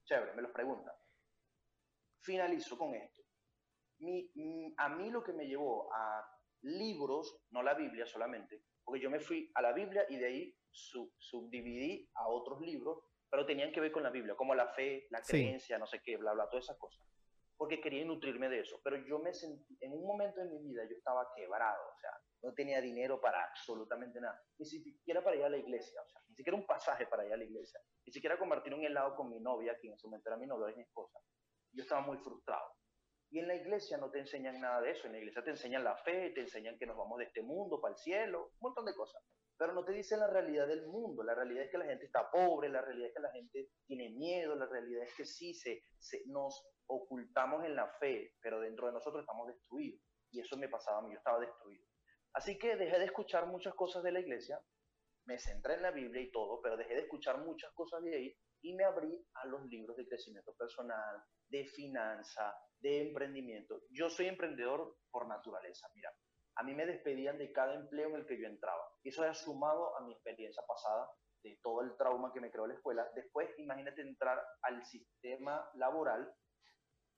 Chévere, 0.06 0.34
me 0.34 0.42
los 0.42 0.52
preguntan. 0.52 0.94
Finalizo 2.24 2.78
con 2.78 2.94
esto. 2.96 3.22
Mi, 4.00 4.74
a 4.78 4.90
mí 4.90 5.10
lo 5.12 5.24
que 5.24 5.34
me 5.34 5.46
llevó 5.46 5.94
a 5.94 6.26
libros, 6.64 7.44
no 7.52 7.62
la 7.64 7.74
Biblia 7.74 8.06
solamente, 8.06 8.64
porque 8.84 9.02
yo 9.02 9.10
me 9.10 9.20
fui 9.20 9.52
a 9.56 9.62
la 9.62 9.74
Biblia 9.74 10.06
y 10.10 10.18
de 10.18 10.26
ahí 10.28 10.56
sub- 10.72 11.14
subdividí 11.18 12.10
a 12.16 12.28
otros 12.30 12.62
libros, 12.62 13.04
pero 13.32 13.46
tenían 13.46 13.72
que 13.72 13.80
ver 13.80 13.94
con 13.94 14.04
la 14.04 14.10
Biblia, 14.10 14.36
como 14.36 14.54
la 14.54 14.68
fe, 14.74 15.08
la 15.10 15.24
Sí. 15.24 15.32
creencia, 15.32 15.80
no 15.80 15.88
sé 15.88 16.02
qué, 16.04 16.18
bla, 16.18 16.34
bla, 16.34 16.50
todas 16.50 16.66
esas 16.66 16.78
cosas. 16.78 17.08
Porque 17.58 17.80
quería 17.80 18.04
nutrirme 18.04 18.50
de 18.50 18.60
eso. 18.60 18.82
Pero 18.84 18.98
yo 18.98 19.20
me 19.20 19.34
sentí, 19.34 19.78
en 19.80 19.94
un 19.94 20.06
momento 20.06 20.42
de 20.42 20.48
mi 20.50 20.60
vida 20.60 20.84
yo 20.90 20.96
estaba 20.98 21.32
quebrado, 21.34 21.82
o 21.90 21.96
sea, 22.00 22.12
no 22.44 22.54
tenía 22.54 22.82
dinero 22.82 23.22
para 23.22 23.42
absolutamente 23.46 24.20
nada, 24.20 24.38
ni 24.58 24.66
siquiera 24.66 25.24
para 25.24 25.38
ir 25.38 25.44
a 25.46 25.50
la 25.50 25.58
iglesia, 25.58 26.02
o 26.02 26.10
sea, 26.10 26.22
ni 26.28 26.36
siquiera 26.36 26.58
un 26.58 26.66
pasaje 26.66 27.08
para 27.08 27.26
ir 27.26 27.32
a 27.34 27.38
la 27.38 27.44
iglesia, 27.46 27.80
ni 28.06 28.12
siquiera 28.12 28.38
compartir 28.38 28.74
un 28.74 28.84
helado 28.84 29.16
con 29.16 29.30
mi 29.30 29.40
novia, 29.40 29.78
que 29.80 29.88
en 29.88 29.94
ese 29.94 30.08
momento 30.08 30.30
era 30.30 30.38
mi 30.38 30.48
novia, 30.48 30.70
es 30.72 30.76
mi 30.76 30.84
esposa. 30.84 31.20
Yo 31.72 31.84
estaba 31.84 32.02
muy 32.02 32.18
frustrado. 32.18 32.68
Y 33.30 33.40
en 33.40 33.48
la 33.48 33.56
iglesia 33.56 33.98
no 33.98 34.12
te 34.12 34.20
enseñan 34.20 34.60
nada 34.60 34.82
de 34.82 34.92
eso. 34.92 35.08
En 35.08 35.14
la 35.14 35.20
iglesia 35.20 35.42
te 35.42 35.52
enseñan 35.52 35.86
la 35.86 35.96
fe, 35.96 36.32
te 36.32 36.42
enseñan 36.42 36.78
que 36.78 36.86
nos 36.86 36.98
vamos 36.98 37.18
de 37.20 37.26
este 37.26 37.42
mundo 37.42 37.80
para 37.80 37.94
el 37.94 37.98
cielo, 37.98 38.48
un 38.60 38.60
montón 38.60 38.86
de 38.86 38.94
cosas. 38.94 39.24
Pero 39.62 39.74
no 39.74 39.86
te 39.86 39.92
dicen 39.92 40.20
la 40.20 40.26
realidad 40.28 40.68
del 40.68 40.88
mundo. 40.88 41.22
La 41.22 41.36
realidad 41.36 41.66
es 41.66 41.70
que 41.70 41.78
la 41.78 41.86
gente 41.86 42.06
está 42.06 42.32
pobre, 42.32 42.68
la 42.68 42.82
realidad 42.82 43.10
es 43.10 43.14
que 43.14 43.22
la 43.22 43.32
gente 43.32 43.70
tiene 43.86 44.10
miedo, 44.10 44.56
la 44.56 44.66
realidad 44.66 45.04
es 45.04 45.14
que 45.16 45.24
sí 45.24 45.54
se, 45.54 45.84
se- 46.00 46.24
nos 46.26 46.66
ocultamos 46.88 47.64
en 47.64 47.76
la 47.76 47.88
fe, 48.00 48.34
pero 48.42 48.60
dentro 48.60 48.88
de 48.88 48.94
nosotros 48.94 49.22
estamos 49.22 49.48
destruidos. 49.48 50.02
Y 50.32 50.40
eso 50.40 50.58
me 50.58 50.68
pasaba 50.68 50.98
a 50.98 51.02
mí, 51.04 51.12
yo 51.12 51.20
estaba 51.20 51.40
destruido. 51.40 51.86
Así 52.34 52.58
que 52.58 52.76
dejé 52.76 52.98
de 52.98 53.06
escuchar 53.06 53.46
muchas 53.46 53.76
cosas 53.76 54.02
de 54.02 54.12
la 54.12 54.22
iglesia, 54.22 54.60
me 55.28 55.38
centré 55.38 55.76
en 55.76 55.84
la 55.84 55.92
Biblia 55.92 56.24
y 56.24 56.32
todo, 56.32 56.60
pero 56.64 56.76
dejé 56.76 56.96
de 56.96 57.02
escuchar 57.02 57.38
muchas 57.46 57.72
cosas 57.74 58.02
de 58.02 58.16
ahí 58.16 58.36
y 58.64 58.74
me 58.74 58.84
abrí 58.84 59.24
a 59.36 59.46
los 59.46 59.64
libros 59.68 59.96
de 59.96 60.08
crecimiento 60.08 60.56
personal, 60.56 61.22
de 61.50 61.68
finanza, 61.68 62.52
de 62.80 63.10
emprendimiento. 63.10 63.84
Yo 63.92 64.10
soy 64.10 64.26
emprendedor 64.26 64.98
por 65.12 65.28
naturaleza, 65.28 65.88
mira. 65.94 66.12
A 66.62 66.64
mí 66.64 66.76
me 66.76 66.86
despedían 66.86 67.40
de 67.40 67.52
cada 67.52 67.74
empleo 67.74 68.10
en 68.10 68.18
el 68.18 68.28
que 68.28 68.40
yo 68.40 68.46
entraba. 68.46 68.88
Y 69.02 69.10
eso 69.10 69.26
es 69.26 69.36
sumado 69.40 69.98
a 69.98 70.02
mi 70.02 70.14
experiencia 70.14 70.62
pasada, 70.68 71.10
de 71.42 71.58
todo 71.64 71.82
el 71.82 71.98
trauma 71.98 72.32
que 72.32 72.40
me 72.40 72.52
creó 72.52 72.68
la 72.68 72.76
escuela. 72.76 73.10
Después, 73.16 73.50
imagínate 73.58 74.04
entrar 74.04 74.40
al 74.62 74.86
sistema 74.86 75.68
laboral 75.74 76.32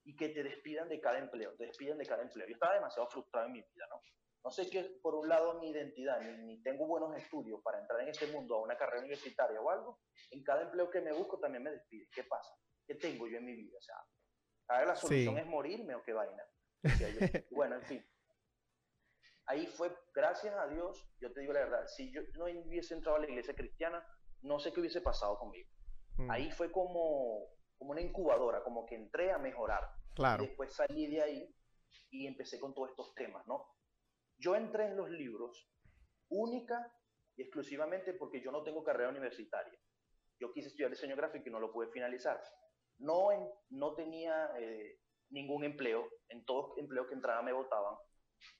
y 0.06 0.16
que 0.16 0.30
te 0.30 0.44
despidan 0.44 0.88
de 0.88 1.02
cada 1.02 1.20
empleo, 1.20 1.54
te 1.58 1.66
despidan 1.66 1.98
de 1.98 2.06
cada 2.06 2.24
empleo. 2.24 2.48
Yo 2.48 2.54
estaba 2.54 2.76
demasiado 2.76 3.10
frustrado 3.10 3.48
en 3.48 3.52
mi 3.52 3.60
vida, 3.60 3.86
¿no? 3.90 4.00
no 4.46 4.50
sé 4.50 4.70
qué, 4.70 4.98
por 5.02 5.16
un 5.16 5.28
lado, 5.28 5.60
mi 5.60 5.72
identidad, 5.72 6.22
ni, 6.22 6.62
tengo 6.64 6.88
buenos 6.88 7.14
estudios 7.18 7.62
para 7.64 7.82
entrar 7.82 8.00
en 8.00 8.08
este 8.08 8.28
mundo 8.28 8.56
a 8.56 8.62
una 8.62 8.78
carrera 8.78 9.00
universitaria 9.00 9.60
o 9.60 9.70
algo, 9.70 10.00
en 10.32 10.42
cada 10.42 10.62
empleo 10.62 10.90
que 10.90 11.02
me 11.02 11.12
busco 11.12 11.38
también 11.38 11.64
me 11.64 11.72
despide. 11.72 12.08
¿Qué 12.14 12.24
pasa? 12.24 12.56
¿Qué 12.88 12.96
tengo 12.96 13.28
yo 13.28 13.40
en 13.40 13.46
mi 13.46 13.56
vida? 13.56 13.78
O 13.78 13.82
sea, 13.82 14.86
la 14.86 14.96
solución 14.96 15.38
es 15.38 15.46
morirme 15.46 15.96
o 15.96 16.02
qué 16.02 16.14
vaina. 16.14 16.46
bueno, 17.52 17.76
en 17.76 17.84
fin. 17.84 18.13
Ahí 19.46 19.68
fue, 19.68 19.92
gracias 20.14 20.56
a 20.56 20.68
Dios, 20.68 21.06
yo 21.20 21.32
te 21.34 21.42
digo 21.42 21.54
la 21.54 21.62
verdad, 21.62 21.86
si 21.88 22.14
yo 22.14 22.22
no 22.36 22.46
hubiese 22.46 22.94
entrado 22.94 23.18
a 23.18 23.22
la 23.22 23.28
iglesia 23.30 23.54
cristiana, 23.54 24.06
no 24.42 24.60
sé 24.60 24.72
qué 24.72 24.80
hubiese 24.80 25.02
pasado 25.02 25.38
conmigo. 25.38 25.70
Mm. 26.18 26.32
Ahí 26.32 26.52
fue 26.52 26.72
como, 26.72 27.50
como 27.78 27.92
una 27.92 28.02
incubadora, 28.02 28.64
como 28.64 28.86
que 28.86 28.96
entré 28.96 29.32
a 29.32 29.38
mejorar. 29.38 29.84
Claro. 30.16 30.44
después 30.44 30.72
salí 30.76 31.08
de 31.08 31.24
ahí 31.24 31.56
y 32.12 32.28
empecé 32.28 32.60
con 32.60 32.76
todos 32.76 32.92
estos 32.92 33.16
temas, 33.16 33.46
¿no? 33.48 33.66
Yo 34.38 34.56
entré 34.56 34.86
en 34.86 34.96
los 34.96 35.10
libros 35.10 35.68
única 36.30 36.94
y 37.36 37.42
exclusivamente 37.42 38.14
porque 38.14 38.42
yo 38.42 38.52
no 38.52 38.64
tengo 38.64 38.84
carrera 38.84 39.10
universitaria. 39.10 39.78
Yo 40.40 40.52
quise 40.52 40.68
estudiar 40.68 40.92
diseño 40.92 41.16
gráfico 41.16 41.50
y 41.50 41.52
no 41.52 41.60
lo 41.60 41.72
pude 41.72 41.88
finalizar. 41.92 42.40
No, 43.00 43.30
no 43.70 43.96
tenía 43.96 44.52
eh, 44.60 45.00
ningún 45.30 45.64
empleo, 45.64 46.08
en 46.30 46.46
todos 46.46 46.78
empleos 46.78 47.08
que 47.08 47.16
entraba 47.16 47.42
me 47.42 47.54
votaban. 47.54 47.96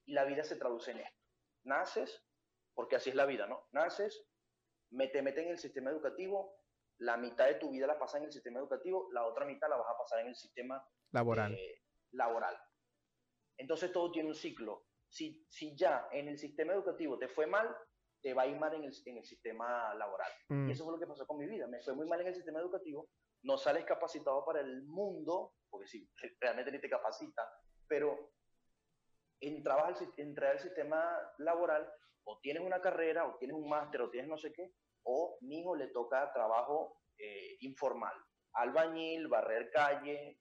Y 0.06 0.14
la 0.14 0.26
vida 0.26 0.44
se 0.44 0.56
traduce 0.56 0.92
en 0.92 1.00
esto. 1.00 1.20
Naces, 1.66 2.26
porque 2.74 2.96
así 2.96 3.10
es 3.10 3.16
la 3.16 3.26
vida, 3.26 3.48
¿no? 3.48 3.68
Naces, 3.72 4.28
me 4.92 5.08
te 5.08 5.22
meten 5.22 5.46
en 5.46 5.52
el 5.52 5.58
sistema 5.58 5.92
educativo, 5.92 6.58
la 7.00 7.18
mitad 7.18 7.48
de 7.48 7.56
tu 7.56 7.72
vida 7.72 7.88
la 7.88 7.98
pasas 7.98 8.22
en 8.22 8.26
el 8.26 8.32
sistema 8.32 8.60
educativo, 8.60 9.10
la 9.12 9.26
otra 9.26 9.46
mitad 9.46 9.70
la 9.70 9.78
vas 9.78 9.90
a 9.90 9.98
pasar 9.98 10.20
en 10.20 10.28
el 10.28 10.36
sistema 10.36 10.86
laboral. 11.12 11.54
Eh, 11.54 11.82
laboral. 12.12 12.58
Entonces 13.58 13.92
todo 13.92 14.12
tiene 14.12 14.30
un 14.30 14.36
ciclo 14.36 14.86
si, 15.14 15.46
si 15.48 15.76
ya 15.76 16.08
en 16.12 16.28
el 16.28 16.40
sistema 16.40 16.74
educativo 16.74 17.20
te 17.20 17.28
fue 17.28 17.46
mal, 17.46 17.70
te 18.22 18.34
va 18.34 18.44
a 18.44 18.48
ir 18.48 18.58
mal 18.58 18.74
en 18.74 18.84
el, 18.84 18.94
en 19.06 19.18
el 19.18 19.26
sistema 19.26 19.94
laboral. 19.94 20.32
Y 20.50 20.54
mm. 20.54 20.72
eso 20.72 20.84
fue 20.84 20.94
lo 20.94 21.00
que 21.00 21.06
pasó 21.06 21.28
con 21.28 21.38
mi 21.38 21.46
vida. 21.46 21.68
Me 21.68 21.82
fue 21.82 21.94
muy 21.94 22.08
mal 22.08 22.20
en 22.22 22.28
el 22.28 22.36
sistema 22.36 22.60
educativo, 22.60 23.10
no 23.44 23.58
sales 23.58 23.86
capacitado 23.86 24.44
para 24.44 24.62
el 24.62 24.84
mundo, 24.84 25.54
porque 25.70 25.88
sí, 25.88 26.10
realmente 26.40 26.72
ni 26.72 26.82
te 26.82 26.90
capacita, 26.90 27.48
pero 27.88 28.32
entrabas 29.48 30.02
al, 30.02 30.14
entrar 30.18 30.52
al 30.52 30.60
sistema 30.60 31.18
laboral, 31.38 31.92
o 32.26 32.40
tienes 32.40 32.64
una 32.64 32.82
carrera, 32.82 33.28
o 33.28 33.38
tienes 33.38 33.56
un 33.56 33.68
máster, 33.68 34.02
o 34.02 34.10
tienes 34.10 34.30
no 34.30 34.38
sé 34.38 34.54
qué, 34.54 34.74
o 35.04 35.38
mi 35.42 35.60
hijo 35.60 35.76
le 35.76 35.88
toca 35.88 36.32
trabajo 36.32 37.02
eh, 37.18 37.58
informal, 37.60 38.16
albañil, 38.54 39.28
barrer 39.28 39.70
calle, 39.72 40.40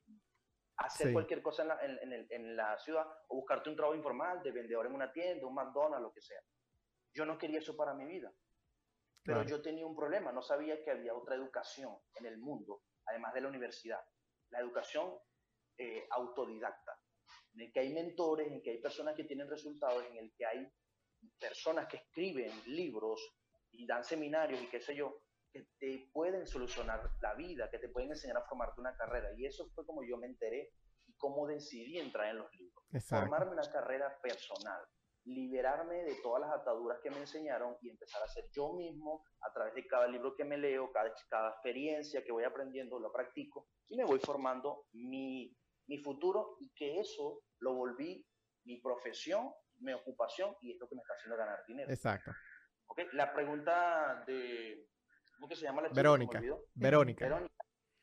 hacer 0.77 1.13
cualquier 1.13 1.43
cosa 1.43 1.79
en 1.83 2.57
la, 2.57 2.79
ciudad 2.79 3.07
o 3.29 3.37
buscarte 3.37 3.71
un 3.71 3.77
trabajo 3.77 3.97
informal 3.97 4.43
de 4.43 4.53
vendedor 4.53 4.87
en 4.87 4.95
una 4.95 5.13
tienda, 5.13 5.47
un 5.47 5.55
McDonald's, 5.55 6.03
lo 6.03 6.13
que 6.13 6.23
sea. 6.23 6.41
Yo 7.15 7.25
no 7.25 7.39
quería 7.39 7.59
eso 7.59 7.77
para 7.77 7.95
mi 7.95 8.07
vida. 8.07 8.33
Pero 9.25 9.45
yo 9.45 9.63
tenía 9.63 9.87
un 9.87 9.95
problema, 9.95 10.33
no 10.33 10.43
sabía 10.43 10.83
que 10.83 10.91
había 10.91 11.15
otra 11.15 11.37
educación 11.37 11.97
en 12.17 12.27
el 12.27 12.39
mundo, 12.39 12.83
además 13.07 13.33
de 13.35 13.43
la 13.43 13.49
universidad. 13.49 14.01
La 14.51 14.59
educación 14.59 15.17
eh, 15.79 16.09
autodidacta, 16.11 16.99
en 17.55 17.61
el 17.61 17.73
que 17.73 17.81
hay 17.81 17.93
mentores, 17.93 18.47
en 18.47 18.55
el 18.55 18.63
que 18.63 18.71
hay 18.71 18.79
personas 18.79 19.15
que 19.15 19.25
tienen 19.25 19.49
resultados, 19.49 20.05
en 20.11 20.17
el 20.17 20.33
que 20.37 20.47
hay 20.47 20.69
personas 21.39 21.87
que 21.89 21.99
escriben 21.99 22.51
libros 22.67 23.21
y 23.71 23.87
dan 23.87 24.05
seminarios 24.05 24.61
y 24.63 24.67
qué 24.69 24.81
sé 24.81 24.95
yo, 24.95 25.23
que 25.53 25.67
te 25.79 26.11
pueden 26.13 26.47
solucionar 26.47 27.11
la 27.21 27.35
vida, 27.35 27.71
que 27.71 27.79
te 27.79 27.89
pueden 27.89 28.11
enseñar 28.11 28.39
a 28.39 28.45
formarte 28.47 28.81
una 28.81 28.97
carrera. 28.97 29.29
Y 29.37 29.47
eso 29.47 29.69
fue 29.75 29.85
como 29.85 30.03
yo 30.03 30.17
me 30.17 30.27
enteré 30.27 30.73
y 31.07 31.15
cómo 31.15 31.47
decidí 31.47 31.99
entrar 31.99 32.31
en 32.31 32.39
los 32.39 32.51
libros. 32.55 32.85
Formarme 33.09 33.53
una 33.53 33.71
carrera 33.71 34.19
personal, 34.23 34.83
liberarme 35.25 36.05
de 36.05 36.17
todas 36.23 36.41
las 36.41 36.53
ataduras 36.53 37.01
que 37.03 37.11
me 37.11 37.19
enseñaron 37.19 37.77
y 37.83 37.91
empezar 37.91 38.23
a 38.23 38.29
ser 38.29 38.45
yo 38.51 38.73
mismo 38.73 39.25
a 39.43 39.53
través 39.53 39.75
de 39.75 39.87
cada 39.87 40.09
libro 40.09 40.35
que 40.35 40.45
me 40.45 40.57
leo, 40.57 40.91
cada, 40.91 41.13
cada 41.29 41.51
experiencia 41.51 42.25
que 42.25 42.33
voy 42.33 42.45
aprendiendo, 42.45 42.99
lo 42.99 43.13
practico 43.13 43.69
y 43.89 43.97
me 43.97 44.05
voy 44.05 44.21
formando 44.21 44.87
mi, 44.93 45.55
mi 45.87 45.99
futuro 45.99 46.57
y 46.61 46.71
que 46.75 47.01
eso 47.01 47.43
lo 47.59 47.75
volví 47.75 48.27
mi 48.65 48.81
profesión, 48.81 49.51
mi 49.79 49.93
ocupación 49.93 50.55
y 50.61 50.73
es 50.73 50.81
lo 50.81 50.89
que 50.89 50.95
me 50.95 51.03
está 51.03 51.15
haciendo 51.15 51.37
ganar 51.37 51.59
dinero. 51.67 51.91
Exacto. 51.91 52.33
Okay. 52.87 53.07
La 53.13 53.33
pregunta 53.33 54.23
de, 54.27 54.87
¿Cómo 55.43 55.55
se 55.57 55.65
llama 55.65 55.83
la 55.83 55.89
chica? 55.89 56.01
Verónica. 56.01 56.43
Verónica. 56.75 57.49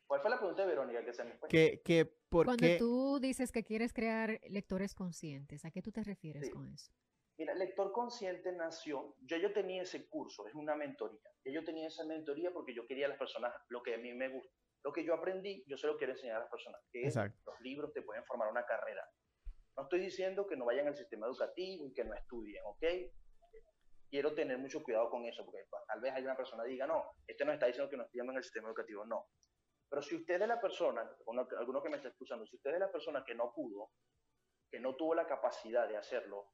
¿Cuál 0.06 0.22
fue 0.22 0.30
la 0.30 0.38
pregunta 0.38 0.63
de 0.63 0.68
Verónica 0.68 1.06
que 1.06 1.13
se 1.13 1.24
me 1.24 1.38
fue? 1.38 1.48
Que, 1.48 2.12
Cuando 2.30 2.68
tú 2.78 3.20
dices 3.22 3.52
que 3.52 3.63
quieres 3.63 3.94
crear 3.94 4.42
lectores 4.50 4.94
conscientes, 4.94 5.63
¿a 5.63 5.72
qué 5.72 5.82
tú 5.82 5.92
te 5.92 6.04
refieres 6.04 6.50
con 6.50 6.68
eso? 6.68 6.92
Mira, 7.38 7.56
Lector 7.56 7.94
Consciente 7.94 8.52
nació, 8.52 9.15
yo, 9.22 9.38
yo 9.38 9.54
tenía 9.54 9.84
ese 9.84 10.10
curso, 10.10 10.46
es 10.48 10.56
una 10.56 10.76
mentoría. 10.76 11.22
Yo 11.46 11.63
tenía 11.63 11.88
esa 11.88 12.04
mentoría 12.04 12.52
porque 12.52 12.74
yo 12.74 12.86
quería 12.86 13.06
a 13.06 13.10
las 13.10 13.18
personas 13.18 13.54
lo 13.70 13.82
que 13.82 13.96
a 13.96 13.98
mí 13.98 14.13
me 14.13 14.28
gusta. 14.28 14.59
Lo 14.84 14.94
que 14.94 15.04
yo 15.04 15.13
aprendí, 15.13 15.63
yo 15.68 15.78
se 15.78 15.88
lo 15.88 15.98
quiero 15.98 16.13
enseñar 16.13 16.38
a 16.38 16.39
las 16.42 16.50
personas. 16.50 16.82
Que 16.92 17.06
los 17.06 17.62
libros 17.62 17.94
te 17.94 18.02
pueden 18.02 18.24
formar 18.26 18.50
una 18.50 18.65
carrera. 18.65 19.08
No 19.76 19.84
estoy 19.84 20.00
diciendo 20.00 20.48
que 20.48 20.56
no 20.56 20.65
vayan 20.65 20.88
al 20.88 20.96
sistema 20.96 21.28
educativo 21.28 21.88
y 21.88 21.94
que 21.94 22.04
no 22.04 22.13
estudien, 22.13 22.63
¿ok? 22.65 22.84
quiero 24.10 24.34
tener 24.34 24.58
mucho 24.58 24.84
cuidado 24.84 25.10
con 25.10 25.26
eso, 25.26 25.46
porque 25.46 25.65
tal 25.88 26.02
vez 26.02 26.13
hay 26.13 26.24
una 26.24 26.36
persona 26.36 26.63
que 26.63 26.70
diga, 26.70 26.88
no, 26.88 27.13
este 27.28 27.46
no 27.46 27.54
está 27.54 27.68
diciendo 27.68 27.89
que 27.89 27.98
no 27.98 28.04
estudiando 28.04 28.32
en 28.34 28.38
el 28.38 28.44
sistema 28.44 28.68
educativo, 28.68 29.06
no. 29.06 29.28
Pero 29.89 30.02
si 30.02 30.15
usted 30.15 30.42
es 30.42 30.48
la 30.48 30.60
persona, 30.60 31.02
alguno 31.58 31.82
que 31.82 31.89
me 31.89 31.98
está 31.98 32.10
escuchando, 32.10 32.46
si 32.46 32.56
usted 32.56 32.74
es 32.74 32.80
la 32.80 32.92
persona 32.92 33.24
que 33.26 33.36
no 33.36 33.52
pudo, 33.54 33.92
que 34.70 34.80
no 34.80 34.96
tuvo 34.96 35.15
la 35.15 35.26
capacidad 35.26 35.88
de 35.88 35.98
hacerlo, 35.98 36.52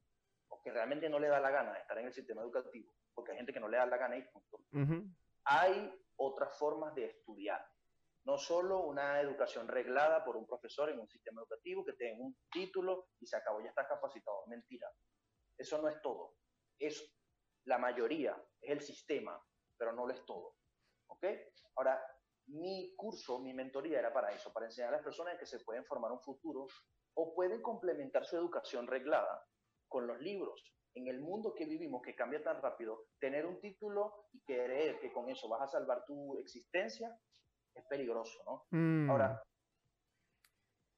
o 0.48 0.62
que 0.62 0.70
realmente 0.70 1.08
no 1.08 1.18
le 1.18 1.28
da 1.28 1.40
la 1.40 1.50
gana 1.50 1.72
de 1.72 1.80
estar 1.80 1.98
en 1.98 2.06
el 2.06 2.12
sistema 2.12 2.42
educativo, 2.42 2.92
porque 3.14 3.32
hay 3.32 3.38
gente 3.38 3.52
que 3.52 3.60
no 3.60 3.68
le 3.68 3.76
da 3.76 3.86
la 3.86 3.96
gana 3.96 4.16
ir 4.16 4.26
junto, 4.32 4.60
hay 5.44 5.92
otras 6.16 6.56
formas 6.58 6.94
de 6.94 7.06
estudiar. 7.06 7.64
No 8.26 8.38
solo 8.38 8.80
una 8.80 9.20
educación 9.20 9.68
reglada 9.68 10.24
por 10.24 10.36
un 10.36 10.46
profesor 10.46 10.90
en 10.90 10.98
un 10.98 11.08
sistema 11.08 11.42
educativo 11.42 11.84
que 11.84 11.92
tenga 11.92 12.24
un 12.24 12.36
título 12.50 13.10
y 13.20 13.26
se 13.26 13.36
acabó, 13.36 13.62
ya 13.62 13.68
está 13.68 13.86
capacitado. 13.86 14.44
Mentira. 14.48 14.90
Eso 15.56 15.80
no 15.80 15.88
es 15.88 16.02
todo. 16.02 16.34
Es 16.76 17.08
la 17.66 17.78
mayoría, 17.78 18.36
es 18.60 18.70
el 18.72 18.80
sistema, 18.80 19.40
pero 19.78 19.92
no 19.92 20.06
lo 20.06 20.12
es 20.12 20.24
todo. 20.26 20.56
¿Ok? 21.06 21.24
Ahora, 21.76 22.02
mi 22.48 22.96
curso, 22.96 23.38
mi 23.38 23.54
mentoría 23.54 24.00
era 24.00 24.12
para 24.12 24.32
eso, 24.32 24.52
para 24.52 24.66
enseñar 24.66 24.88
a 24.88 24.96
las 24.96 25.04
personas 25.04 25.38
que 25.38 25.46
se 25.46 25.60
pueden 25.60 25.84
formar 25.84 26.10
un 26.10 26.20
futuro 26.20 26.66
o 27.14 27.32
pueden 27.32 27.62
complementar 27.62 28.24
su 28.24 28.36
educación 28.36 28.88
reglada 28.88 29.40
con 29.88 30.08
los 30.08 30.20
libros. 30.20 30.74
En 30.94 31.06
el 31.06 31.20
mundo 31.20 31.54
que 31.54 31.64
vivimos, 31.64 32.02
que 32.02 32.16
cambia 32.16 32.42
tan 32.42 32.60
rápido, 32.60 33.06
tener 33.20 33.46
un 33.46 33.60
título 33.60 34.26
y 34.32 34.42
creer 34.42 34.98
que 34.98 35.12
con 35.12 35.28
eso 35.30 35.48
vas 35.48 35.62
a 35.62 35.78
salvar 35.78 36.04
tu 36.06 36.36
existencia 36.38 37.16
es 37.76 37.84
peligroso, 37.86 38.42
¿no? 38.44 38.66
Mm. 38.70 39.10
Ahora, 39.10 39.42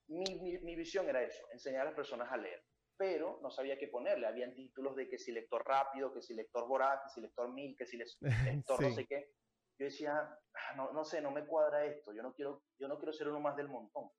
mi, 0.09 0.59
mi 0.59 0.77
visión 0.77 1.09
era 1.09 1.23
eso, 1.23 1.45
enseñar 1.53 1.83
a 1.83 1.87
las 1.87 1.95
personas 1.95 2.31
a 2.33 2.37
leer 2.37 2.63
pero 2.99 3.39
no 3.43 3.51
sabía 3.51 3.79
qué 3.79 3.87
ponerle. 3.87 4.27
Habían 4.27 4.55
títulos 4.55 4.97
de 4.97 5.09
que 5.09 5.19
si 5.19 5.31
lector 5.31 5.65
rápido, 5.65 6.13
que 6.13 6.21
si 6.21 6.35
lector 6.35 6.67
voraz, 6.67 7.01
que 7.05 7.11
si 7.11 7.21
lector 7.21 7.51
mil, 7.51 7.77
que 7.77 7.87
si 7.87 7.97
lector 8.67 8.83
no 8.83 8.91
sé 8.91 9.07
qué. 9.07 9.31
Yo 9.79 9.85
decía, 9.85 10.13
ah, 10.15 10.75
no, 10.77 10.93
no 10.93 11.05
sé, 11.05 11.21
no 11.21 11.31
me 11.31 11.47
cuadra 11.47 11.85
esto, 11.85 12.13
yo 12.13 12.21
no, 12.21 12.35
quiero, 12.35 12.65
yo 12.81 12.89
no 12.89 12.99
quiero 12.99 13.13
ser 13.13 13.29
uno 13.29 13.39
más 13.39 13.57
del 13.57 13.69
montón. 13.69 14.11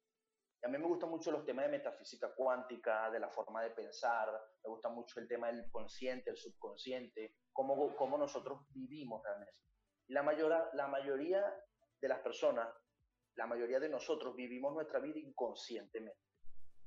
Y 0.61 0.65
a 0.65 0.69
mí 0.69 0.77
me 0.77 0.87
gustan 0.87 1.09
mucho 1.09 1.31
los 1.31 1.45
temas 1.45 1.65
de 1.65 1.71
metafísica 1.71 2.33
cuántica, 2.33 3.11
de 3.11 3.19
la 3.19 3.29
forma 3.29 3.61
de 3.61 3.71
pensar, 3.71 4.29
me 4.63 4.69
gusta 4.69 4.87
mucho 4.87 5.19
el 5.19 5.27
tema 5.27 5.47
del 5.47 5.69
consciente, 5.69 6.29
el 6.29 6.37
subconsciente, 6.37 7.35
cómo, 7.51 7.93
cómo 7.97 8.17
nosotros 8.17 8.61
vivimos 8.69 9.21
realmente. 9.21 9.55
Y 10.07 10.13
la, 10.13 10.23
mayor, 10.23 10.69
la 10.73 10.87
mayoría 10.87 11.43
de 12.01 12.07
las 12.07 12.19
personas, 12.19 12.69
la 13.35 13.47
mayoría 13.47 13.79
de 13.79 13.89
nosotros 13.89 14.35
vivimos 14.35 14.73
nuestra 14.73 14.99
vida 14.99 15.19
inconscientemente 15.19 16.19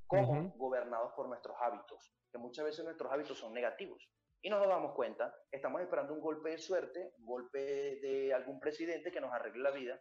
como 0.07 0.53
gobernados 0.57 1.13
por 1.17 1.27
nuestros 1.27 1.57
hábitos, 1.59 2.15
que 2.31 2.37
muchas 2.37 2.67
veces 2.67 2.85
nuestros 2.85 3.11
hábitos 3.11 3.39
son 3.39 3.55
negativos. 3.55 4.11
Y 4.43 4.51
no 4.51 4.59
nos 4.59 4.69
damos 4.69 4.95
cuenta, 4.95 5.35
estamos 5.51 5.81
esperando 5.81 6.13
un 6.13 6.21
golpe 6.21 6.51
de 6.51 6.59
suerte, 6.59 7.15
un 7.19 7.25
golpe 7.25 7.59
de 7.59 8.35
algún 8.35 8.61
presidente 8.61 9.11
que 9.11 9.21
nos 9.21 9.33
arregle 9.33 9.63
la 9.63 9.71
vida, 9.71 9.99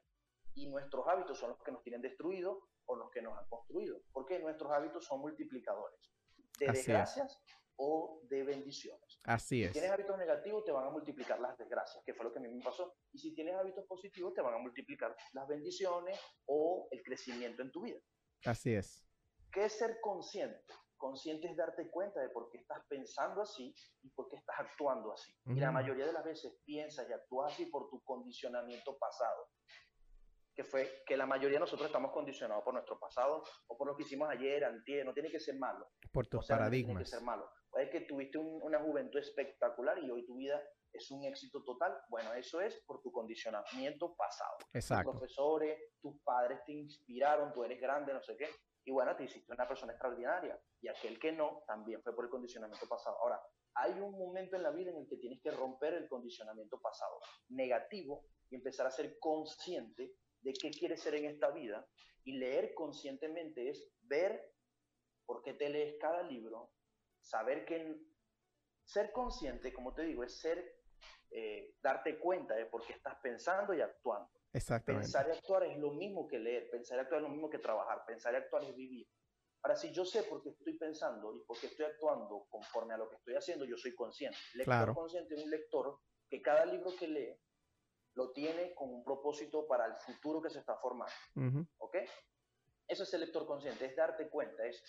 y 0.53 0.69
nuestros 0.69 1.07
hábitos 1.07 1.37
son 1.37 1.51
los 1.51 1.63
que 1.63 1.71
nos 1.71 1.81
tienen 1.81 2.01
destruidos 2.01 2.57
o 2.85 2.95
los 2.97 3.09
que 3.11 3.21
nos 3.21 3.37
han 3.37 3.47
construido, 3.47 4.01
porque 4.11 4.39
nuestros 4.39 4.69
hábitos 4.71 5.05
son 5.05 5.21
multiplicadores. 5.21 6.11
De 6.59 6.67
desgracias 6.67 7.41
o 7.83 8.21
de 8.29 8.43
bendiciones. 8.43 9.19
Así 9.23 9.63
es. 9.63 9.69
Si 9.69 9.73
tienes 9.73 9.91
hábitos 9.91 10.15
negativos, 10.15 10.63
te 10.63 10.71
van 10.71 10.85
a 10.85 10.91
multiplicar 10.91 11.39
las 11.39 11.57
desgracias, 11.57 12.03
que 12.05 12.13
fue 12.13 12.25
lo 12.25 12.31
que 12.31 12.37
a 12.37 12.41
mí 12.43 12.53
me 12.53 12.63
pasó. 12.63 12.93
Y 13.11 13.17
si 13.17 13.33
tienes 13.33 13.55
hábitos 13.55 13.85
positivos, 13.87 14.35
te 14.35 14.41
van 14.41 14.53
a 14.53 14.59
multiplicar 14.59 15.15
las 15.33 15.47
bendiciones 15.47 16.19
o 16.45 16.87
el 16.91 17.01
crecimiento 17.01 17.63
en 17.63 17.71
tu 17.71 17.81
vida. 17.81 17.99
Así 18.45 18.75
es. 18.75 19.03
¿Qué 19.51 19.65
es 19.65 19.79
ser 19.79 19.97
consciente? 19.99 20.61
Consciente 20.95 21.49
es 21.49 21.57
darte 21.57 21.89
cuenta 21.89 22.21
de 22.21 22.29
por 22.29 22.51
qué 22.51 22.59
estás 22.59 22.85
pensando 22.87 23.41
así 23.41 23.73
y 24.03 24.09
por 24.11 24.29
qué 24.29 24.35
estás 24.35 24.59
actuando 24.59 25.11
así. 25.11 25.33
Y 25.47 25.55
la 25.55 25.71
mayoría 25.71 26.05
de 26.05 26.13
las 26.13 26.23
veces 26.23 26.53
piensas 26.63 27.09
y 27.09 27.13
actúas 27.13 27.51
así 27.51 27.65
por 27.65 27.89
tu 27.89 28.03
condicionamiento 28.03 28.95
pasado. 28.99 29.49
Que 30.53 30.63
fue 30.63 31.01
que 31.07 31.17
la 31.17 31.25
mayoría 31.25 31.55
de 31.55 31.61
nosotros 31.61 31.87
estamos 31.87 32.11
condicionados 32.11 32.63
por 32.63 32.75
nuestro 32.75 32.99
pasado 32.99 33.41
o 33.65 33.75
por 33.75 33.87
lo 33.87 33.95
que 33.95 34.03
hicimos 34.03 34.29
ayer, 34.29 34.63
antier, 34.63 35.03
no 35.03 35.13
tiene 35.13 35.31
que 35.31 35.39
ser 35.39 35.57
malo. 35.57 35.89
Por 36.11 36.27
tus 36.27 36.45
paradigmas. 36.45 36.93
No 36.93 36.99
tiene 36.99 37.03
que 37.03 37.09
ser 37.09 37.21
malo. 37.23 37.49
Puede 37.71 37.89
que 37.89 38.01
tuviste 38.01 38.37
una 38.37 38.81
juventud 38.81 39.19
espectacular 39.19 39.97
y 40.03 40.11
hoy 40.11 40.25
tu 40.25 40.35
vida 40.35 40.61
es 40.91 41.09
un 41.09 41.23
éxito 41.23 41.63
total. 41.63 41.97
Bueno, 42.09 42.33
eso 42.33 42.59
es 42.59 42.75
por 42.85 43.01
tu 43.01 43.11
condicionamiento 43.11 44.13
pasado. 44.15 44.57
Exacto. 44.73 45.11
Tus 45.11 45.19
profesores, 45.19 45.79
tus 46.01 46.21
padres 46.21 46.59
te 46.65 46.73
inspiraron, 46.73 47.53
tú 47.53 47.63
eres 47.63 47.79
grande, 47.79 48.13
no 48.13 48.21
sé 48.21 48.35
qué. 48.35 48.49
Y 48.83 48.91
bueno, 48.91 49.15
te 49.15 49.23
hiciste 49.23 49.53
una 49.53 49.67
persona 49.67 49.93
extraordinaria. 49.93 50.59
Y 50.81 50.89
aquel 50.89 51.17
que 51.17 51.31
no, 51.31 51.63
también 51.65 52.01
fue 52.03 52.13
por 52.13 52.25
el 52.25 52.31
condicionamiento 52.31 52.87
pasado. 52.89 53.17
Ahora, 53.21 53.41
hay 53.75 53.93
un 53.93 54.17
momento 54.17 54.57
en 54.57 54.63
la 54.63 54.71
vida 54.71 54.91
en 54.91 54.97
el 54.97 55.07
que 55.07 55.17
tienes 55.17 55.41
que 55.41 55.51
romper 55.51 55.93
el 55.93 56.09
condicionamiento 56.09 56.79
pasado 56.81 57.19
negativo 57.49 58.25
y 58.49 58.55
empezar 58.55 58.85
a 58.85 58.91
ser 58.91 59.17
consciente 59.19 60.11
de 60.41 60.53
qué 60.53 60.71
quieres 60.71 61.01
ser 61.01 61.15
en 61.15 61.25
esta 61.25 61.51
vida. 61.51 61.87
Y 62.23 62.33
leer 62.33 62.73
conscientemente 62.73 63.69
es 63.69 63.91
ver 64.01 64.51
por 65.25 65.41
qué 65.41 65.53
te 65.53 65.69
lees 65.69 65.95
cada 65.99 66.21
libro, 66.23 66.71
saber 67.21 67.65
que 67.65 68.01
ser 68.83 69.11
consciente, 69.11 69.73
como 69.73 69.93
te 69.93 70.03
digo, 70.03 70.23
es 70.23 70.39
ser, 70.39 70.79
eh, 71.29 71.75
darte 71.81 72.19
cuenta 72.19 72.55
de 72.55 72.65
por 72.65 72.85
qué 72.85 72.93
estás 72.93 73.15
pensando 73.21 73.73
y 73.73 73.81
actuando. 73.81 74.29
Exactamente. 74.53 75.05
Pensar 75.05 75.27
y 75.27 75.31
actuar 75.31 75.63
es 75.63 75.77
lo 75.77 75.91
mismo 75.91 76.27
que 76.27 76.39
leer, 76.39 76.69
pensar 76.69 76.97
y 76.97 77.01
actuar 77.01 77.21
es 77.21 77.27
lo 77.27 77.33
mismo 77.33 77.49
que 77.49 77.59
trabajar, 77.59 78.03
pensar 78.05 78.33
y 78.33 78.37
actuar 78.37 78.63
es 78.65 78.75
vivir. 78.75 79.07
Ahora, 79.63 79.75
si 79.75 79.93
yo 79.93 80.03
sé 80.03 80.23
por 80.23 80.41
qué 80.41 80.49
estoy 80.49 80.77
pensando 80.77 81.35
y 81.35 81.43
por 81.45 81.59
qué 81.59 81.67
estoy 81.67 81.85
actuando 81.85 82.47
conforme 82.49 82.95
a 82.95 82.97
lo 82.97 83.07
que 83.09 83.15
estoy 83.15 83.35
haciendo, 83.35 83.63
yo 83.63 83.77
soy 83.77 83.93
consciente. 83.95 84.37
lector 84.55 84.93
consciente 84.93 85.35
es 85.35 85.43
un 85.43 85.51
lector 85.51 85.99
que 86.29 86.41
cada 86.41 86.65
libro 86.65 86.91
que 86.97 87.07
lee 87.07 87.39
lo 88.15 88.31
tiene 88.33 88.73
con 88.73 88.89
un 88.89 89.03
propósito 89.03 89.67
para 89.67 89.85
el 89.85 89.95
futuro 89.97 90.41
que 90.41 90.49
se 90.49 90.59
está 90.59 90.75
formando. 90.77 91.13
¿Ok? 91.77 91.97
Eso 92.87 93.03
es 93.03 93.13
el 93.13 93.21
lector 93.21 93.45
consciente, 93.45 93.85
es 93.85 93.95
darte 93.95 94.29
cuenta, 94.29 94.65
es 94.65 94.83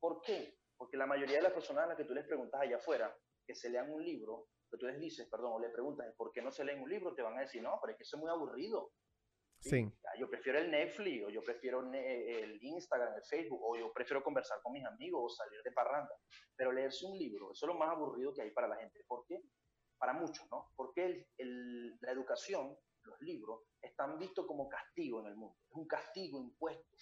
¿por 0.00 0.20
qué? 0.20 0.58
Porque 0.82 0.96
la 0.96 1.06
mayoría 1.06 1.36
de 1.36 1.42
las 1.42 1.52
personas 1.52 1.84
a 1.84 1.86
las 1.86 1.96
que 1.96 2.02
tú 2.02 2.12
les 2.12 2.26
preguntas 2.26 2.60
allá 2.60 2.74
afuera 2.74 3.16
que 3.46 3.54
se 3.54 3.70
lean 3.70 3.88
un 3.92 4.04
libro, 4.04 4.48
que 4.68 4.76
tú 4.76 4.86
les 4.86 4.98
dices, 4.98 5.28
perdón, 5.30 5.52
o 5.52 5.60
le 5.60 5.68
preguntas, 5.68 6.12
¿por 6.16 6.32
qué 6.32 6.42
no 6.42 6.50
se 6.50 6.64
leen 6.64 6.82
un 6.82 6.90
libro? 6.90 7.14
Te 7.14 7.22
van 7.22 7.38
a 7.38 7.42
decir, 7.42 7.62
no, 7.62 7.78
pero 7.80 7.92
es 7.92 7.98
que 7.98 8.02
eso 8.02 8.16
es 8.16 8.20
muy 8.20 8.28
aburrido. 8.28 8.90
Sí. 9.60 9.88
Yo 10.18 10.28
prefiero 10.28 10.58
el 10.58 10.72
Netflix, 10.72 11.24
o 11.24 11.30
yo 11.30 11.40
prefiero 11.44 11.88
el 11.88 12.58
Instagram, 12.60 13.14
el 13.14 13.22
Facebook, 13.22 13.60
o 13.62 13.78
yo 13.78 13.92
prefiero 13.92 14.24
conversar 14.24 14.60
con 14.60 14.72
mis 14.72 14.84
amigos, 14.84 15.22
o 15.22 15.28
salir 15.28 15.62
de 15.62 15.70
parranda. 15.70 16.16
Pero 16.56 16.72
leerse 16.72 17.06
un 17.06 17.16
libro, 17.16 17.52
eso 17.52 17.64
es 17.64 17.72
lo 17.72 17.78
más 17.78 17.90
aburrido 17.90 18.34
que 18.34 18.42
hay 18.42 18.50
para 18.50 18.66
la 18.66 18.74
gente. 18.74 19.04
¿Por 19.06 19.24
qué? 19.28 19.40
Para 19.98 20.14
muchos, 20.14 20.50
¿no? 20.50 20.72
Porque 20.74 21.28
el, 21.38 21.96
la 22.00 22.10
educación, 22.10 22.76
los 23.04 23.20
libros, 23.20 23.60
están 23.80 24.18
vistos 24.18 24.48
como 24.48 24.68
castigo 24.68 25.20
en 25.20 25.26
el 25.28 25.36
mundo. 25.36 25.56
Es 25.70 25.76
un 25.76 25.86
castigo 25.86 26.40
impuesto. 26.40 26.96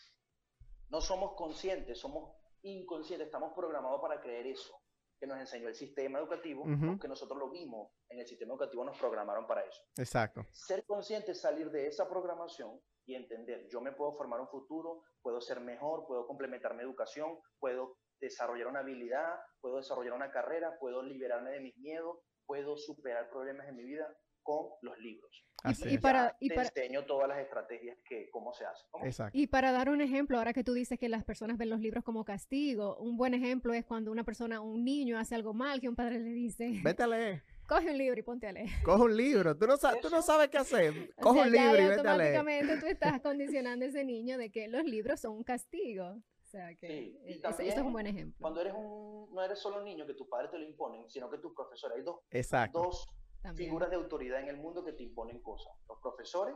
No 0.90 1.00
somos 1.00 1.34
conscientes, 1.34 1.98
somos 1.98 2.39
inconsciente, 2.62 3.24
estamos 3.24 3.52
programados 3.54 4.00
para 4.00 4.20
creer 4.20 4.46
eso 4.46 4.74
que 5.20 5.26
nos 5.26 5.38
enseñó 5.38 5.68
el 5.68 5.74
sistema 5.74 6.18
educativo, 6.18 6.64
que 6.98 7.06
nosotros 7.06 7.38
lo 7.38 7.50
vimos 7.50 7.92
en 8.08 8.20
el 8.20 8.26
sistema 8.26 8.54
educativo, 8.54 8.84
nos 8.84 8.98
programaron 8.98 9.46
para 9.46 9.62
eso. 9.62 9.82
Exacto. 9.98 10.46
Ser 10.50 10.84
consciente, 10.86 11.34
salir 11.34 11.70
de 11.70 11.88
esa 11.88 12.08
programación 12.08 12.80
y 13.04 13.14
entender, 13.14 13.68
yo 13.68 13.82
me 13.82 13.92
puedo 13.92 14.14
formar 14.14 14.40
un 14.40 14.48
futuro, 14.48 15.02
puedo 15.20 15.42
ser 15.42 15.60
mejor, 15.60 16.06
puedo 16.06 16.26
complementar 16.26 16.74
mi 16.74 16.82
educación, 16.82 17.38
puedo 17.58 17.98
desarrollar 18.18 18.68
una 18.68 18.80
habilidad, 18.80 19.38
puedo 19.60 19.76
desarrollar 19.76 20.14
una 20.14 20.30
carrera, 20.30 20.78
puedo 20.78 21.02
liberarme 21.02 21.50
de 21.50 21.60
mis 21.60 21.76
miedos, 21.76 22.18
puedo 22.46 22.78
superar 22.78 23.28
problemas 23.28 23.68
en 23.68 23.76
mi 23.76 23.84
vida 23.84 24.08
con 24.42 24.70
los 24.80 24.98
libros. 24.98 25.46
Y, 25.84 25.98
para, 25.98 26.36
y 26.40 26.48
te 26.48 26.54
enseño 26.54 27.04
todas 27.04 27.28
las 27.28 27.38
estrategias 27.38 27.98
que 28.08 28.30
cómo 28.30 28.52
se 28.52 28.64
hace. 28.64 28.86
Y 29.32 29.48
para 29.48 29.72
dar 29.72 29.90
un 29.90 30.00
ejemplo, 30.00 30.38
ahora 30.38 30.52
que 30.52 30.64
tú 30.64 30.72
dices 30.72 30.98
que 30.98 31.08
las 31.08 31.24
personas 31.24 31.58
ven 31.58 31.70
los 31.70 31.80
libros 31.80 32.04
como 32.04 32.24
castigo, 32.24 32.96
un 32.96 33.16
buen 33.16 33.34
ejemplo 33.34 33.74
es 33.74 33.84
cuando 33.84 34.10
una 34.10 34.24
persona, 34.24 34.60
un 34.60 34.84
niño 34.84 35.18
hace 35.18 35.34
algo 35.34 35.52
mal 35.52 35.80
que 35.80 35.88
un 35.88 35.96
padre 35.96 36.18
le 36.18 36.30
dice, 36.30 36.80
vete 36.82 37.02
a 37.02 37.06
leer. 37.06 37.42
Coge 37.70 37.88
un 37.88 37.98
libro 37.98 38.18
y 38.18 38.22
ponte 38.24 38.48
a 38.48 38.52
leer. 38.52 38.68
Coge 38.82 39.04
un 39.04 39.16
libro. 39.16 39.56
Tú 39.56 39.64
no, 39.68 39.76
sabes, 39.76 40.00
tú 40.00 40.10
no 40.10 40.22
sabes 40.22 40.48
qué 40.48 40.58
hacer. 40.58 41.14
Coge 41.20 41.42
un 41.42 41.52
libro 41.52 41.80
y 41.80 41.86
vete 41.86 42.08
a 42.08 42.16
leer. 42.16 42.36
Automáticamente 42.36 42.78
tú 42.78 42.86
estás 42.86 43.20
condicionando 43.22 43.84
a 43.84 43.88
ese 43.88 44.04
niño 44.04 44.38
de 44.38 44.50
que 44.50 44.66
los 44.66 44.82
libros 44.84 45.20
son 45.20 45.36
un 45.36 45.44
castigo. 45.44 46.04
O 46.06 46.48
sea 46.50 46.74
que 46.74 46.88
sí. 46.88 47.20
eso, 47.28 47.60
es 47.60 47.78
un 47.78 47.92
buen 47.92 48.08
ejemplo. 48.08 48.38
Cuando 48.40 48.60
eres 48.60 48.74
un, 48.76 49.32
no 49.32 49.40
eres 49.44 49.56
solo 49.60 49.78
un 49.78 49.84
niño 49.84 50.04
que 50.04 50.14
tus 50.14 50.26
padres 50.26 50.50
te 50.50 50.58
lo 50.58 50.64
imponen, 50.64 51.08
sino 51.08 51.30
que 51.30 51.38
tus 51.38 51.54
profesores, 51.54 51.98
hay 51.98 52.02
dos, 52.02 52.22
Exacto. 52.32 52.82
dos 52.82 53.08
figuras 53.54 53.90
de 53.90 53.96
autoridad 53.96 54.40
en 54.40 54.48
el 54.48 54.56
mundo 54.56 54.84
que 54.84 54.92
te 54.92 55.02
imponen 55.02 55.40
cosas. 55.40 55.72
Los 55.88 55.98
profesores 56.00 56.54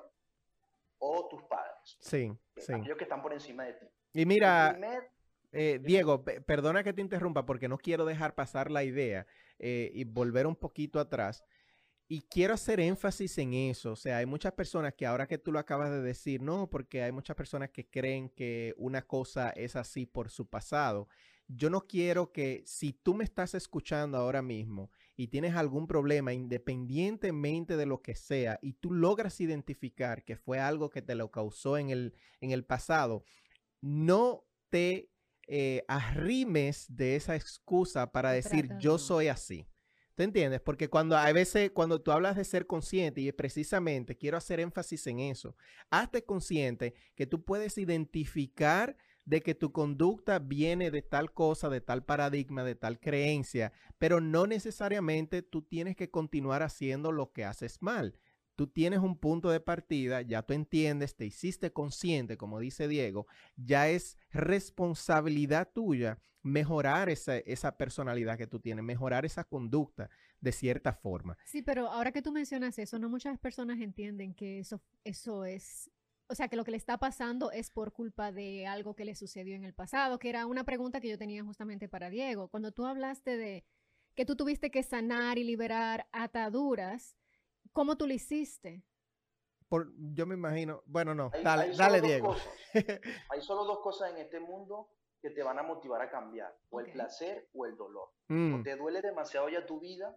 o 0.99 1.29
tus 1.29 1.43
padres. 1.45 1.97
Sí, 2.01 2.33
sí. 2.57 2.73
Aquellos 2.73 2.97
que 2.97 3.05
están 3.05 3.23
por 3.23 3.33
encima 3.33 3.65
de 3.65 3.75
ti. 3.75 3.87
Y 4.13 4.27
mira, 4.27 4.79
eh, 5.53 5.81
Diego, 5.83 6.25
perdona 6.25 6.83
que 6.83 6.93
te 6.93 7.01
interrumpa 7.01 7.47
porque 7.47 7.69
no 7.69 7.79
quiero 7.79 8.05
dejar 8.05 8.35
pasar 8.35 8.71
la 8.71 8.85
idea 8.85 9.27
eh, 9.59 9.91
y 9.95 10.05
volver 10.05 10.47
un 10.47 10.57
poquito 10.57 11.01
atrás. 11.01 11.45
Y 12.07 12.23
quiero 12.23 12.55
hacer 12.55 12.81
énfasis 12.81 13.39
en 13.39 13.55
eso. 13.55 13.93
O 13.93 13.97
sea, 13.97 14.19
hay 14.19 14.27
muchas 14.27 14.53
personas 14.53 14.95
que 14.95 15.07
ahora 15.07 15.27
que 15.27 15.39
tú 15.39 15.53
lo 15.53 15.59
acabas 15.59 15.91
de 15.91 16.03
decir, 16.03 16.43
no, 16.43 16.69
porque 16.69 17.03
hay 17.03 17.13
muchas 17.13 17.35
personas 17.35 17.71
que 17.71 17.89
creen 17.89 18.29
que 18.29 18.75
una 18.77 19.03
cosa 19.03 19.51
es 19.51 19.75
así 19.75 20.07
por 20.07 20.29
su 20.29 20.49
pasado. 20.49 21.09
Yo 21.49 21.71
no 21.71 21.83
quiero 21.83 22.33
que 22.33 22.63
si 22.67 22.93
tú 22.93 23.15
me 23.15 23.25
estás 23.25 23.55
escuchando 23.55 24.19
ahora 24.19 24.43
mismo 24.43 24.91
y 25.17 25.29
tienes 25.29 25.55
algún 25.55 25.87
problema, 25.87 26.33
independientemente 26.33 27.77
de 27.77 27.87
lo 27.87 28.03
que 28.03 28.15
sea, 28.15 28.59
y 28.63 28.75
tú 28.75 28.93
logras 28.93 29.41
identificar 29.41 30.25
que 30.25 30.37
fue 30.37 30.59
algo 30.61 30.91
que 30.91 31.03
te 31.03 31.15
lo 31.15 31.31
causó 31.31 31.79
en 31.79 31.91
el, 31.91 32.15
en 32.41 32.51
el 32.51 32.65
pasado, 32.65 33.25
no 33.81 34.45
te 34.71 35.11
eh, 35.47 35.85
arrimes 35.89 36.87
de 36.89 37.17
esa 37.17 37.37
excusa 37.37 38.11
para 38.13 38.33
decir 38.33 38.71
yo 38.81 38.99
soy 38.99 39.29
así. 39.29 39.69
¿Te 40.15 40.23
entiendes? 40.23 40.61
Porque 40.61 40.89
cuando 40.89 41.17
a 41.17 41.31
veces, 41.33 41.73
cuando 41.73 42.01
tú 42.01 42.13
hablas 42.13 42.37
de 42.37 42.45
ser 42.45 42.67
consciente, 42.67 43.21
y 43.21 43.33
precisamente 43.33 44.17
quiero 44.17 44.37
hacer 44.37 44.61
énfasis 44.61 45.07
en 45.09 45.19
eso, 45.19 45.57
hazte 45.91 46.25
consciente 46.25 46.95
que 47.17 47.27
tú 47.27 47.45
puedes 47.45 47.79
identificar 47.79 48.97
de 49.25 49.43
que 49.43 49.55
tu 49.55 49.73
conducta 49.73 50.39
viene 50.39 50.91
de 50.91 51.03
tal 51.03 51.33
cosa, 51.33 51.69
de 51.69 51.81
tal 51.81 52.05
paradigma, 52.05 52.65
de 52.65 52.75
tal 52.75 53.01
creencia, 53.01 53.73
pero 53.99 54.21
no 54.21 54.47
necesariamente 54.47 55.43
tú 55.43 55.63
tienes 55.63 55.97
que 55.97 56.11
continuar 56.11 56.63
haciendo 56.63 57.13
lo 57.13 57.33
que 57.33 57.45
haces 57.45 57.81
mal. 57.81 58.19
Tú 58.57 58.69
tienes 58.69 59.01
un 59.01 59.19
punto 59.19 59.51
de 59.51 59.59
partida, 59.59 60.23
ya 60.23 60.43
tú 60.43 60.53
entiendes, 60.53 61.17
te 61.17 61.27
hiciste 61.27 61.73
consciente, 61.73 62.37
como 62.37 62.61
dice 62.61 62.87
Diego, 62.87 63.27
ya 63.57 63.89
es 63.89 64.17
responsabilidad 64.31 65.71
tuya 65.75 66.21
mejorar 66.45 67.09
esa, 67.09 67.39
esa 67.39 67.77
personalidad 67.77 68.39
que 68.39 68.47
tú 68.47 68.61
tienes, 68.61 68.85
mejorar 68.85 69.25
esa 69.25 69.43
conducta 69.43 70.09
de 70.41 70.53
cierta 70.53 70.93
forma. 70.93 71.37
Sí, 71.47 71.63
pero 71.63 71.89
ahora 71.89 72.13
que 72.13 72.23
tú 72.23 72.31
mencionas 72.31 72.79
eso, 72.79 72.99
no 72.99 73.09
muchas 73.09 73.39
personas 73.39 73.81
entienden 73.81 74.35
que 74.35 74.61
eso, 74.61 74.81
eso 75.03 75.47
es 75.47 75.91
o 76.29 76.35
sea, 76.35 76.49
que 76.49 76.57
lo 76.57 76.65
que 76.65 76.71
le 76.71 76.77
está 76.77 76.99
pasando 76.99 77.51
es 77.51 77.71
por 77.71 77.93
culpa 77.93 78.33
de 78.33 78.67
algo 78.67 78.95
que 78.95 79.05
le 79.05 79.15
sucedió 79.15 79.55
en 79.55 79.65
el 79.65 79.75
pasado, 79.75 80.19
que 80.19 80.31
era 80.31 80.47
una 80.47 80.65
pregunta 80.65 81.01
que 81.01 81.09
yo 81.09 81.19
tenía 81.19 81.45
justamente 81.45 81.89
para 81.89 82.11
Diego. 82.11 82.49
Cuando 82.49 82.73
tú 82.73 82.87
hablaste 82.87 83.37
de 83.37 83.65
que 84.15 84.25
tú 84.25 84.37
tuviste 84.37 84.71
que 84.71 84.83
sanar 84.83 85.39
y 85.39 85.45
liberar 85.45 86.07
ataduras, 86.13 87.17
¿cómo 87.73 87.97
tú 87.97 88.07
lo 88.07 88.15
hiciste? 88.15 88.85
Por, 89.69 89.93
yo 90.15 90.27
me 90.27 90.35
imagino, 90.35 90.83
bueno, 90.87 91.15
no, 91.15 91.31
dale, 91.43 91.75
dale 91.77 92.01
Diego. 92.01 92.37
hay 92.73 92.73
solo 93.41 93.65
dos 93.65 93.81
cosas 93.81 94.11
en 94.11 94.19
este 94.19 94.41
mundo 94.41 94.89
que 95.21 95.31
te 95.31 95.43
van 95.43 95.59
a 95.59 95.63
motivar 95.63 96.03
a 96.03 96.11
cambiar, 96.11 96.55
o 96.69 96.81
el 96.81 96.93
placer 96.93 97.49
o 97.55 97.65
el 97.65 97.77
dolor. 97.77 98.11
O 98.29 98.35
mm. 98.35 98.63
te 98.63 98.77
duele 98.77 99.01
demasiado 99.01 99.49
ya 99.49 99.65
tu 99.65 99.81
vida 99.81 100.15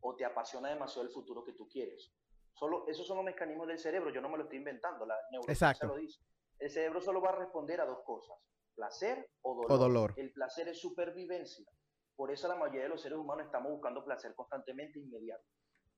o 0.00 0.14
te 0.14 0.24
apasiona 0.24 0.68
demasiado 0.68 1.02
el 1.06 1.12
futuro 1.12 1.44
que 1.44 1.52
tú 1.52 1.68
quieres. 1.68 2.12
Solo, 2.58 2.86
esos 2.88 3.06
son 3.06 3.18
los 3.18 3.24
mecanismos 3.24 3.68
del 3.68 3.78
cerebro, 3.78 4.10
yo 4.10 4.20
no 4.20 4.30
me 4.30 4.38
lo 4.38 4.44
estoy 4.44 4.58
inventando, 4.58 5.04
la 5.04 5.16
neurociencia 5.30 5.86
lo 5.86 5.96
dice. 5.96 6.20
El 6.58 6.70
cerebro 6.70 7.00
solo 7.02 7.20
va 7.20 7.30
a 7.30 7.36
responder 7.36 7.80
a 7.82 7.84
dos 7.84 7.98
cosas, 8.04 8.36
placer 8.74 9.30
o 9.42 9.54
dolor. 9.54 9.72
o 9.72 9.78
dolor. 9.78 10.14
El 10.16 10.32
placer 10.32 10.68
es 10.68 10.80
supervivencia. 10.80 11.66
Por 12.16 12.32
eso 12.32 12.48
la 12.48 12.56
mayoría 12.56 12.84
de 12.84 12.88
los 12.88 13.02
seres 13.02 13.18
humanos 13.18 13.44
estamos 13.44 13.70
buscando 13.70 14.02
placer 14.02 14.34
constantemente 14.34 14.98
inmediato. 14.98 15.44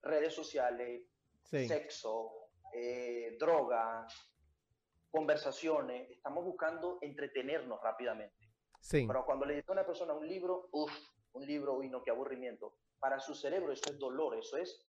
Redes 0.03 0.35
sociales, 0.35 1.03
sexo, 1.45 2.33
eh, 2.75 3.37
drogas, 3.39 4.13
conversaciones, 5.11 6.11
estamos 6.11 6.45
buscando 6.45 6.99
entretenernos 7.03 7.81
rápidamente. 7.81 8.37
Sí. 8.81 9.07
Pero 9.07 9.25
cuando 9.25 9.47
le 9.47 9.55
dice 9.55 9.67
a 9.69 9.73
una 9.73 9.87
persona 9.87 10.13
un 10.13 10.27
libro, 10.27 10.69
uff, 10.73 10.93
un 11.33 11.47
libro, 11.47 11.75
uy, 11.75 11.89
no, 11.89 12.03
qué 12.03 12.11
aburrimiento. 12.11 12.75
Para 12.99 13.21
su 13.21 13.37
cerebro 13.37 13.73
eso 13.73 13.91
es 13.91 13.99
dolor, 13.99 14.37
eso 14.37 14.57
es 14.57 14.89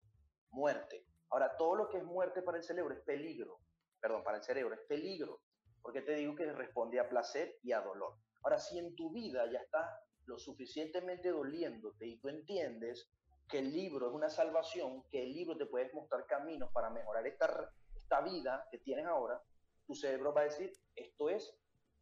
muerte. 0.52 1.06
Ahora, 1.30 1.56
todo 1.58 1.76
lo 1.76 1.90
que 1.90 1.98
es 1.98 2.04
muerte 2.04 2.42
para 2.42 2.58
el 2.58 2.64
cerebro 2.64 2.94
es 2.94 3.02
peligro. 3.02 3.60
Perdón, 4.00 4.24
para 4.24 4.38
el 4.38 4.44
cerebro 4.44 4.74
es 4.76 4.82
peligro. 4.88 5.42
Porque 5.82 6.02
te 6.02 6.16
digo 6.16 6.36
que 6.36 6.52
responde 6.52 7.00
a 7.00 7.10
placer 7.10 7.58
y 7.64 7.72
a 7.72 7.82
dolor. 7.82 8.16
Ahora, 8.44 8.60
si 8.60 8.78
en 8.78 8.96
tu 8.96 9.12
vida 9.12 9.50
ya 9.52 9.60
está 9.60 10.00
lo 10.26 10.38
suficientemente 10.38 11.30
doliéndote 11.30 12.06
y 12.06 12.20
tú 12.20 12.28
entiendes 12.30 13.10
que 13.50 13.60
el 13.60 13.72
libro 13.74 14.10
es 14.10 14.14
una 14.14 14.30
salvación, 14.30 15.04
que 15.10 15.24
el 15.24 15.34
libro 15.34 15.58
te 15.58 15.66
puede 15.66 15.90
mostrar 15.94 16.26
caminos 16.26 16.70
para 16.74 16.90
mejorar 16.90 17.26
esta, 17.26 17.72
esta 17.96 18.22
vida 18.22 18.68
que 18.70 18.80
tienes 18.80 19.06
ahora, 19.06 19.42
tu 19.86 19.96
cerebro 19.96 20.34
va 20.34 20.42
a 20.42 20.46
decir, 20.46 20.72
esto 20.96 21.30
es 21.30 21.58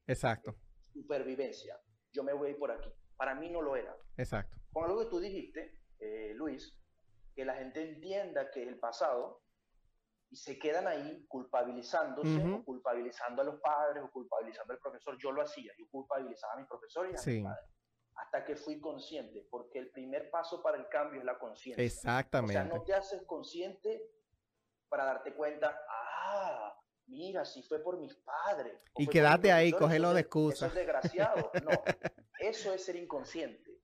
Exacto. 0.07 0.55
supervivencia. 0.91 1.79
Yo 2.11 2.23
me 2.23 2.33
voy 2.33 2.55
por 2.55 2.71
aquí. 2.71 2.89
Para 3.15 3.35
mí 3.35 3.49
no 3.49 3.61
lo 3.61 3.75
era. 3.75 3.95
Exacto. 4.17 4.55
con 4.71 4.85
algo 4.85 4.99
que 5.03 5.09
tú 5.09 5.19
dijiste, 5.19 5.79
eh, 5.99 6.33
Luis, 6.35 6.75
que 7.35 7.45
la 7.45 7.55
gente 7.55 7.81
entienda 7.81 8.49
que 8.49 8.63
el 8.63 8.79
pasado 8.79 9.41
y 10.29 10.37
se 10.37 10.57
quedan 10.57 10.87
ahí 10.87 11.25
culpabilizándose 11.27 12.43
o 12.43 12.63
culpabilizando 12.63 13.41
a 13.41 13.45
los 13.45 13.59
padres 13.59 14.03
o 14.03 14.11
culpabilizando 14.11 14.73
al 14.73 14.79
profesor. 14.79 15.17
Yo 15.19 15.31
lo 15.31 15.41
hacía, 15.41 15.71
yo 15.77 15.85
culpabilizaba 15.89 16.53
a 16.53 16.57
mis 16.57 16.67
profesores 16.67 17.11
y 17.11 17.15
a 17.15 17.33
mis 17.33 17.43
padres. 17.43 17.69
Hasta 18.15 18.45
que 18.45 18.55
fui 18.55 18.79
consciente, 18.79 19.45
porque 19.51 19.77
el 19.77 19.91
primer 19.91 20.31
paso 20.31 20.63
para 20.63 20.77
el 20.77 20.87
cambio 20.87 21.19
es 21.19 21.25
la 21.25 21.37
conciencia. 21.37 21.83
Exactamente. 21.83 22.57
O 22.57 22.63
sea, 22.63 22.73
no 22.73 22.83
te 22.83 22.93
haces 22.93 23.23
consciente 23.23 24.09
para 24.87 25.05
darte 25.05 25.33
cuenta, 25.33 25.77
ah, 25.89 26.73
mira, 27.07 27.43
si 27.43 27.61
fue 27.63 27.83
por 27.83 27.99
mis 27.99 28.15
padres. 28.15 28.79
Y 28.97 29.07
quédate 29.07 29.51
ahí, 29.51 29.73
cógelo 29.73 30.13
de 30.13 30.21
excusa. 30.21 30.67
Eso 30.67 30.67
es 30.67 30.73
desgraciado. 30.73 31.51
No, 31.63 31.71
eso 32.39 32.73
es 32.73 32.85
ser 32.85 32.95
inconsciente. 32.95 33.75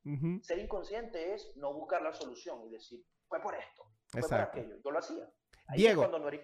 Ser 0.41 0.57
inconsciente 0.57 1.33
es 1.35 1.55
no 1.57 1.73
buscar 1.73 2.01
la 2.01 2.11
solución 2.13 2.63
y 2.65 2.71
decir, 2.71 3.05
fue 3.31 3.41
por 3.41 3.55
esto, 3.55 3.85
fue 4.09 4.21
por 4.21 4.41
aquello. 4.41 4.75
Yo 4.83 4.91
lo 4.91 4.99
hacía. 4.99 5.25
Ahí 5.67 5.79
Diego. 5.79 6.01
Es 6.01 6.09
cuando 6.09 6.19
no 6.19 6.27
eres, 6.27 6.41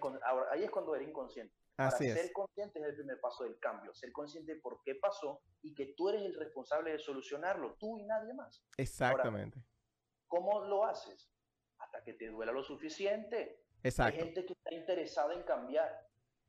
ahí 0.50 0.64
es 0.64 0.70
cuando 0.70 0.94
eres 0.94 1.06
inconsciente. 1.06 1.54
Así 1.76 2.10
ser 2.10 2.32
consciente 2.32 2.80
es 2.80 2.86
el 2.86 2.94
primer 2.94 3.20
paso 3.20 3.44
del 3.44 3.58
cambio, 3.58 3.94
ser 3.94 4.10
consciente 4.10 4.54
de 4.54 4.60
por 4.60 4.82
qué 4.82 4.94
pasó 4.94 5.42
y 5.60 5.74
que 5.74 5.92
tú 5.94 6.08
eres 6.08 6.22
el 6.22 6.34
responsable 6.34 6.92
de 6.92 6.98
solucionarlo, 6.98 7.74
tú 7.74 7.98
y 7.98 8.06
nadie 8.06 8.32
más. 8.32 8.64
Exactamente. 8.78 9.62
¿Cómo 10.26 10.64
lo 10.64 10.86
haces? 10.86 11.30
Hasta 11.78 12.02
que 12.02 12.14
te 12.14 12.28
duela 12.28 12.52
lo 12.52 12.64
suficiente. 12.64 13.66
Exacto. 13.82 14.18
Hay 14.18 14.24
gente 14.24 14.46
que 14.46 14.54
está 14.54 14.74
interesada 14.74 15.34
en 15.34 15.42
cambiar, 15.42 16.08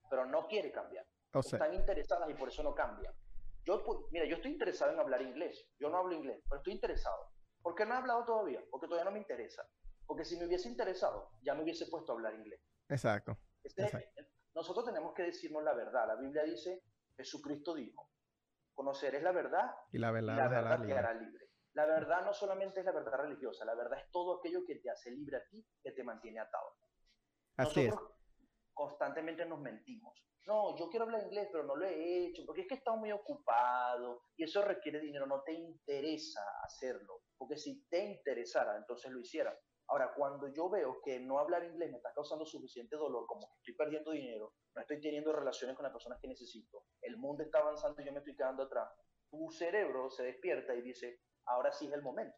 pero 0.10 0.26
no 0.26 0.48
quiere 0.48 0.72
cambiar. 0.72 1.06
Están 1.34 1.74
interesadas 1.74 2.30
y 2.30 2.34
por 2.34 2.48
eso 2.48 2.64
no 2.64 2.74
cambian. 2.74 3.14
Yo, 3.66 3.84
pues, 3.84 4.00
mira, 4.12 4.26
yo 4.26 4.38
estoy 4.38 4.52
interesado 4.52 4.94
en 4.94 5.00
hablar 5.00 5.22
inglés. 5.22 5.68
Yo 5.78 5.90
no 5.90 5.98
hablo 5.98 6.14
inglés, 6.14 6.42
pero 6.48 6.60
estoy 6.60 6.74
interesado. 6.74 7.30
¿Por 7.62 7.76
qué 7.76 7.86
no 7.86 7.94
he 7.94 7.98
hablado 7.98 8.24
todavía? 8.24 8.64
Porque 8.72 8.88
todavía 8.88 9.06
no 9.06 9.12
me 9.12 9.20
interesa. 9.20 9.68
Porque 10.10 10.26
si 10.26 10.38
me 10.38 10.48
hubiese 10.48 10.68
interesado, 10.68 11.30
ya 11.44 11.54
me 11.54 11.62
hubiese 11.62 11.86
puesto 11.86 12.12
a 12.12 12.16
hablar 12.16 12.34
inglés. 12.34 12.60
Exacto. 12.90 13.38
Este, 13.64 14.12
nosotros 14.56 14.84
tenemos 14.84 15.14
que 15.14 15.22
decirnos 15.22 15.64
la 15.64 15.76
verdad. 15.76 16.08
La 16.08 16.16
Biblia 16.16 16.42
dice, 16.46 16.82
Jesucristo 17.16 17.76
dijo, 17.76 18.10
conocer 18.74 19.14
es 19.14 19.22
la 19.22 19.32
verdad 19.32 19.70
y 19.92 20.00
la 20.00 20.10
verdad, 20.10 20.82
te 20.82 20.98
hará 20.98 21.14
libre. 21.14 21.52
La 21.74 21.86
verdad 21.86 22.26
no 22.26 22.34
solamente 22.34 22.80
es 22.80 22.88
la 22.88 22.92
verdad 22.92 23.20
religiosa, 23.20 23.64
la 23.66 23.76
verdad 23.76 24.00
es 24.00 24.10
todo 24.10 24.40
aquello 24.40 24.66
que 24.66 24.78
te 24.78 24.90
hace 24.90 25.12
libre 25.12 25.38
a 25.38 25.46
ti, 25.48 25.64
que 25.84 25.92
te 25.92 26.04
mantiene 26.04 26.40
atado. 26.40 26.74
Así 27.58 27.86
nosotros 27.86 28.16
constantemente 28.74 29.46
nos 29.46 29.60
mentimos. 29.60 30.26
No, 30.48 30.76
yo 30.76 30.90
quiero 30.90 31.06
hablar 31.06 31.22
inglés, 31.22 31.50
pero 31.52 31.66
no 31.66 31.76
lo 31.76 31.86
he 31.86 32.26
hecho, 32.26 32.42
porque 32.48 32.62
es 32.62 32.68
que 32.68 32.74
he 32.74 32.78
estado 32.78 32.98
muy 32.98 33.12
ocupado 33.12 34.24
y 34.36 34.46
eso 34.46 34.64
requiere 34.64 35.02
dinero, 35.02 35.28
no 35.28 35.44
te 35.44 35.54
interesa 35.54 36.42
hacerlo, 36.64 37.22
porque 37.38 37.58
si 37.58 37.86
te 37.90 38.04
interesara, 38.06 38.76
entonces 38.76 39.12
lo 39.12 39.20
hiciera. 39.20 39.56
Ahora, 39.90 40.14
cuando 40.16 40.48
yo 40.48 40.70
veo 40.70 41.02
que 41.04 41.20
no 41.20 41.40
hablar 41.40 41.64
inglés 41.64 41.90
me 41.90 41.98
está 41.98 42.14
causando 42.14 42.46
suficiente 42.46 42.96
dolor, 42.96 43.26
como 43.26 43.48
que 43.50 43.58
estoy 43.58 43.74
perdiendo 43.74 44.12
dinero, 44.12 44.54
no 44.76 44.82
estoy 44.82 45.02
teniendo 45.02 45.34
relaciones 45.34 45.76
con 45.76 45.84
las 45.84 45.92
personas 45.92 46.20
que 46.22 46.28
necesito, 46.28 46.84
el 47.02 47.18
mundo 47.18 47.44
está 47.44 47.60
avanzando 47.60 48.00
y 48.02 48.06
yo 48.06 48.12
me 48.12 48.20
estoy 48.20 48.36
quedando 48.36 48.64
atrás, 48.64 48.88
tu 49.32 49.50
cerebro 49.50 50.12
se 50.12 50.24
despierta 50.24 50.76
y 50.76 50.82
dice, 50.84 51.22
ahora 51.46 51.72
sí 51.72 51.88
es 51.88 51.94
el 51.94 52.04
momento. 52.04 52.38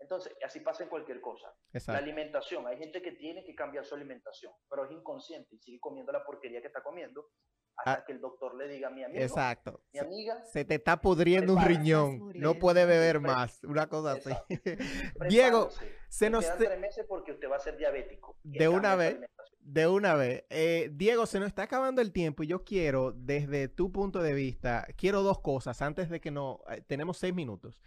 Entonces, 0.00 0.36
así 0.44 0.58
pasa 0.60 0.82
en 0.82 0.88
cualquier 0.88 1.20
cosa. 1.20 1.54
La 1.86 1.98
alimentación, 1.98 2.66
hay 2.66 2.78
gente 2.78 3.00
que 3.00 3.12
tiene 3.12 3.44
que 3.44 3.54
cambiar 3.54 3.84
su 3.84 3.94
alimentación, 3.94 4.52
pero 4.68 4.84
es 4.84 4.90
inconsciente 4.90 5.54
y 5.54 5.58
sigue 5.60 5.78
comiendo 5.78 6.10
la 6.10 6.24
porquería 6.24 6.60
que 6.60 6.66
está 6.66 6.82
comiendo 6.82 7.28
hasta 7.76 7.92
ah, 7.92 8.04
que 8.04 8.12
el 8.12 8.20
doctor 8.20 8.54
le 8.54 8.68
diga 8.68 8.88
a 8.88 8.90
mi 8.90 9.04
amigo, 9.04 9.22
Exacto. 9.22 9.82
mi 9.92 10.00
amiga, 10.00 10.44
se 10.46 10.64
te 10.64 10.76
está 10.76 11.00
pudriendo 11.00 11.54
un 11.54 11.64
riñón, 11.64 12.32
no 12.34 12.54
puede 12.54 12.86
beber 12.86 13.20
más, 13.20 13.62
una 13.64 13.88
cosa 13.88 14.12
así. 14.12 14.30
Diego, 15.28 15.68
se 16.08 16.30
nos 16.30 16.44
quedan 16.44 16.58
tres 16.58 16.80
meses 16.80 17.06
porque 17.06 17.32
usted 17.32 17.50
va 17.50 17.56
a 17.56 17.60
ser 17.60 17.76
diabético. 17.76 18.38
De 18.42 18.68
una 18.68 18.96
vez, 18.96 19.18
de 19.60 19.86
una 19.88 20.14
vez. 20.14 20.44
Eh, 20.48 20.90
Diego, 20.92 21.26
se 21.26 21.40
nos 21.40 21.48
está 21.48 21.64
acabando 21.64 22.00
el 22.00 22.12
tiempo 22.12 22.42
y 22.42 22.46
yo 22.46 22.64
quiero, 22.64 23.12
desde 23.12 23.68
tu 23.68 23.92
punto 23.92 24.22
de 24.22 24.32
vista, 24.32 24.86
quiero 24.96 25.22
dos 25.22 25.40
cosas 25.40 25.82
antes 25.82 26.08
de 26.08 26.20
que 26.20 26.30
no, 26.30 26.60
eh, 26.70 26.82
tenemos 26.86 27.18
seis 27.18 27.34
minutos. 27.34 27.82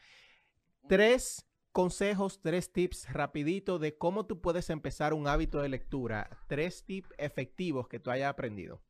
Tres 0.87 1.45
consejos, 1.71 2.41
tres 2.41 2.73
tips 2.73 3.11
rapidito 3.13 3.79
de 3.79 3.97
cómo 3.97 4.25
tú 4.25 4.41
puedes 4.41 4.69
empezar 4.69 5.13
un 5.13 5.27
hábito 5.27 5.61
de 5.61 5.69
lectura. 5.69 6.29
Tres 6.47 6.83
tips 6.83 7.09
efectivos 7.17 7.87
que 7.87 7.99
tú 7.99 8.11
hayas 8.11 8.29
aprendido. 8.29 8.81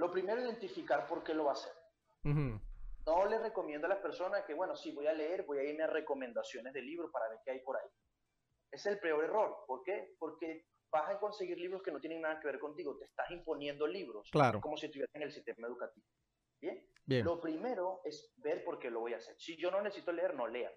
Lo 0.00 0.10
primero, 0.10 0.40
identificar 0.40 1.06
por 1.06 1.22
qué 1.22 1.34
lo 1.34 1.44
va 1.44 1.50
a 1.50 1.54
hacer. 1.54 1.72
No 2.24 3.26
le 3.26 3.38
recomiendo 3.38 3.86
a 3.86 3.90
las 3.90 3.98
personas 3.98 4.44
que, 4.46 4.54
bueno, 4.54 4.74
sí, 4.74 4.92
voy 4.92 5.06
a 5.06 5.12
leer, 5.12 5.44
voy 5.44 5.58
a 5.58 5.62
irme 5.62 5.82
a 5.82 5.88
recomendaciones 5.88 6.72
de 6.72 6.80
libros 6.80 7.10
para 7.12 7.28
ver 7.28 7.38
qué 7.44 7.50
hay 7.50 7.60
por 7.60 7.76
ahí. 7.76 7.88
Es 8.72 8.86
el 8.86 8.98
peor 8.98 9.24
error. 9.24 9.58
¿Por 9.66 9.82
qué? 9.82 10.14
Porque 10.18 10.68
vas 10.90 11.10
a 11.10 11.18
conseguir 11.18 11.58
libros 11.58 11.82
que 11.82 11.92
no 11.92 12.00
tienen 12.00 12.22
nada 12.22 12.40
que 12.40 12.46
ver 12.46 12.58
contigo. 12.58 12.96
Te 12.96 13.04
estás 13.04 13.30
imponiendo 13.30 13.86
libros. 13.86 14.26
Claro. 14.30 14.62
Como 14.62 14.78
si 14.78 14.86
estuvieras 14.86 15.14
en 15.14 15.22
el 15.22 15.32
sistema 15.32 15.66
educativo. 15.66 16.06
¿Bien? 16.62 16.82
Bien. 17.04 17.22
Lo 17.26 17.38
primero 17.38 18.00
es 18.02 18.32
ver 18.36 18.64
por 18.64 18.78
qué 18.78 18.90
lo 18.90 19.00
voy 19.00 19.12
a 19.12 19.18
hacer. 19.18 19.34
Si 19.38 19.54
yo 19.58 19.70
no 19.70 19.82
necesito 19.82 20.12
leer, 20.12 20.34
no 20.34 20.46
lea, 20.46 20.72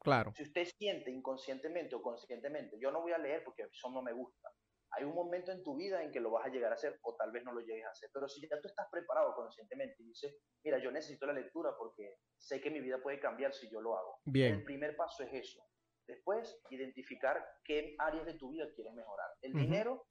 Claro. 0.00 0.32
Si 0.34 0.44
usted 0.44 0.64
siente 0.78 1.10
inconscientemente 1.10 1.94
o 1.94 2.00
conscientemente, 2.00 2.78
yo 2.80 2.90
no 2.90 3.02
voy 3.02 3.12
a 3.12 3.18
leer 3.18 3.44
porque 3.44 3.64
eso 3.64 3.90
no 3.90 4.00
me 4.00 4.14
gusta 4.14 4.50
hay 4.92 5.04
un 5.04 5.14
momento 5.14 5.52
en 5.52 5.62
tu 5.62 5.76
vida 5.76 6.02
en 6.02 6.12
que 6.12 6.20
lo 6.20 6.30
vas 6.30 6.46
a 6.46 6.50
llegar 6.50 6.70
a 6.70 6.74
hacer 6.74 6.98
o 7.02 7.14
tal 7.16 7.32
vez 7.32 7.42
no 7.44 7.52
lo 7.52 7.60
llegues 7.60 7.84
a 7.86 7.90
hacer. 7.90 8.10
Pero 8.12 8.28
si 8.28 8.40
ya 8.46 8.60
tú 8.60 8.68
estás 8.68 8.86
preparado 8.90 9.34
conscientemente 9.34 10.02
y 10.02 10.08
dices, 10.08 10.36
mira, 10.62 10.78
yo 10.78 10.90
necesito 10.90 11.26
la 11.26 11.32
lectura 11.32 11.74
porque 11.78 12.16
sé 12.36 12.60
que 12.60 12.70
mi 12.70 12.80
vida 12.80 13.00
puede 13.02 13.18
cambiar 13.18 13.54
si 13.54 13.70
yo 13.70 13.80
lo 13.80 13.96
hago. 13.96 14.18
Bien. 14.24 14.54
El 14.54 14.64
primer 14.64 14.94
paso 14.96 15.22
es 15.22 15.32
eso. 15.32 15.64
Después, 16.06 16.60
identificar 16.70 17.42
qué 17.64 17.94
áreas 17.98 18.26
de 18.26 18.34
tu 18.34 18.50
vida 18.50 18.66
quieres 18.74 18.92
mejorar. 18.92 19.28
El 19.40 19.54
dinero, 19.54 20.06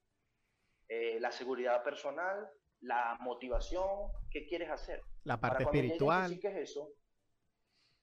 eh, 0.87 1.19
la 1.19 1.31
seguridad 1.31 1.83
personal, 1.83 2.49
la 2.79 3.17
motivación, 3.21 4.11
¿qué 4.31 4.47
quieres 4.47 4.69
hacer? 4.69 5.01
La 5.23 5.39
parte 5.39 5.63
espiritual. 5.63 6.39
¿Qué 6.39 6.47
es 6.47 6.71
eso? 6.71 6.93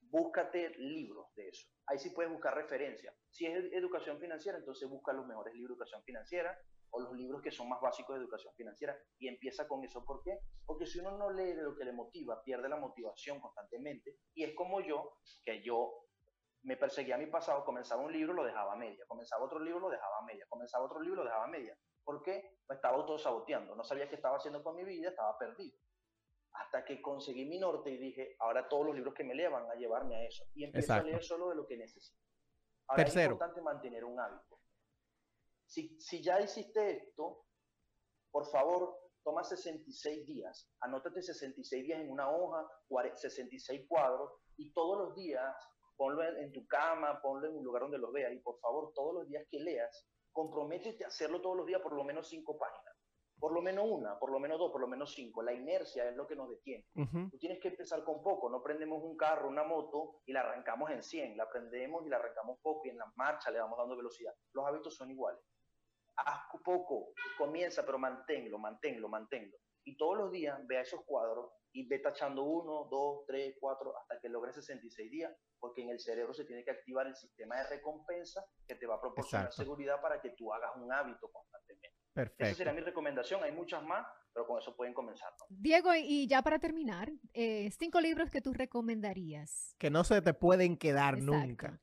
Búscate 0.02 0.70
libros 0.78 1.26
de 1.34 1.48
eso. 1.48 1.68
Ahí 1.88 1.98
sí 1.98 2.10
puedes 2.10 2.30
buscar 2.30 2.54
referencias. 2.54 3.14
Si 3.30 3.46
es 3.46 3.72
educación 3.72 4.18
financiera, 4.20 4.58
entonces 4.58 4.88
busca 4.88 5.12
los 5.14 5.26
mejores 5.26 5.54
libros 5.54 5.70
de 5.70 5.74
educación 5.74 6.02
financiera 6.04 6.58
o 6.90 7.00
los 7.00 7.16
libros 7.16 7.40
que 7.42 7.50
son 7.50 7.68
más 7.68 7.80
básicos 7.80 8.14
de 8.14 8.22
educación 8.22 8.54
financiera 8.54 8.94
y 9.18 9.28
empieza 9.28 9.66
con 9.66 9.82
eso. 9.84 10.04
¿Por 10.04 10.22
qué? 10.22 10.38
Porque 10.66 10.86
si 10.86 10.98
uno 11.00 11.16
no 11.16 11.30
lee 11.30 11.54
lo 11.54 11.74
que 11.74 11.84
le 11.84 11.92
motiva, 11.92 12.42
pierde 12.42 12.68
la 12.68 12.76
motivación 12.76 13.40
constantemente 13.40 14.16
y 14.34 14.44
es 14.44 14.54
como 14.54 14.80
yo, 14.80 15.18
que 15.42 15.62
yo 15.62 16.04
me 16.62 16.76
perseguía 16.76 17.14
a 17.14 17.18
mi 17.18 17.26
pasado, 17.26 17.64
comenzaba 17.64 18.02
un 18.02 18.12
libro, 18.12 18.34
lo 18.34 18.44
dejaba 18.44 18.74
a 18.74 18.76
media, 18.76 19.04
comenzaba 19.06 19.44
otro 19.44 19.58
libro, 19.58 19.80
lo 19.80 19.90
dejaba 19.90 20.18
a 20.18 20.24
media, 20.26 20.44
comenzaba 20.48 20.84
otro 20.84 21.00
libro, 21.00 21.22
lo 21.22 21.24
dejaba 21.24 21.44
a 21.44 21.48
media. 21.48 21.78
¿Por 22.04 22.22
qué? 22.22 22.58
Me 22.68 22.74
estaba 22.74 22.96
autosaboteando, 22.96 23.74
no 23.74 23.84
sabía 23.84 24.08
qué 24.08 24.16
estaba 24.16 24.36
haciendo 24.36 24.62
con 24.62 24.76
mi 24.76 24.84
vida, 24.84 25.10
estaba 25.10 25.38
perdido 25.38 25.78
hasta 26.58 26.84
que 26.84 27.00
conseguí 27.00 27.44
mi 27.44 27.58
norte 27.58 27.90
y 27.90 27.98
dije, 27.98 28.36
ahora 28.40 28.68
todos 28.68 28.86
los 28.86 28.94
libros 28.94 29.14
que 29.14 29.24
me 29.24 29.34
lea 29.34 29.48
van 29.48 29.70
a 29.70 29.74
llevarme 29.74 30.16
a 30.16 30.24
eso. 30.24 30.44
Y 30.54 30.64
empecé 30.64 30.92
a 30.92 31.02
leer 31.02 31.22
solo 31.22 31.48
de 31.50 31.56
lo 31.56 31.66
que 31.66 31.76
necesito. 31.76 32.20
Ahora 32.88 33.02
es 33.02 33.16
importante 33.16 33.60
mantener 33.60 34.04
un 34.04 34.18
hábito. 34.18 34.58
Si, 35.66 36.00
si 36.00 36.22
ya 36.22 36.40
hiciste 36.40 36.90
esto, 36.90 37.44
por 38.30 38.46
favor, 38.50 38.98
toma 39.22 39.44
66 39.44 40.26
días. 40.26 40.70
Anótate 40.80 41.22
66 41.22 41.84
días 41.84 42.00
en 42.00 42.10
una 42.10 42.30
hoja, 42.30 42.66
66 43.14 43.86
cuadros, 43.88 44.32
y 44.56 44.72
todos 44.72 44.98
los 44.98 45.14
días 45.14 45.54
ponlo 45.96 46.22
en, 46.22 46.52
tu 46.52 46.66
cama, 46.66 47.20
ponlo 47.20 47.48
en 47.48 47.56
un 47.56 47.64
lugar 47.64 47.82
donde 47.82 47.98
lo 47.98 48.10
veas. 48.12 48.32
Y 48.32 48.38
por 48.38 48.58
favor, 48.60 48.92
todos 48.94 49.14
los 49.14 49.28
días 49.28 49.44
que 49.50 49.58
leas, 49.58 50.08
comprométete 50.32 51.04
a 51.04 51.08
hacerlo 51.08 51.40
todos 51.42 51.56
los 51.56 51.66
días 51.66 51.82
por 51.82 51.92
lo 51.92 52.04
menos 52.04 52.28
cinco 52.28 52.56
páginas. 52.56 52.94
Por 53.38 53.52
lo 53.52 53.62
menos 53.62 53.84
una, 53.88 54.18
por 54.18 54.32
lo 54.32 54.40
menos 54.40 54.58
dos, 54.58 54.72
por 54.72 54.80
lo 54.80 54.88
menos 54.88 55.12
cinco. 55.14 55.42
La 55.42 55.52
inercia 55.52 56.08
es 56.08 56.16
lo 56.16 56.26
que 56.26 56.34
nos 56.34 56.48
detiene. 56.48 56.86
Tú 57.30 57.38
tienes 57.38 57.60
que 57.60 57.68
empezar 57.68 58.02
con 58.04 58.22
poco. 58.22 58.50
No 58.50 58.62
prendemos 58.62 59.02
un 59.02 59.16
carro, 59.16 59.48
una 59.48 59.64
moto 59.64 60.20
y 60.26 60.32
la 60.32 60.40
arrancamos 60.40 60.90
en 60.90 61.02
100. 61.02 61.36
La 61.36 61.48
prendemos 61.48 62.04
y 62.04 62.08
la 62.08 62.16
arrancamos 62.16 62.58
poco 62.60 62.86
y 62.86 62.90
en 62.90 62.98
la 62.98 63.12
marcha 63.16 63.50
le 63.50 63.60
vamos 63.60 63.78
dando 63.78 63.96
velocidad. 63.96 64.32
Los 64.52 64.66
hábitos 64.66 64.96
son 64.96 65.10
iguales. 65.10 65.40
Haz 66.16 66.40
poco, 66.64 67.12
comienza, 67.36 67.86
pero 67.86 67.98
manténlo, 67.98 68.58
manténlo, 68.58 69.08
manténlo. 69.08 69.56
Y 69.84 69.96
todos 69.96 70.18
los 70.18 70.32
días 70.32 70.58
vea 70.66 70.80
esos 70.80 71.04
cuadros 71.04 71.52
y 71.72 71.86
ve 71.86 71.98
tachando 72.00 72.42
uno, 72.42 72.88
dos, 72.90 73.24
tres, 73.26 73.56
cuatro, 73.60 73.96
hasta 73.96 74.18
que 74.20 74.28
logres 74.28 74.54
66 74.56 75.10
días, 75.10 75.32
porque 75.58 75.82
en 75.82 75.90
el 75.90 76.00
cerebro 76.00 76.34
se 76.34 76.44
tiene 76.44 76.64
que 76.64 76.70
activar 76.70 77.06
el 77.06 77.14
sistema 77.14 77.56
de 77.56 77.68
recompensa 77.68 78.44
que 78.66 78.74
te 78.74 78.86
va 78.86 78.96
a 78.96 79.00
proporcionar 79.00 79.52
seguridad 79.52 80.00
para 80.00 80.20
que 80.20 80.30
tú 80.30 80.52
hagas 80.52 80.72
un 80.76 80.92
hábito 80.92 81.30
constantemente. 81.30 81.96
Perfecto. 82.18 82.44
Esa 82.46 82.54
sería 82.56 82.72
mi 82.72 82.80
recomendación. 82.80 83.44
Hay 83.44 83.52
muchas 83.52 83.80
más, 83.84 84.04
pero 84.34 84.44
con 84.44 84.58
eso 84.58 84.74
pueden 84.74 84.92
comenzar. 84.92 85.32
Diego, 85.48 85.94
y 85.94 86.26
ya 86.26 86.42
para 86.42 86.58
terminar, 86.58 87.12
eh, 87.32 87.70
cinco 87.78 88.00
libros 88.00 88.28
que 88.28 88.40
tú 88.40 88.52
recomendarías. 88.52 89.76
Que 89.78 89.88
no 89.88 90.02
se 90.02 90.20
te 90.20 90.34
pueden 90.34 90.76
quedar 90.76 91.18
nunca. 91.18 91.80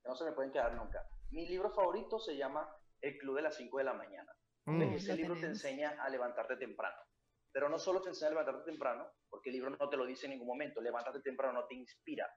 Que 0.00 0.08
no 0.08 0.14
se 0.14 0.24
me 0.24 0.32
pueden 0.34 0.52
quedar 0.52 0.72
nunca. 0.76 1.04
Mi 1.30 1.48
libro 1.48 1.72
favorito 1.72 2.20
se 2.20 2.36
llama 2.36 2.64
El 3.00 3.18
Club 3.18 3.34
de 3.34 3.42
las 3.42 3.56
5 3.56 3.78
de 3.78 3.84
la 3.84 3.94
mañana. 3.94 4.32
Mm. 4.66 4.82
Ese 4.82 5.16
libro 5.16 5.34
te 5.34 5.46
enseña 5.46 6.00
a 6.00 6.08
levantarte 6.08 6.56
temprano. 6.58 7.02
Pero 7.50 7.68
no 7.68 7.76
solo 7.76 8.00
te 8.00 8.10
enseña 8.10 8.28
a 8.28 8.34
levantarte 8.34 8.70
temprano, 8.70 9.04
porque 9.28 9.50
el 9.50 9.56
libro 9.56 9.70
no 9.70 9.88
te 9.88 9.96
lo 9.96 10.06
dice 10.06 10.26
en 10.26 10.32
ningún 10.34 10.46
momento. 10.46 10.80
Levantarte 10.80 11.22
temprano 11.22 11.54
no 11.54 11.66
te 11.66 11.74
inspira. 11.74 12.28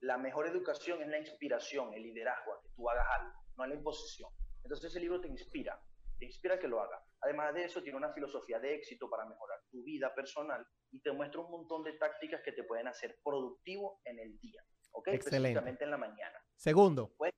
la 0.00 0.18
mejor 0.18 0.48
educación 0.48 1.00
es 1.00 1.06
la 1.06 1.18
inspiración, 1.20 1.94
el 1.94 2.02
liderazgo, 2.02 2.54
a 2.54 2.60
que 2.60 2.70
tú 2.74 2.90
hagas 2.90 3.06
algo, 3.20 3.32
no 3.56 3.66
la 3.66 3.74
imposición. 3.76 4.32
Entonces 4.64 4.90
ese 4.90 4.98
libro 4.98 5.20
te 5.20 5.28
inspira, 5.28 5.80
te 6.22 6.26
inspira 6.26 6.54
a 6.54 6.58
que 6.60 6.68
lo 6.68 6.80
hagas. 6.80 7.02
Además 7.20 7.52
de 7.52 7.64
eso, 7.64 7.82
tiene 7.82 7.98
una 7.98 8.12
filosofía 8.12 8.60
de 8.60 8.76
éxito 8.76 9.10
para 9.10 9.24
mejorar 9.24 9.58
tu 9.68 9.82
vida 9.82 10.14
personal 10.14 10.64
y 10.92 11.00
te 11.00 11.10
muestra 11.10 11.40
un 11.40 11.50
montón 11.50 11.82
de 11.82 11.94
tácticas 11.94 12.42
que 12.44 12.52
te 12.52 12.62
pueden 12.62 12.86
hacer 12.86 13.18
productivo 13.24 14.00
en 14.04 14.20
el 14.20 14.38
día, 14.38 14.62
¿ok? 14.92 15.08
Específicamente 15.08 15.82
en 15.82 15.90
la 15.90 15.98
mañana. 15.98 16.38
Segundo. 16.54 17.12
Pues, 17.18 17.32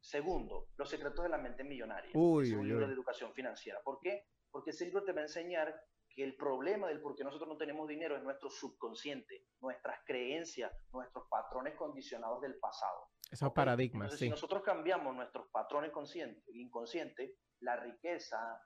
segundo, 0.00 0.66
Los 0.76 0.90
secretos 0.90 1.22
de 1.22 1.28
la 1.28 1.38
mente 1.38 1.62
millonaria. 1.62 2.10
Uy, 2.14 2.48
es 2.48 2.54
un 2.54 2.66
libro 2.66 2.88
de 2.88 2.92
educación 2.92 3.32
financiera. 3.32 3.80
¿Por 3.84 4.00
qué? 4.00 4.24
Porque 4.50 4.70
ese 4.70 4.86
libro 4.86 5.04
te 5.04 5.12
va 5.12 5.20
a 5.20 5.24
enseñar 5.24 5.80
que 6.08 6.24
el 6.24 6.36
problema 6.36 6.88
del 6.88 7.00
por 7.00 7.14
qué 7.14 7.22
nosotros 7.22 7.48
no 7.48 7.56
tenemos 7.56 7.86
dinero 7.86 8.16
es 8.16 8.22
nuestro 8.24 8.50
subconsciente, 8.50 9.46
nuestras 9.60 10.00
creencias, 10.04 10.72
nuestros 10.92 11.28
patrones 11.28 11.76
condicionados 11.76 12.40
del 12.40 12.58
pasado. 12.58 13.10
Esos 13.30 13.52
paradigmas, 13.52 14.12
sí. 14.12 14.18
Si 14.18 14.28
nosotros 14.28 14.62
cambiamos 14.64 15.14
nuestros 15.14 15.48
patrones 15.50 15.92
conscientes, 15.92 16.44
inconscientes, 16.54 17.32
la 17.60 17.76
riqueza, 17.76 18.60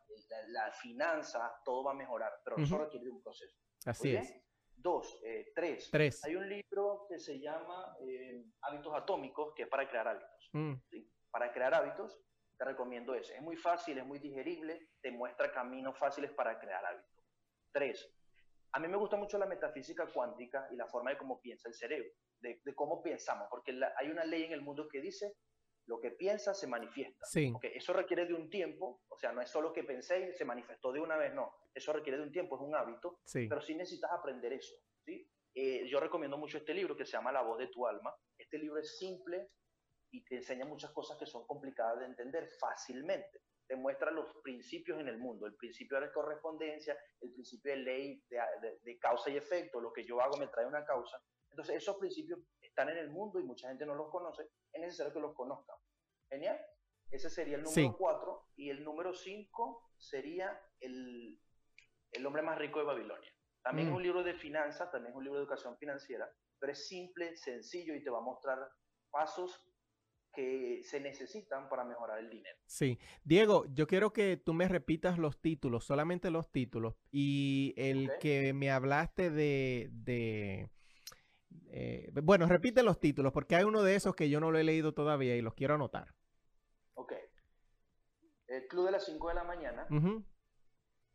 la, 0.49 0.72
finanza, 0.72 1.61
todo 1.64 1.84
va 1.84 1.93
a 1.93 1.95
mejorar, 1.95 2.32
pero 2.45 2.57
eso 2.57 2.78
requiere 2.78 3.11
un 3.11 3.22
proceso. 3.22 3.57
Así 3.84 4.14
es. 4.14 4.34
Dos, 4.74 5.20
eh, 5.24 5.53
tres. 5.55 5.89
tres. 5.91 6.24
Hay 6.24 6.36
un 6.36 6.49
libro 6.49 7.07
que 7.09 7.18
se 7.18 7.41
llama 7.41 7.97
eh, 8.01 8.45
Hábitos 8.62 8.95
Atómicos, 8.95 9.53
que 9.55 9.64
es 9.64 9.68
para 9.68 9.89
crear 9.89 10.07
hábitos. 10.07 10.51
Mm. 10.53 10.74
Para 11.30 11.53
crear 11.53 11.74
hábitos, 11.74 12.20
te 12.57 12.64
recomiendo 12.64 13.14
ese. 13.14 13.34
Es 13.36 13.43
muy 13.43 13.57
fácil, 13.57 13.99
es 13.99 14.07
muy 14.07 14.18
digerible, 14.18 14.91
te 15.01 15.11
muestra 15.11 15.53
caminos 15.53 15.99
fáciles 15.99 16.30
para 16.32 16.59
crear 16.59 16.84
hábitos. 16.84 17.24
Tres, 17.72 18.12
a 18.72 18.78
mí 18.78 18.89
me 18.89 18.97
gusta 18.97 19.16
mucho 19.16 19.39
la 19.39 19.47
metafísica 19.47 20.07
cuántica 20.07 20.68
y 20.70 20.76
la 20.76 20.86
forma 20.86 21.11
de 21.11 21.18
cómo 21.18 21.41
piensa 21.41 21.68
el 21.68 21.74
cerebro, 21.74 22.11
de, 22.41 22.61
cómo 22.74 23.03
pensamos, 23.03 23.49
porque 23.51 23.78
hay 23.97 24.11
una 24.11 24.24
ley 24.24 24.45
en 24.45 24.53
el 24.53 24.62
mundo 24.62 24.89
que 24.89 25.01
dice 25.01 25.36
lo 25.89 25.99
que 26.01 26.11
piensa 26.11 26.55
se 26.55 26.66
manifiesta. 26.66 27.26
Sí. 27.26 27.53
eso 27.62 27.93
requiere 27.93 28.26
de 28.26 28.34
un 28.34 28.49
tiempo, 28.49 29.03
o 29.09 29.16
sea, 29.16 29.32
no 29.32 29.41
es 29.41 29.51
solo 29.51 29.72
que 29.72 29.84
pensé 29.84 30.28
y 30.28 30.32
se 30.34 30.45
manifestó 30.45 30.93
de 30.93 31.01
una 31.01 31.16
vez, 31.16 31.34
no. 31.34 31.51
Eso 31.74 31.93
requiere 31.93 32.18
de 32.18 32.24
un 32.24 32.32
tiempo, 32.32 32.57
es 32.57 32.62
un 32.62 32.76
hábito, 32.76 33.20
sí. 33.24 33.47
pero 33.49 33.61
sí 33.61 33.74
necesitas 33.74 34.12
aprender 34.12 34.53
eso. 34.53 34.76
¿sí? 35.05 35.28
Eh, 35.55 35.89
yo 35.89 35.99
recomiendo 35.99 36.36
mucho 36.36 36.59
este 36.59 36.74
libro 36.74 36.95
que 36.95 37.07
se 37.07 37.12
llama 37.12 37.32
La 37.32 37.43
voz 37.43 37.59
de 37.59 37.68
tu 37.68 37.86
alma. 37.86 38.14
Este 38.36 38.59
libro 38.59 38.78
es 38.78 38.99
simple 38.99 39.49
y 40.11 40.22
te 40.24 40.36
enseña 40.36 40.64
muchas 40.66 40.93
cosas 40.93 41.16
que 41.18 41.26
son 41.26 41.47
complicadas 41.47 42.01
de 42.01 42.07
entender 42.07 42.49
fácilmente 42.61 43.43
te 43.68 43.76
muestra 43.76 44.11
los 44.11 44.34
principios 44.43 44.99
en 44.99 45.09
el 45.09 45.18
mundo, 45.18 45.47
el 45.47 45.55
principio 45.55 46.01
de 46.01 46.11
correspondencia, 46.11 46.97
el 47.20 47.30
principio 47.32 47.72
de 47.72 47.76
ley 47.76 48.24
de, 48.30 48.99
causa 48.99 49.28
y 49.28 49.36
efecto, 49.36 49.78
lo 49.78 49.93
que 49.93 50.07
yo 50.07 50.20
hago 50.22 50.39
me 50.39 50.49
trae 50.49 50.66
una 50.66 50.86
causa. 50.86 51.20
Entonces, 51.51 51.76
esos 51.76 51.97
principios 51.99 52.41
están 52.79 52.97
en 52.97 53.05
el 53.05 53.11
mundo 53.11 53.41
y 53.41 53.43
mucha 53.43 53.68
gente 53.68 53.85
no 53.85 53.97
los 53.97 54.09
conoce, 54.09 54.45
es 54.72 54.81
necesario 54.81 55.12
que 55.12 55.18
los 55.18 55.35
conozcan. 55.35 55.76
Genial. 56.31 56.61
Ese 57.11 57.29
sería 57.29 57.57
el 57.57 57.62
número 57.64 57.97
4 57.97 58.49
y 58.57 58.70
el 58.70 58.85
número 58.85 59.12
5 59.14 59.93
sería 59.97 60.61
el, 60.79 61.41
el, 62.12 62.26
hombre 62.26 62.43
más 62.43 62.57
rico 62.57 62.79
de 62.79 62.85
Babilonia. 62.85 63.33
También 63.62 63.89
es 63.89 63.93
mm. 63.93 63.97
un 63.97 64.03
libro 64.03 64.22
de 64.22 64.35
finanzas, 64.35 64.93
también 64.93 65.11
es 65.11 65.16
un 65.16 65.24
libro 65.24 65.39
de 65.39 65.45
educación 65.45 65.76
financiera, 65.79 66.31
pero 66.61 66.72
es 66.72 66.87
simple, 66.87 67.37
sencillo 67.37 67.95
y 67.95 68.05
te 68.05 68.11
va 68.11 68.18
a 68.18 68.22
mostrar 68.22 68.59
pasos 69.11 69.61
que 70.33 70.83
se 70.85 71.01
necesitan 71.01 71.68
para 71.68 71.85
mejorar 71.85 72.20
el 72.20 72.31
dinero. 72.31 72.59
Sí. 72.66 73.01
Diego, 73.24 73.64
yo 73.72 73.89
quiero 73.89 74.12
que 74.12 74.37
tú 74.37 74.53
me 74.53 74.68
repitas 74.68 75.18
los 75.18 75.41
títulos, 75.41 75.85
solamente 75.85 76.31
los 76.31 76.53
títulos. 76.53 76.95
Y 77.11 77.74
el 77.76 78.11
que 78.20 78.53
me 78.53 78.70
hablaste 78.70 79.31
de... 79.31 79.89
de 79.91 80.70
eh, 81.70 82.11
bueno, 82.22 82.46
repite 82.46 82.82
los 82.82 82.99
títulos, 82.99 83.32
porque 83.32 83.57
hay 83.57 83.64
uno 83.64 83.82
de 83.82 83.94
esos 83.94 84.14
que 84.14 84.28
yo 84.30 84.40
no 84.40 84.51
lo 84.51 84.59
he 84.59 84.64
leído 84.64 84.94
todavía 84.94 85.36
y 85.36 85.42
los 85.42 85.55
quiero 85.55 85.74
anotar. 85.74 86.14
Ok. 86.94 87.12
El 88.46 88.66
Club 88.66 88.86
de 88.86 88.92
las 88.92 89.05
5 89.05 89.28
de 89.28 89.34
la 89.34 89.44
mañana. 89.44 89.86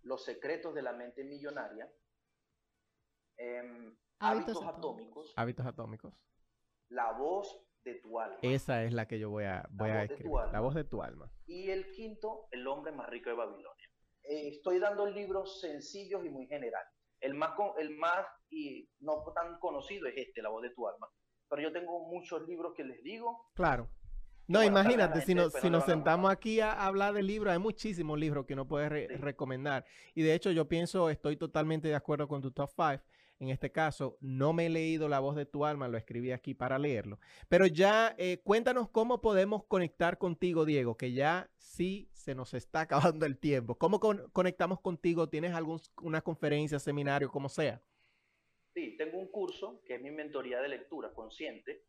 Los 0.01 0.23
secretos 0.23 0.73
de 0.73 0.81
la 0.81 0.93
mente 0.93 1.23
millonaria. 1.23 1.91
Em, 3.38 3.95
hábitos, 4.19 4.63
atómicos. 4.63 5.34
Hábitos 5.36 5.65
atómicos. 5.65 6.13
La 6.89 7.11
voz 7.13 7.65
de 7.84 7.95
tu 7.95 8.19
alma. 8.19 8.38
Esa 8.41 8.84
es 8.84 8.93
la 8.93 9.07
que 9.07 9.19
yo 9.19 9.29
voy 9.29 9.45
a, 9.45 9.67
voy 9.71 9.89
a 9.89 10.03
escribir. 10.03 10.31
La 10.51 10.59
voz 10.59 10.75
de 10.75 10.84
tu 10.84 11.01
alma. 11.01 11.31
Y 11.45 11.69
el 11.69 11.91
quinto, 11.91 12.47
El 12.51 12.67
hombre 12.67 12.91
más 12.91 13.09
rico 13.09 13.29
de 13.29 13.36
Babilonia. 13.36 13.89
Eh, 14.23 14.49
estoy 14.49 14.79
dando 14.79 15.05
libros 15.05 15.59
sencillos 15.59 16.23
y 16.25 16.29
muy 16.29 16.47
generales. 16.47 16.93
El 17.24 17.34
más, 17.36 17.51
el 17.80 17.95
más 17.97 18.26
y 18.49 18.89
no 18.99 19.24
tan 19.34 19.57
conocido 19.59 20.07
es 20.07 20.15
este, 20.17 20.41
La 20.41 20.49
voz 20.49 20.61
de 20.61 20.69
tu 20.71 20.88
alma. 20.88 21.07
Pero 21.49 21.61
yo 21.61 21.71
tengo 21.71 22.07
muchos 22.07 22.45
libros 22.47 22.74
que 22.76 22.84
les 22.84 23.01
digo. 23.03 23.49
Claro. 23.55 23.89
No, 24.47 24.61
imagínate, 24.61 25.21
si 25.21 25.34
nos, 25.34 25.53
si 25.53 25.69
nos 25.69 25.86
sentamos 25.86 26.30
aquí 26.30 26.59
a 26.59 26.86
hablar 26.86 27.13
de 27.13 27.24
libros, 27.24 27.53
hay 27.53 27.59
muchísimos 27.59 28.19
libros 28.19 28.45
que 28.45 28.55
no 28.55 28.67
puedes 28.67 29.19
recomendar. 29.21 29.86
Y 30.13 30.21
de 30.21 30.34
hecho, 30.34 30.51
yo 30.51 30.67
pienso, 30.67 31.09
estoy 31.09 31.38
totalmente 31.38 31.88
de 31.88 31.95
acuerdo 31.95 32.28
con 32.28 32.41
tu 32.41 32.51
top 32.51 32.69
5 32.69 33.03
en 33.43 33.49
este 33.49 33.71
caso, 33.71 34.17
no 34.21 34.53
me 34.53 34.67
he 34.67 34.69
leído 34.69 35.09
La 35.09 35.19
voz 35.19 35.36
de 35.36 35.45
tu 35.45 35.65
alma, 35.65 35.88
lo 35.88 35.97
escribí 35.97 36.32
aquí 36.32 36.53
para 36.53 36.80
leerlo. 36.80 37.19
Pero 37.49 37.65
ya 37.65 38.15
eh, 38.17 38.41
cuéntanos 38.43 38.89
cómo 38.89 39.21
podemos 39.21 39.65
conectar 39.65 40.17
contigo, 40.17 40.65
Diego, 40.65 40.95
que 40.95 41.11
ya 41.11 41.49
sí 41.57 42.09
se 42.24 42.36
nos 42.36 42.53
está 42.53 42.82
acabando 42.82 43.26
el 43.26 43.38
tiempo. 43.38 43.78
¿Cómo 43.78 43.99
conectamos 43.99 44.80
contigo? 44.80 45.30
¿Tienes 45.30 45.53
alguna 45.53 46.21
conferencia, 46.21 46.80
seminario, 46.80 47.30
como 47.30 47.49
sea? 47.49 47.82
Sí, 48.74 48.95
tengo 48.97 49.19
un 49.19 49.30
curso 49.30 49.82
que 49.86 49.95
es 49.95 50.01
mi 50.01 50.09
mentoría 50.09 50.61
de 50.61 50.69
lectura 50.69 51.13
consciente. 51.13 51.86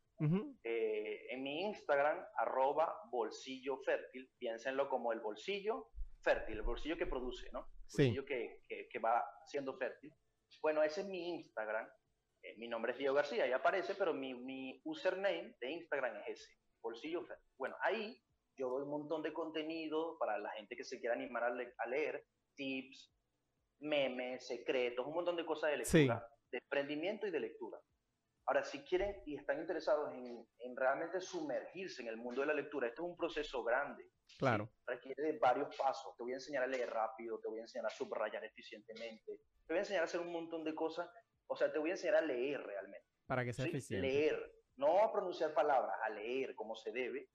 Eh, 0.62 1.26
en 1.30 1.42
mi 1.42 1.62
Instagram, 1.62 2.24
arroba 2.36 2.94
bolsillo 3.10 3.78
fértil, 3.78 4.30
piénsenlo 4.38 4.88
como 4.88 5.12
el 5.12 5.20
bolsillo 5.20 5.88
fértil, 6.20 6.56
el 6.56 6.62
bolsillo 6.62 6.96
que 6.96 7.06
produce, 7.06 7.50
¿no? 7.52 7.60
El 7.60 7.84
bolsillo 7.84 8.24
que, 8.24 8.62
que 8.90 8.98
va 8.98 9.24
siendo 9.46 9.76
fértil. 9.76 10.12
Bueno, 10.62 10.82
ese 10.82 11.02
es 11.02 11.06
mi 11.06 11.28
Instagram. 11.30 11.86
Eh, 12.42 12.54
mi 12.58 12.68
nombre 12.68 12.92
es 12.92 12.98
Diego 12.98 13.14
García, 13.14 13.44
ahí 13.44 13.52
aparece, 13.52 13.94
pero 13.94 14.12
mi, 14.12 14.34
mi 14.34 14.80
username 14.84 15.56
de 15.60 15.70
Instagram 15.70 16.16
es 16.26 16.40
ese, 16.40 16.52
Bolsillo 16.82 17.26
Bueno, 17.56 17.74
ahí 17.80 18.22
yo 18.56 18.68
doy 18.68 18.82
un 18.82 18.90
montón 18.90 19.22
de 19.22 19.32
contenido 19.32 20.16
para 20.18 20.38
la 20.38 20.50
gente 20.50 20.76
que 20.76 20.84
se 20.84 21.00
quiera 21.00 21.14
animar 21.14 21.44
a, 21.44 21.86
leer, 21.86 22.26
tips, 22.54 23.12
memes, 23.80 24.46
secretos, 24.46 25.06
un 25.06 25.14
montón 25.14 25.36
de 25.36 25.44
cosas 25.44 25.70
de 25.70 25.78
lectura, 25.78 26.28
de 26.50 26.58
emprendimiento 26.58 27.26
y 27.26 27.30
de 27.30 27.40
lectura. 27.40 27.78
Ahora, 28.46 28.62
si 28.62 28.84
quieren 28.84 29.22
y 29.24 29.36
están 29.36 29.60
interesados 29.60 30.12
en, 30.12 30.46
en, 30.58 30.76
realmente 30.76 31.18
sumergirse 31.20 32.02
en 32.02 32.08
el 32.08 32.18
mundo 32.18 32.42
de 32.42 32.48
la 32.48 32.54
lectura, 32.54 32.88
esto 32.88 33.02
es 33.02 33.08
un 33.08 33.16
proceso 33.16 33.64
grande. 33.64 34.04
Claro. 34.38 34.70
Requiere 34.86 35.22
de 35.22 35.38
varios 35.38 35.74
pasos. 35.76 36.14
Te 36.16 36.22
voy 36.22 36.32
a 36.32 36.36
enseñar 36.36 36.62
a 36.62 36.66
leer 36.66 36.90
rápido, 36.90 37.38
te 37.40 37.48
voy 37.48 37.60
a 37.60 37.62
enseñar 37.62 37.86
a 37.86 37.90
subrayar 37.90 38.44
eficientemente, 38.44 39.40
te 39.66 39.72
voy 39.72 39.78
a 39.78 39.80
enseñar 39.80 40.02
a 40.02 40.04
hacer 40.04 40.20
un 40.20 40.32
montón 40.32 40.62
de 40.62 40.74
cosas. 40.74 41.08
O 41.46 41.56
sea, 41.56 41.72
te 41.72 41.78
voy 41.78 41.90
a 41.90 41.94
enseñar 41.94 42.16
a 42.16 42.20
leer 42.20 42.62
realmente. 42.62 43.06
Para 43.26 43.44
que 43.44 43.52
sea 43.52 43.66
eficiente. 43.66 44.06
Leer, 44.06 44.54
no 44.76 45.02
a 45.02 45.12
pronunciar 45.12 45.54
palabras, 45.54 45.96
a 46.02 46.10
leer 46.10 46.54
como 46.54 46.74
se 46.74 46.90
debe. 46.90 47.30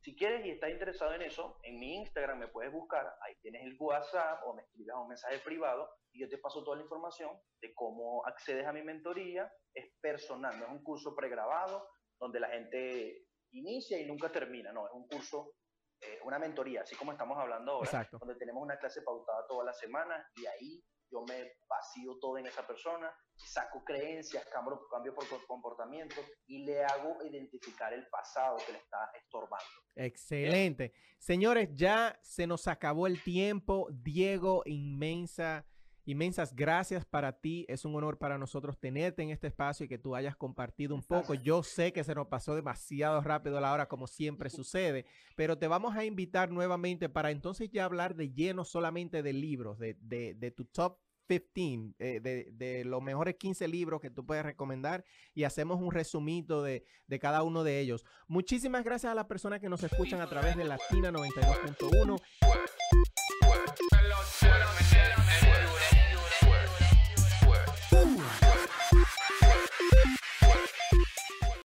Si 0.00 0.16
quieres 0.16 0.46
y 0.46 0.50
estás 0.50 0.70
interesado 0.70 1.12
en 1.12 1.22
eso, 1.22 1.58
en 1.62 1.78
mi 1.78 1.96
Instagram 1.96 2.38
me 2.38 2.48
puedes 2.48 2.72
buscar, 2.72 3.06
ahí 3.20 3.34
tienes 3.42 3.62
el 3.64 3.76
WhatsApp 3.78 4.40
o 4.46 4.54
me 4.54 4.62
escribes 4.62 4.94
un 4.96 5.08
mensaje 5.08 5.38
privado 5.40 5.90
y 6.10 6.20
yo 6.20 6.28
te 6.28 6.38
paso 6.38 6.64
toda 6.64 6.78
la 6.78 6.84
información 6.84 7.38
de 7.60 7.74
cómo 7.74 8.24
accedes 8.24 8.66
a 8.66 8.72
mi 8.72 8.82
mentoría. 8.82 9.52
Es 9.74 9.92
personal, 10.00 10.58
no 10.58 10.64
es 10.64 10.70
un 10.70 10.82
curso 10.82 11.14
pregrabado 11.14 11.86
donde 12.18 12.40
la 12.40 12.48
gente 12.48 13.26
inicia 13.52 14.00
y 14.00 14.06
nunca 14.06 14.32
termina, 14.32 14.72
no, 14.72 14.86
es 14.86 14.92
un 14.94 15.06
curso, 15.06 15.54
eh, 16.00 16.18
una 16.24 16.38
mentoría, 16.38 16.80
así 16.82 16.96
como 16.96 17.12
estamos 17.12 17.36
hablando 17.38 17.72
ahora, 17.72 18.08
donde 18.12 18.36
tenemos 18.36 18.62
una 18.62 18.78
clase 18.78 19.02
pautada 19.02 19.46
toda 19.46 19.64
la 19.64 19.72
semana 19.74 20.26
y 20.36 20.46
ahí 20.46 20.82
yo 21.10 21.22
me 21.22 21.52
vacío 21.68 22.18
todo 22.20 22.38
en 22.38 22.46
esa 22.46 22.66
persona, 22.66 23.12
saco 23.36 23.82
creencias, 23.84 24.46
cambio, 24.46 25.14
por 25.14 25.46
comportamiento 25.46 26.16
y 26.46 26.64
le 26.64 26.84
hago 26.84 27.22
identificar 27.24 27.92
el 27.92 28.06
pasado 28.08 28.56
que 28.64 28.72
le 28.72 28.78
está 28.78 29.10
estorbando. 29.14 29.66
Excelente. 29.94 30.92
Señores, 31.18 31.70
ya 31.74 32.18
se 32.22 32.46
nos 32.46 32.68
acabó 32.68 33.06
el 33.06 33.22
tiempo. 33.22 33.88
Diego, 33.90 34.62
inmensa, 34.66 35.66
inmensas 36.10 36.54
gracias 36.54 37.04
para 37.04 37.40
ti. 37.40 37.64
Es 37.68 37.84
un 37.84 37.94
honor 37.94 38.18
para 38.18 38.38
nosotros 38.38 38.78
tenerte 38.78 39.22
en 39.22 39.30
este 39.30 39.46
espacio 39.46 39.84
y 39.84 39.88
que 39.88 39.98
tú 39.98 40.14
hayas 40.14 40.36
compartido 40.36 40.94
un 40.94 41.02
poco. 41.02 41.34
Yo 41.34 41.62
sé 41.62 41.92
que 41.92 42.04
se 42.04 42.14
nos 42.14 42.28
pasó 42.28 42.54
demasiado 42.54 43.20
rápido 43.20 43.60
la 43.60 43.72
hora, 43.72 43.88
como 43.88 44.06
siempre 44.06 44.50
sucede, 44.50 45.06
pero 45.36 45.58
te 45.58 45.68
vamos 45.68 45.96
a 45.96 46.04
invitar 46.04 46.50
nuevamente 46.50 47.08
para 47.08 47.30
entonces 47.30 47.70
ya 47.70 47.84
hablar 47.84 48.14
de 48.14 48.32
lleno 48.32 48.64
solamente 48.64 49.22
de 49.22 49.32
libros, 49.32 49.78
de, 49.78 49.96
de, 50.00 50.34
de 50.34 50.50
tu 50.50 50.64
top 50.64 50.98
15, 51.38 51.94
eh, 51.98 52.20
de, 52.20 52.48
de, 52.52 52.84
los 52.84 53.00
mejores 53.00 53.36
15 53.36 53.68
libros 53.68 54.00
que 54.00 54.10
tú 54.10 54.26
puedes 54.26 54.44
recomendar 54.44 55.04
y 55.32 55.44
hacemos 55.44 55.80
un 55.80 55.92
resumito 55.92 56.62
de, 56.62 56.84
de, 57.06 57.18
cada 57.20 57.42
uno 57.44 57.62
de 57.62 57.78
ellos. 57.78 58.04
Muchísimas 58.26 58.82
gracias 58.82 59.12
a 59.12 59.14
las 59.14 59.26
personas 59.26 59.60
que 59.60 59.68
nos 59.68 59.82
escuchan 59.84 60.20
a 60.20 60.28
través 60.28 60.56
de 60.56 60.64
Latina 60.64 61.12
92.1. 61.12 62.20